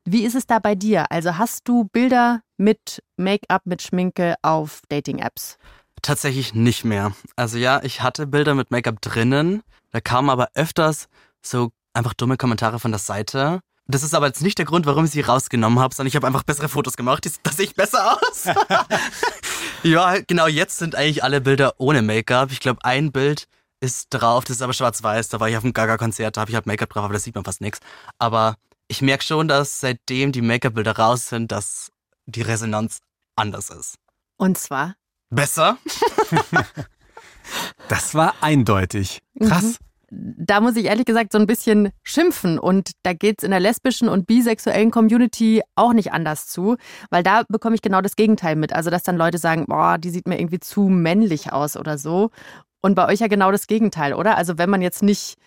Wie 0.06 0.24
ist 0.24 0.36
es 0.36 0.48
da 0.48 0.60
bei 0.60 0.76
dir? 0.76 1.12
Also 1.12 1.38
hast 1.38 1.68
du 1.68 1.86
Bilder 1.86 2.42
mit 2.58 3.04
Make-up, 3.18 3.64
mit 3.66 3.82
Schminke 3.82 4.36
auf 4.42 4.82
Dating-Apps? 4.90 5.58
Tatsächlich 6.02 6.54
nicht 6.54 6.86
mehr. 6.86 7.14
Also 7.36 7.58
ja, 7.58 7.82
ich 7.84 8.02
hatte 8.02 8.28
Bilder 8.28 8.56
mit 8.56 8.72
Make-up 8.72 9.02
drinnen. 9.02 9.62
Da 9.92 10.02
kamen 10.02 10.30
aber 10.30 10.50
öfters 10.56 11.08
so 11.42 11.72
einfach 11.94 12.14
dumme 12.14 12.38
Kommentare 12.38 12.80
von 12.80 12.92
der 12.92 13.00
Seite. 13.00 13.60
Das 13.88 14.04
ist 14.04 14.14
aber 14.14 14.28
jetzt 14.28 14.42
nicht 14.42 14.58
der 14.58 14.66
Grund, 14.66 14.86
warum 14.86 15.06
ich 15.06 15.12
sie 15.12 15.22
rausgenommen 15.22 15.80
habe, 15.80 15.94
sondern 15.94 16.08
ich 16.08 16.16
habe 16.16 16.26
einfach 16.26 16.44
bessere 16.44 16.70
Fotos 16.70 16.96
gemacht. 16.96 17.30
Da 17.44 17.52
sehe 17.52 17.66
ich 17.66 17.76
besser 17.76 18.18
aus. 18.18 18.46
ja, 19.84 20.16
genau, 20.26 20.48
jetzt 20.48 20.78
sind 20.78 20.96
eigentlich 20.96 21.24
alle 21.24 21.42
Bilder 21.42 21.74
ohne 21.78 22.02
Make-up. 22.02 22.52
Ich 22.52 22.60
glaube, 22.60 22.84
ein 22.86 23.12
Bild 23.12 23.48
ist 23.82 24.08
drauf, 24.12 24.46
das 24.46 24.58
ist 24.58 24.62
aber 24.62 24.74
schwarz-weiß. 24.74 25.30
Da 25.30 25.40
war 25.40 25.50
ich 25.50 25.58
auf 25.58 25.64
einem 25.64 25.74
Gaga-Konzert, 25.74 26.38
da 26.38 26.42
habe 26.42 26.52
ich 26.52 26.56
halt 26.56 26.68
Make-up 26.68 26.90
drauf, 26.90 27.04
aber 27.04 27.14
da 27.14 27.20
sieht 27.20 27.36
man 27.36 27.44
fast 27.44 27.62
nichts. 27.62 27.80
Aber 28.20 28.56
ich 28.88 29.02
merke 29.02 29.24
schon, 29.24 29.48
dass 29.48 29.80
seitdem 29.80 30.32
die 30.32 30.42
Make-up-Bilder 30.42 30.98
raus 30.98 31.28
sind, 31.28 31.52
dass 31.52 31.92
die 32.26 32.42
Resonanz 32.42 33.00
anders 33.36 33.70
ist. 33.70 33.96
Und 34.38 34.58
zwar? 34.58 34.96
Besser. 35.30 35.78
das 37.90 38.16
war 38.16 38.36
eindeutig. 38.42 39.20
Krass. 39.40 39.64
Mhm 39.64 39.92
da 40.12 40.60
muss 40.60 40.76
ich 40.76 40.86
ehrlich 40.86 41.06
gesagt 41.06 41.32
so 41.32 41.40
ein 41.40 41.48
bisschen 41.48 41.90
schimpfen. 42.04 42.60
Und 42.60 42.92
da 43.04 43.14
geht 43.14 43.40
es 43.40 43.46
in 43.46 43.52
der 43.52 43.62
lesbischen 43.62 44.10
und 44.10 44.28
bisexuellen 44.28 44.92
Community 44.92 45.62
auch 45.76 45.94
nicht 45.94 46.12
anders 46.12 46.48
zu, 46.48 46.76
weil 47.10 47.24
da 47.24 47.44
bekomme 47.48 47.76
ich 47.76 47.82
genau 47.82 48.02
das 48.02 48.18
Gegenteil 48.18 48.58
mit. 48.58 48.74
Also, 48.74 48.90
dass 48.90 49.04
dann 49.04 49.16
Leute 49.16 49.38
sagen, 49.38 49.66
boah, 49.68 49.98
die 49.98 50.10
sieht 50.10 50.28
mir 50.28 50.38
irgendwie 50.38 50.60
zu 50.60 50.82
männlich 50.82 51.54
aus 51.54 51.78
oder 51.78 51.98
so. 51.98 52.30
Und 52.82 52.96
bei 52.96 53.08
euch 53.08 53.20
ja 53.20 53.28
genau 53.28 53.52
das 53.52 53.68
Gegenteil, 53.68 54.14
oder? 54.14 54.38
Also, 54.38 54.58
wenn 54.58 54.70
man 54.70 54.82
jetzt 54.82 55.04
nicht 55.04 55.38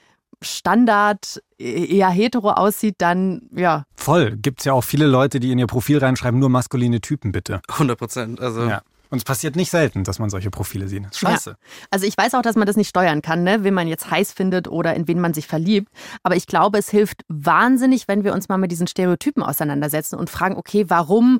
Standard 0.42 1.42
e-, 1.58 1.96
eher 1.96 2.10
hetero 2.10 2.50
aussieht, 2.50 2.96
dann 2.98 3.42
ja. 3.54 3.84
Voll. 3.94 4.36
Gibt 4.36 4.60
es 4.60 4.64
ja 4.66 4.72
auch 4.72 4.84
viele 4.84 5.06
Leute, 5.06 5.40
die 5.40 5.52
in 5.52 5.58
ihr 5.58 5.66
Profil 5.66 5.98
reinschreiben, 5.98 6.38
nur 6.38 6.48
maskuline 6.48 7.00
Typen 7.00 7.32
bitte. 7.32 7.60
100 7.68 7.98
Prozent. 7.98 8.40
Also. 8.40 8.64
Ja. 8.64 8.82
Und 9.10 9.18
es 9.18 9.24
passiert 9.24 9.54
nicht 9.54 9.70
selten, 9.70 10.02
dass 10.02 10.18
man 10.18 10.28
solche 10.28 10.50
Profile 10.50 10.88
sieht. 10.88 11.14
Scheiße. 11.14 11.50
Ja. 11.50 11.56
Also 11.90 12.04
ich 12.04 12.18
weiß 12.18 12.34
auch, 12.34 12.42
dass 12.42 12.56
man 12.56 12.66
das 12.66 12.76
nicht 12.76 12.88
steuern 12.88 13.22
kann, 13.22 13.44
ne? 13.44 13.62
wen 13.62 13.72
man 13.72 13.86
jetzt 13.86 14.10
heiß 14.10 14.32
findet 14.32 14.66
oder 14.66 14.94
in 14.94 15.06
wen 15.06 15.20
man 15.20 15.34
sich 15.34 15.46
verliebt. 15.46 15.88
Aber 16.24 16.34
ich 16.34 16.48
glaube, 16.48 16.78
es 16.78 16.88
hilft 16.88 17.22
wahnsinnig, 17.28 18.08
wenn 18.08 18.24
wir 18.24 18.32
uns 18.32 18.48
mal 18.48 18.58
mit 18.58 18.72
diesen 18.72 18.88
Stereotypen 18.88 19.44
auseinandersetzen 19.44 20.16
und 20.16 20.30
fragen, 20.30 20.56
okay, 20.56 20.86
warum 20.88 21.38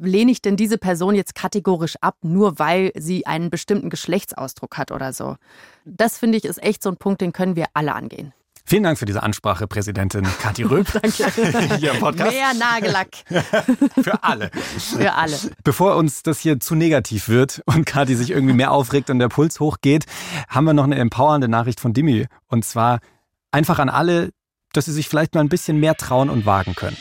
lehne 0.00 0.30
ich 0.30 0.42
denn 0.42 0.56
diese 0.56 0.78
Person 0.78 1.14
jetzt 1.14 1.34
kategorisch 1.34 1.96
ab, 2.00 2.16
nur 2.22 2.58
weil 2.58 2.92
sie 2.96 3.26
einen 3.26 3.50
bestimmten 3.50 3.90
Geschlechtsausdruck 3.90 4.78
hat 4.78 4.92
oder 4.92 5.12
so? 5.12 5.36
Das 5.84 6.18
finde 6.18 6.38
ich 6.38 6.44
ist 6.44 6.62
echt 6.62 6.82
so 6.82 6.90
ein 6.90 6.96
Punkt, 6.96 7.20
den 7.20 7.32
können 7.32 7.56
wir 7.56 7.66
alle 7.74 7.94
angehen. 7.94 8.32
Vielen 8.68 8.82
Dank 8.82 8.98
für 8.98 9.06
diese 9.06 9.22
Ansprache, 9.22 9.68
Präsidentin 9.68 10.26
Kathi 10.42 10.64
Röb. 10.64 10.88
Danke. 10.92 11.76
Hier 11.78 11.92
im 11.92 12.00
Podcast. 12.00 12.32
Mehr 12.32 12.52
Nagellack. 12.52 13.08
für 14.02 14.24
alle. 14.24 14.50
Für 14.50 15.14
alle. 15.14 15.36
Bevor 15.62 15.94
uns 15.94 16.24
das 16.24 16.40
hier 16.40 16.58
zu 16.58 16.74
negativ 16.74 17.28
wird 17.28 17.62
und 17.66 17.86
Kathi 17.86 18.16
sich 18.16 18.30
irgendwie 18.30 18.54
mehr 18.54 18.72
aufregt 18.72 19.08
und 19.08 19.20
der 19.20 19.28
Puls 19.28 19.60
hochgeht, 19.60 20.06
haben 20.48 20.64
wir 20.64 20.72
noch 20.72 20.82
eine 20.82 20.96
empowernde 20.96 21.46
Nachricht 21.46 21.78
von 21.78 21.92
Dimi. 21.92 22.26
Und 22.48 22.64
zwar 22.64 22.98
einfach 23.52 23.78
an 23.78 23.88
alle, 23.88 24.30
dass 24.72 24.86
sie 24.86 24.92
sich 24.92 25.08
vielleicht 25.08 25.36
mal 25.36 25.42
ein 25.42 25.48
bisschen 25.48 25.78
mehr 25.78 25.94
trauen 25.94 26.28
und 26.28 26.44
wagen 26.44 26.74
können. 26.74 26.96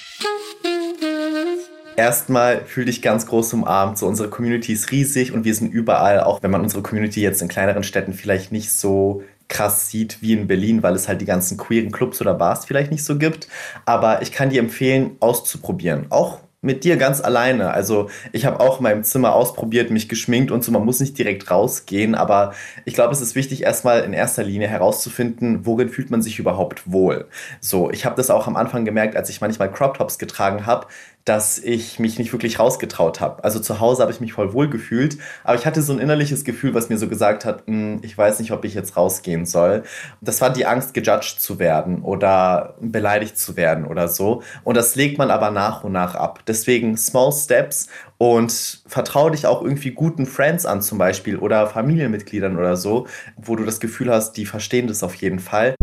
Erstmal 1.98 2.66
fühl 2.66 2.84
dich 2.84 3.02
ganz 3.02 3.26
groß 3.26 3.54
umarmt. 3.54 3.98
So, 3.98 4.06
unsere 4.08 4.30
Community 4.30 4.74
ist 4.74 4.92
riesig 4.92 5.32
und 5.32 5.46
wir 5.46 5.56
sind 5.56 5.72
überall, 5.72 6.20
auch 6.20 6.44
wenn 6.44 6.52
man 6.52 6.62
unsere 6.62 6.84
Community 6.84 7.22
jetzt 7.22 7.42
in 7.42 7.48
kleineren 7.48 7.84
Städten 7.84 8.14
vielleicht 8.14 8.52
nicht 8.52 8.72
so 8.74 9.24
krass 9.48 9.90
sieht 9.90 10.22
wie 10.22 10.34
in 10.34 10.48
Berlin, 10.48 10.84
weil 10.84 10.96
es 10.96 11.08
halt 11.08 11.22
die 11.22 11.26
ganzen 11.26 11.58
queeren 11.58 11.92
Clubs 11.92 12.20
oder 12.20 12.34
Bars 12.34 12.66
vielleicht 12.66 12.92
nicht 12.92 13.06
so 13.06 13.18
gibt. 13.18 13.48
Aber 13.86 14.22
ich 14.22 14.34
kann 14.34 14.50
dir 14.50 14.60
empfehlen, 14.60 15.12
auszuprobieren. 15.22 16.08
Auch 16.10 16.40
mit 16.66 16.84
dir 16.84 16.98
ganz 16.98 17.22
alleine. 17.22 17.72
Also 17.72 18.10
ich 18.34 18.46
habe 18.46 18.60
auch 18.60 18.78
in 18.80 18.84
meinem 18.84 19.04
Zimmer 19.04 19.34
ausprobiert, 19.36 19.92
mich 19.92 20.10
geschminkt 20.10 20.52
und 20.52 20.64
so. 20.64 20.72
Man 20.72 20.84
muss 20.84 21.00
nicht 21.00 21.18
direkt 21.18 21.50
rausgehen, 21.50 22.16
aber 22.16 22.54
ich 22.86 22.96
glaube, 22.96 23.14
es 23.14 23.22
ist 23.22 23.36
wichtig, 23.36 23.62
erstmal 23.62 24.02
in 24.02 24.14
erster 24.14 24.44
Linie 24.44 24.68
herauszufinden, 24.68 25.66
worin 25.66 25.90
fühlt 25.90 26.10
man 26.10 26.24
sich 26.24 26.40
überhaupt 26.40 26.92
wohl. 26.92 27.28
So, 27.62 27.92
ich 27.92 28.04
habe 28.04 28.16
das 28.16 28.32
auch 28.32 28.48
am 28.48 28.58
Anfang 28.58 28.84
gemerkt, 28.84 29.16
als 29.16 29.30
ich 29.30 29.42
manchmal 29.42 29.72
Crop 29.72 29.96
Tops 29.96 30.18
getragen 30.18 30.66
habe, 30.66 30.88
dass 31.26 31.58
ich 31.58 31.98
mich 31.98 32.20
nicht 32.20 32.32
wirklich 32.32 32.60
rausgetraut 32.60 33.20
habe. 33.20 33.44
Also 33.44 33.60
zu 33.60 33.80
Hause 33.80 34.04
habe 34.04 34.12
ich 34.12 34.22
mich 34.22 34.34
voll 34.34 34.54
wohl 34.54 34.70
gefühlt, 34.70 35.18
aber 35.44 35.58
ich 35.58 35.66
hatte 35.66 35.82
so 35.82 35.92
ein 35.92 35.98
innerliches 35.98 36.44
Gefühl, 36.44 36.76
was 36.76 36.90
mir 36.90 37.00
so 37.00 37.08
gesagt 37.08 37.46
hat, 37.46 37.66
hm, 37.66 38.00
ich 38.04 38.16
weiß 38.16 38.40
nicht, 38.40 38.52
ob 38.52 38.64
ich 38.64 38.76
jetzt 38.76 38.96
rausgehen 38.96 39.48
soll. 39.48 39.84
Das 40.22 40.40
war 40.42 40.52
die 40.52 40.68
Angst, 40.68 40.94
gejudged 40.94 41.40
zu 41.40 41.58
werden 41.58 42.04
oder 42.04 42.76
beleidigt 42.80 43.40
zu 43.40 43.58
werden 43.58 43.86
oder 43.86 44.08
so. 44.08 44.44
Und 44.64 44.78
das 44.78 44.96
legt 44.96 45.18
man 45.18 45.32
aber 45.32 45.50
nach 45.50 45.84
und 45.84 45.94
nach 45.94 46.14
ab. 46.14 46.42
Deswegen 46.46 46.96
Small 46.96 47.32
Steps 47.32 47.88
und 48.20 48.84
vertraue 48.86 49.32
dich 49.32 49.48
auch 49.48 49.64
irgendwie 49.64 49.92
guten 49.92 50.28
Friends 50.28 50.68
an 50.68 50.84
zum 50.84 51.00
Beispiel 51.00 51.38
oder 51.38 51.66
Familienmitgliedern 51.66 52.56
oder 52.56 52.78
so, 52.78 53.08
wo 53.36 53.56
du 53.56 53.66
das 53.66 53.80
Gefühl 53.80 54.12
hast, 54.12 54.34
die 54.34 54.46
verstehen 54.46 54.88
das 54.88 55.02
auf 55.02 55.16
jeden 55.16 55.40
Fall. 55.40 55.74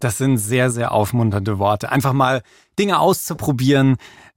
Das 0.00 0.18
sind 0.18 0.36
sehr, 0.36 0.70
sehr 0.70 0.92
aufmunternde 0.92 1.58
Worte. 1.58 1.90
Einfach 1.90 2.12
mal 2.12 2.42
Dinge 2.78 3.00
auszuprobieren, 3.00 3.96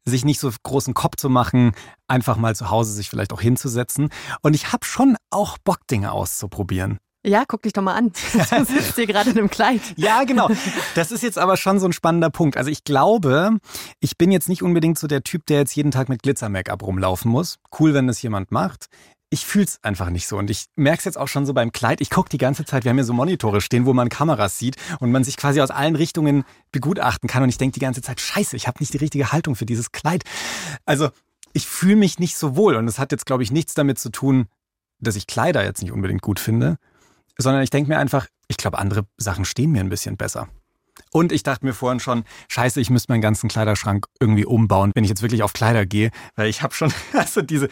sich 0.09 0.25
nicht 0.25 0.39
so 0.39 0.51
großen 0.63 0.93
Kopf 0.93 1.15
zu 1.17 1.29
machen, 1.29 1.71
einfach 2.07 2.37
mal 2.37 2.55
zu 2.55 2.69
Hause 2.69 2.93
sich 2.93 3.09
vielleicht 3.09 3.33
auch 3.33 3.41
hinzusetzen. 3.41 4.09
Und 4.41 4.53
ich 4.53 4.71
habe 4.71 4.85
schon 4.85 5.15
auch 5.29 5.57
Bock, 5.59 5.87
Dinge 5.87 6.11
auszuprobieren. 6.11 6.99
Ja, 7.25 7.43
guck 7.45 7.63
dich 7.63 7.73
doch 7.73 7.81
mal 7.81 7.95
an. 7.95 8.11
Du 8.49 8.65
sitzt 8.65 8.95
hier 8.95 9.05
gerade 9.05 9.31
in 9.31 9.37
einem 9.37 9.49
Kleid. 9.49 9.81
ja, 9.97 10.23
genau. 10.23 10.49
Das 10.95 11.11
ist 11.11 11.21
jetzt 11.21 11.37
aber 11.37 11.57
schon 11.57 11.79
so 11.79 11.85
ein 11.85 11.93
spannender 11.93 12.29
Punkt. 12.29 12.55
Also 12.55 12.71
ich 12.71 12.83
glaube, 12.85 13.57
ich 13.99 14.17
bin 14.17 14.31
jetzt 14.31 14.47
nicht 14.47 14.63
unbedingt 14.63 14.97
so 14.97 15.07
der 15.07 15.23
Typ, 15.23 15.45
der 15.47 15.59
jetzt 15.59 15.75
jeden 15.75 15.91
Tag 15.91 16.07
mit 16.07 16.23
Glitzer-Make-up 16.23 16.81
rumlaufen 16.81 17.29
muss. 17.29 17.57
Cool, 17.77 17.93
wenn 17.93 18.07
das 18.07 18.21
jemand 18.21 18.51
macht. 18.51 18.87
Ich 19.29 19.45
fühle 19.45 19.65
es 19.65 19.83
einfach 19.83 20.09
nicht 20.09 20.27
so. 20.27 20.37
Und 20.37 20.49
ich 20.49 20.65
merke 20.75 20.99
es 20.99 21.05
jetzt 21.05 21.17
auch 21.17 21.27
schon 21.27 21.45
so 21.45 21.53
beim 21.53 21.71
Kleid. 21.71 22.01
Ich 22.01 22.09
gucke 22.09 22.29
die 22.29 22.37
ganze 22.37 22.65
Zeit, 22.65 22.83
wir 22.83 22.89
haben 22.89 22.97
hier 22.97 23.05
so 23.05 23.13
Monitore 23.13 23.61
stehen, 23.61 23.85
wo 23.85 23.93
man 23.93 24.09
Kameras 24.09 24.57
sieht 24.57 24.75
und 24.99 25.11
man 25.11 25.23
sich 25.23 25.37
quasi 25.37 25.61
aus 25.61 25.69
allen 25.69 25.95
Richtungen 25.95 26.45
begutachten 26.71 27.29
kann. 27.29 27.43
Und 27.43 27.49
ich 27.49 27.57
denke 27.57 27.73
die 27.73 27.79
ganze 27.79 28.01
Zeit, 28.01 28.19
scheiße, 28.19 28.55
ich 28.55 28.67
habe 28.67 28.79
nicht 28.79 28.93
die 28.93 28.97
richtige 28.97 29.31
Haltung 29.31 29.55
für 29.55 29.65
dieses 29.65 29.91
Kleid. 29.91 30.23
Also 30.85 31.09
ich 31.53 31.67
fühle 31.67 31.95
mich 31.95 32.17
nicht 32.19 32.37
so 32.37 32.55
wohl. 32.55 32.75
Und 32.75 32.87
es 32.87 32.97
hat 32.97 33.11
jetzt, 33.11 33.25
glaube 33.25 33.43
ich, 33.43 33.51
nichts 33.51 33.75
damit 33.75 33.99
zu 33.99 34.09
tun, 34.09 34.47
dass 34.99 35.15
ich 35.15 35.27
Kleider 35.27 35.63
jetzt 35.63 35.81
nicht 35.81 35.91
unbedingt 35.91 36.21
gut 36.21 36.39
finde, 36.39 36.77
sondern 37.37 37.61
ich 37.63 37.69
denke 37.69 37.89
mir 37.89 37.99
einfach, 37.99 38.27
ich 38.47 38.57
glaube, 38.57 38.79
andere 38.79 39.05
Sachen 39.17 39.45
stehen 39.45 39.71
mir 39.71 39.81
ein 39.81 39.89
bisschen 39.89 40.17
besser. 40.17 40.49
Und 41.11 41.31
ich 41.31 41.43
dachte 41.43 41.65
mir 41.65 41.73
vorhin 41.73 41.99
schon, 41.99 42.23
scheiße, 42.47 42.79
ich 42.79 42.89
müsste 42.89 43.11
meinen 43.11 43.21
ganzen 43.21 43.49
Kleiderschrank 43.49 44.05
irgendwie 44.19 44.45
umbauen, 44.45 44.91
wenn 44.95 45.03
ich 45.03 45.09
jetzt 45.09 45.21
wirklich 45.21 45.43
auf 45.43 45.53
Kleider 45.53 45.85
gehe, 45.85 46.11
weil 46.35 46.49
ich 46.49 46.61
habe 46.61 46.73
schon, 46.73 46.93
also 47.13 47.41
diese, 47.41 47.69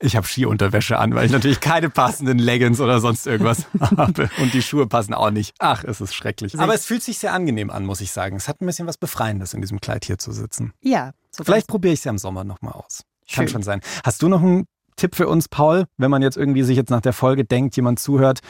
ich 0.00 0.16
habe 0.16 0.26
Skiunterwäsche 0.26 0.98
an, 0.98 1.14
weil 1.14 1.26
ich 1.26 1.32
natürlich 1.32 1.60
keine 1.60 1.90
passenden 1.90 2.38
Leggings 2.38 2.80
oder 2.80 3.00
sonst 3.00 3.26
irgendwas 3.26 3.66
habe. 3.96 4.30
Und 4.38 4.54
die 4.54 4.62
Schuhe 4.62 4.86
passen 4.86 5.14
auch 5.14 5.30
nicht. 5.30 5.54
Ach, 5.58 5.84
es 5.84 6.00
ist 6.00 6.14
schrecklich. 6.14 6.58
Aber 6.58 6.74
es 6.74 6.84
fühlt 6.84 7.02
sich 7.02 7.18
sehr 7.18 7.32
angenehm 7.32 7.70
an, 7.70 7.84
muss 7.84 8.00
ich 8.00 8.12
sagen. 8.12 8.36
Es 8.36 8.48
hat 8.48 8.60
ein 8.60 8.66
bisschen 8.66 8.86
was 8.86 8.96
Befreiendes, 8.96 9.54
in 9.54 9.60
diesem 9.60 9.80
Kleid 9.80 10.04
hier 10.04 10.18
zu 10.18 10.32
sitzen. 10.32 10.72
Ja. 10.80 11.12
So 11.30 11.44
Vielleicht 11.44 11.68
probiere 11.68 11.94
ich 11.94 12.00
es 12.00 12.04
ja 12.04 12.10
im 12.10 12.18
Sommer 12.18 12.44
nochmal 12.44 12.72
aus. 12.72 13.02
Schön. 13.26 13.44
Kann 13.44 13.48
schon 13.48 13.62
sein. 13.62 13.80
Hast 14.04 14.22
du 14.22 14.28
noch 14.28 14.42
einen 14.42 14.66
Tipp 14.96 15.14
für 15.14 15.28
uns, 15.28 15.48
Paul, 15.48 15.86
wenn 15.96 16.10
man 16.10 16.20
jetzt 16.20 16.36
irgendwie 16.36 16.62
sich 16.62 16.76
jetzt 16.76 16.90
nach 16.90 17.00
der 17.00 17.12
Folge 17.12 17.44
denkt, 17.44 17.76
jemand 17.76 18.00
zuhört, 18.00 18.40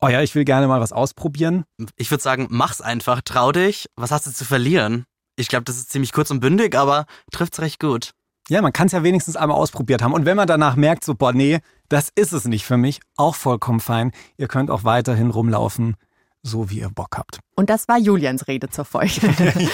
oh 0.00 0.08
ja, 0.08 0.22
ich 0.22 0.34
will 0.34 0.44
gerne 0.44 0.68
mal 0.68 0.80
was 0.80 0.92
ausprobieren. 0.92 1.64
Ich 1.96 2.10
würde 2.10 2.22
sagen, 2.22 2.46
mach's 2.50 2.80
einfach, 2.80 3.20
trau 3.22 3.52
dich. 3.52 3.86
Was 3.96 4.10
hast 4.10 4.26
du 4.26 4.32
zu 4.32 4.44
verlieren? 4.44 5.04
Ich 5.36 5.48
glaube, 5.48 5.64
das 5.64 5.76
ist 5.76 5.90
ziemlich 5.90 6.12
kurz 6.12 6.30
und 6.30 6.40
bündig, 6.40 6.76
aber 6.76 7.06
trifft's 7.30 7.60
recht 7.60 7.80
gut. 7.80 8.10
Ja, 8.48 8.62
man 8.62 8.72
kann 8.72 8.86
es 8.86 8.92
ja 8.92 9.02
wenigstens 9.02 9.36
einmal 9.36 9.58
ausprobiert 9.58 10.02
haben. 10.02 10.14
Und 10.14 10.24
wenn 10.24 10.36
man 10.36 10.48
danach 10.48 10.74
merkt, 10.74 11.04
so, 11.04 11.14
boah, 11.14 11.32
nee, 11.32 11.60
das 11.88 12.08
ist 12.14 12.32
es 12.32 12.46
nicht 12.46 12.64
für 12.64 12.78
mich, 12.78 13.00
auch 13.16 13.34
vollkommen 13.34 13.80
fein. 13.80 14.12
Ihr 14.38 14.48
könnt 14.48 14.70
auch 14.70 14.84
weiterhin 14.84 15.30
rumlaufen, 15.30 15.96
so 16.42 16.70
wie 16.70 16.80
ihr 16.80 16.88
Bock 16.88 17.16
habt. 17.18 17.40
Und 17.56 17.68
das 17.68 17.88
war 17.88 17.98
Julians 17.98 18.48
Rede 18.48 18.70
zur 18.70 18.86
Folge. 18.86 19.20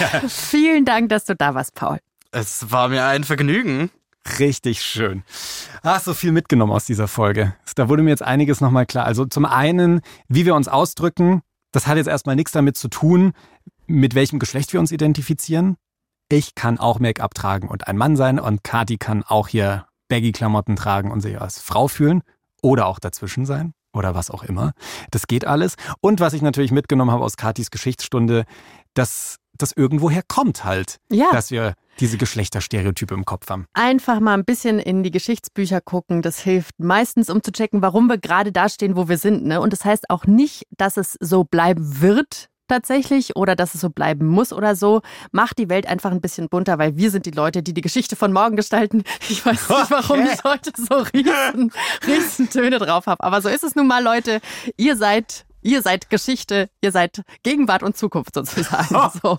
ja. 0.00 0.20
Vielen 0.28 0.84
Dank, 0.84 1.08
dass 1.08 1.24
du 1.24 1.36
da 1.36 1.54
warst, 1.54 1.74
Paul. 1.74 1.98
Es 2.32 2.72
war 2.72 2.88
mir 2.88 3.04
ein 3.04 3.22
Vergnügen. 3.22 3.90
Richtig 4.38 4.82
schön. 4.82 5.22
Ach, 5.82 6.00
so 6.00 6.14
viel 6.14 6.32
mitgenommen 6.32 6.72
aus 6.72 6.86
dieser 6.86 7.08
Folge. 7.08 7.54
Da 7.74 7.88
wurde 7.88 8.02
mir 8.02 8.10
jetzt 8.10 8.22
einiges 8.22 8.60
nochmal 8.60 8.86
klar. 8.86 9.04
Also 9.04 9.24
zum 9.24 9.44
einen, 9.44 10.00
wie 10.28 10.46
wir 10.46 10.54
uns 10.54 10.68
ausdrücken, 10.68 11.42
das 11.72 11.86
hat 11.86 11.96
jetzt 11.96 12.06
erstmal 12.06 12.36
nichts 12.36 12.52
damit 12.52 12.76
zu 12.76 12.88
tun, 12.88 13.32
mit 13.86 14.14
welchem 14.14 14.38
Geschlecht 14.38 14.72
wir 14.72 14.80
uns 14.80 14.92
identifizieren. 14.92 15.76
Ich 16.28 16.54
kann 16.54 16.78
auch 16.78 17.00
Make-up 17.00 17.34
tragen 17.34 17.68
und 17.68 17.86
ein 17.86 17.96
Mann 17.96 18.16
sein 18.16 18.38
und 18.38 18.64
Kati 18.64 18.96
kann 18.96 19.22
auch 19.22 19.48
hier 19.48 19.86
Baggy-Klamotten 20.08 20.76
tragen 20.76 21.10
und 21.10 21.20
sich 21.20 21.40
als 21.40 21.60
Frau 21.60 21.88
fühlen 21.88 22.22
oder 22.62 22.86
auch 22.86 22.98
dazwischen 22.98 23.44
sein 23.44 23.74
oder 23.92 24.14
was 24.14 24.30
auch 24.30 24.42
immer. 24.42 24.72
Das 25.10 25.26
geht 25.26 25.46
alles. 25.46 25.74
Und 26.00 26.20
was 26.20 26.32
ich 26.32 26.42
natürlich 26.42 26.72
mitgenommen 26.72 27.10
habe 27.10 27.24
aus 27.24 27.36
Katis 27.36 27.70
Geschichtsstunde, 27.70 28.44
dass 28.94 29.36
das 29.58 29.72
irgendwoher 29.72 30.22
kommt 30.26 30.64
halt, 30.64 30.98
ja. 31.10 31.30
dass 31.32 31.50
wir 31.50 31.74
diese 32.00 32.18
Geschlechterstereotype 32.18 33.14
im 33.14 33.24
Kopf 33.24 33.48
haben. 33.48 33.66
Einfach 33.72 34.20
mal 34.20 34.34
ein 34.34 34.44
bisschen 34.44 34.78
in 34.78 35.02
die 35.02 35.10
Geschichtsbücher 35.10 35.80
gucken. 35.80 36.22
Das 36.22 36.40
hilft 36.40 36.78
meistens, 36.78 37.30
um 37.30 37.42
zu 37.42 37.52
checken, 37.52 37.82
warum 37.82 38.08
wir 38.08 38.18
gerade 38.18 38.52
da 38.52 38.68
stehen, 38.68 38.96
wo 38.96 39.08
wir 39.08 39.18
sind. 39.18 39.44
Ne? 39.44 39.60
Und 39.60 39.72
das 39.72 39.84
heißt 39.84 40.10
auch 40.10 40.26
nicht, 40.26 40.66
dass 40.76 40.96
es 40.96 41.16
so 41.20 41.44
bleiben 41.44 42.00
wird, 42.00 42.48
tatsächlich 42.68 43.36
oder 43.36 43.56
dass 43.56 43.74
es 43.74 43.80
so 43.80 43.90
bleiben 43.90 44.26
muss 44.26 44.52
oder 44.52 44.76
so. 44.76 45.02
Macht 45.32 45.58
die 45.58 45.68
Welt 45.68 45.86
einfach 45.86 46.10
ein 46.10 46.20
bisschen 46.20 46.48
bunter, 46.48 46.78
weil 46.78 46.96
wir 46.96 47.10
sind 47.10 47.26
die 47.26 47.30
Leute, 47.30 47.62
die 47.62 47.74
die 47.74 47.80
Geschichte 47.80 48.16
von 48.16 48.32
morgen 48.32 48.56
gestalten. 48.56 49.04
Ich 49.28 49.44
weiß 49.44 49.68
nicht, 49.68 49.90
warum 49.90 50.20
okay. 50.20 50.30
ich 50.34 50.44
heute 50.44 50.70
so 50.76 50.96
riesen, 51.14 51.72
riesen 52.06 52.50
Töne 52.50 52.78
drauf 52.78 53.06
habe. 53.06 53.22
Aber 53.22 53.40
so 53.40 53.48
ist 53.48 53.64
es 53.64 53.74
nun 53.74 53.86
mal, 53.86 54.02
Leute. 54.02 54.40
Ihr 54.76 54.96
seid 54.96 55.44
Ihr 55.64 55.80
seid 55.80 56.10
Geschichte, 56.10 56.68
ihr 56.82 56.92
seid 56.92 57.22
Gegenwart 57.42 57.82
und 57.82 57.96
Zukunft 57.96 58.34
sozusagen. 58.34 58.94
So. 59.22 59.38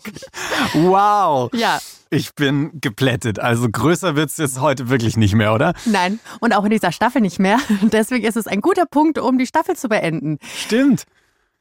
Wow. 0.73 1.51
Ja. 1.53 1.79
Ich 2.09 2.33
bin 2.33 2.71
geplättet. 2.81 3.39
Also 3.39 3.69
größer 3.69 4.15
wird 4.15 4.29
es 4.29 4.37
jetzt 4.37 4.59
heute 4.59 4.89
wirklich 4.89 5.17
nicht 5.17 5.35
mehr, 5.35 5.53
oder? 5.53 5.73
Nein, 5.85 6.19
und 6.39 6.53
auch 6.53 6.63
in 6.63 6.71
dieser 6.71 6.91
Staffel 6.91 7.21
nicht 7.21 7.39
mehr. 7.39 7.59
Deswegen 7.81 8.25
ist 8.25 8.37
es 8.37 8.47
ein 8.47 8.61
guter 8.61 8.85
Punkt, 8.85 9.19
um 9.19 9.37
die 9.37 9.45
Staffel 9.45 9.75
zu 9.75 9.87
beenden. 9.87 10.39
Stimmt. 10.55 11.05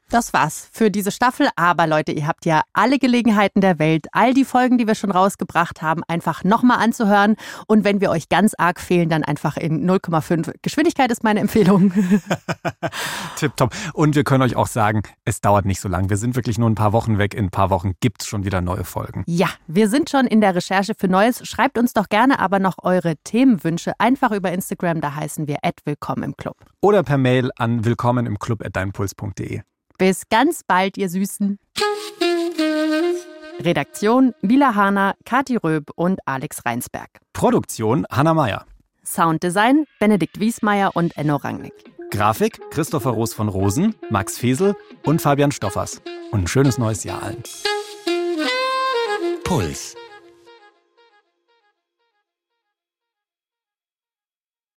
Das 0.09 0.33
war's 0.33 0.69
für 0.71 0.91
diese 0.91 1.11
Staffel. 1.11 1.49
Aber 1.55 1.87
Leute, 1.87 2.11
ihr 2.11 2.27
habt 2.27 2.45
ja 2.45 2.61
alle 2.73 2.99
Gelegenheiten 2.99 3.59
der 3.59 3.79
Welt, 3.79 4.05
all 4.11 4.33
die 4.33 4.45
Folgen, 4.45 4.77
die 4.77 4.87
wir 4.87 4.95
schon 4.95 5.11
rausgebracht 5.11 5.81
haben, 5.81 6.03
einfach 6.07 6.43
nochmal 6.43 6.77
anzuhören. 6.77 7.35
Und 7.67 7.83
wenn 7.83 8.01
wir 8.01 8.11
euch 8.11 8.29
ganz 8.29 8.53
arg 8.57 8.79
fehlen, 8.79 9.09
dann 9.09 9.23
einfach 9.23 9.57
in 9.57 9.89
0,5 9.89 10.53
Geschwindigkeit 10.61 11.11
ist 11.11 11.23
meine 11.23 11.39
Empfehlung. 11.39 11.91
Tipptopp. 13.37 13.73
Und 13.93 14.15
wir 14.15 14.23
können 14.23 14.43
euch 14.43 14.55
auch 14.55 14.67
sagen, 14.67 15.01
es 15.25 15.41
dauert 15.41 15.65
nicht 15.65 15.81
so 15.81 15.89
lang. 15.89 16.09
Wir 16.09 16.17
sind 16.17 16.35
wirklich 16.35 16.59
nur 16.59 16.69
ein 16.69 16.75
paar 16.75 16.93
Wochen 16.93 17.17
weg. 17.17 17.33
In 17.33 17.45
ein 17.45 17.51
paar 17.51 17.71
Wochen 17.71 17.93
gibt's 17.99 18.27
schon 18.27 18.45
wieder 18.45 18.61
neue 18.61 18.83
Folgen. 18.83 19.23
Ja, 19.25 19.49
wir 19.67 19.89
sind 19.89 20.09
schon 20.11 20.27
in 20.27 20.39
der 20.39 20.55
Recherche 20.55 20.93
für 20.95 21.07
Neues. 21.07 21.45
Schreibt 21.47 21.79
uns 21.79 21.93
doch 21.93 22.09
gerne 22.09 22.39
aber 22.39 22.59
noch 22.59 22.77
eure 22.83 23.15
Themenwünsche 23.23 23.93
einfach 23.97 24.31
über 24.31 24.51
Instagram. 24.51 25.01
Da 25.01 25.15
heißen 25.15 25.47
wir 25.47 25.57
willkommen 25.83 26.23
im 26.23 26.37
Club. 26.37 26.57
Oder 26.81 27.03
per 27.03 27.17
Mail 27.17 27.49
an 27.57 27.85
willkommen 27.85 28.27
im 28.27 28.37
Club 28.37 28.63
at 28.63 28.75
deinpuls.de. 28.75 29.61
Bis 29.97 30.23
ganz 30.29 30.61
bald, 30.67 30.97
ihr 30.97 31.09
Süßen. 31.09 31.59
Redaktion 33.59 34.33
Mila 34.41 34.75
Hahner, 34.75 35.15
Kati 35.25 35.55
Röb 35.55 35.91
und 35.95 36.19
Alex 36.25 36.65
Reinsberg. 36.65 37.09
Produktion 37.33 38.05
Hanna 38.11 38.33
Meyer. 38.33 38.65
Sounddesign 39.05 39.85
Benedikt 39.99 40.39
Wiesmeier 40.39 40.91
und 40.95 41.15
Enno 41.17 41.37
Rangnick. 41.37 41.73
Grafik 42.11 42.59
Christopher 42.71 43.11
Roos 43.11 43.33
von 43.33 43.49
Rosen, 43.49 43.95
Max 44.09 44.37
Fesel 44.37 44.75
und 45.03 45.21
Fabian 45.21 45.51
Stoffers. 45.51 46.01
Und 46.31 46.43
ein 46.43 46.47
schönes 46.47 46.77
neues 46.77 47.03
Jahr 47.03 47.23
allen. 47.23 47.43
Puls. 49.43 49.95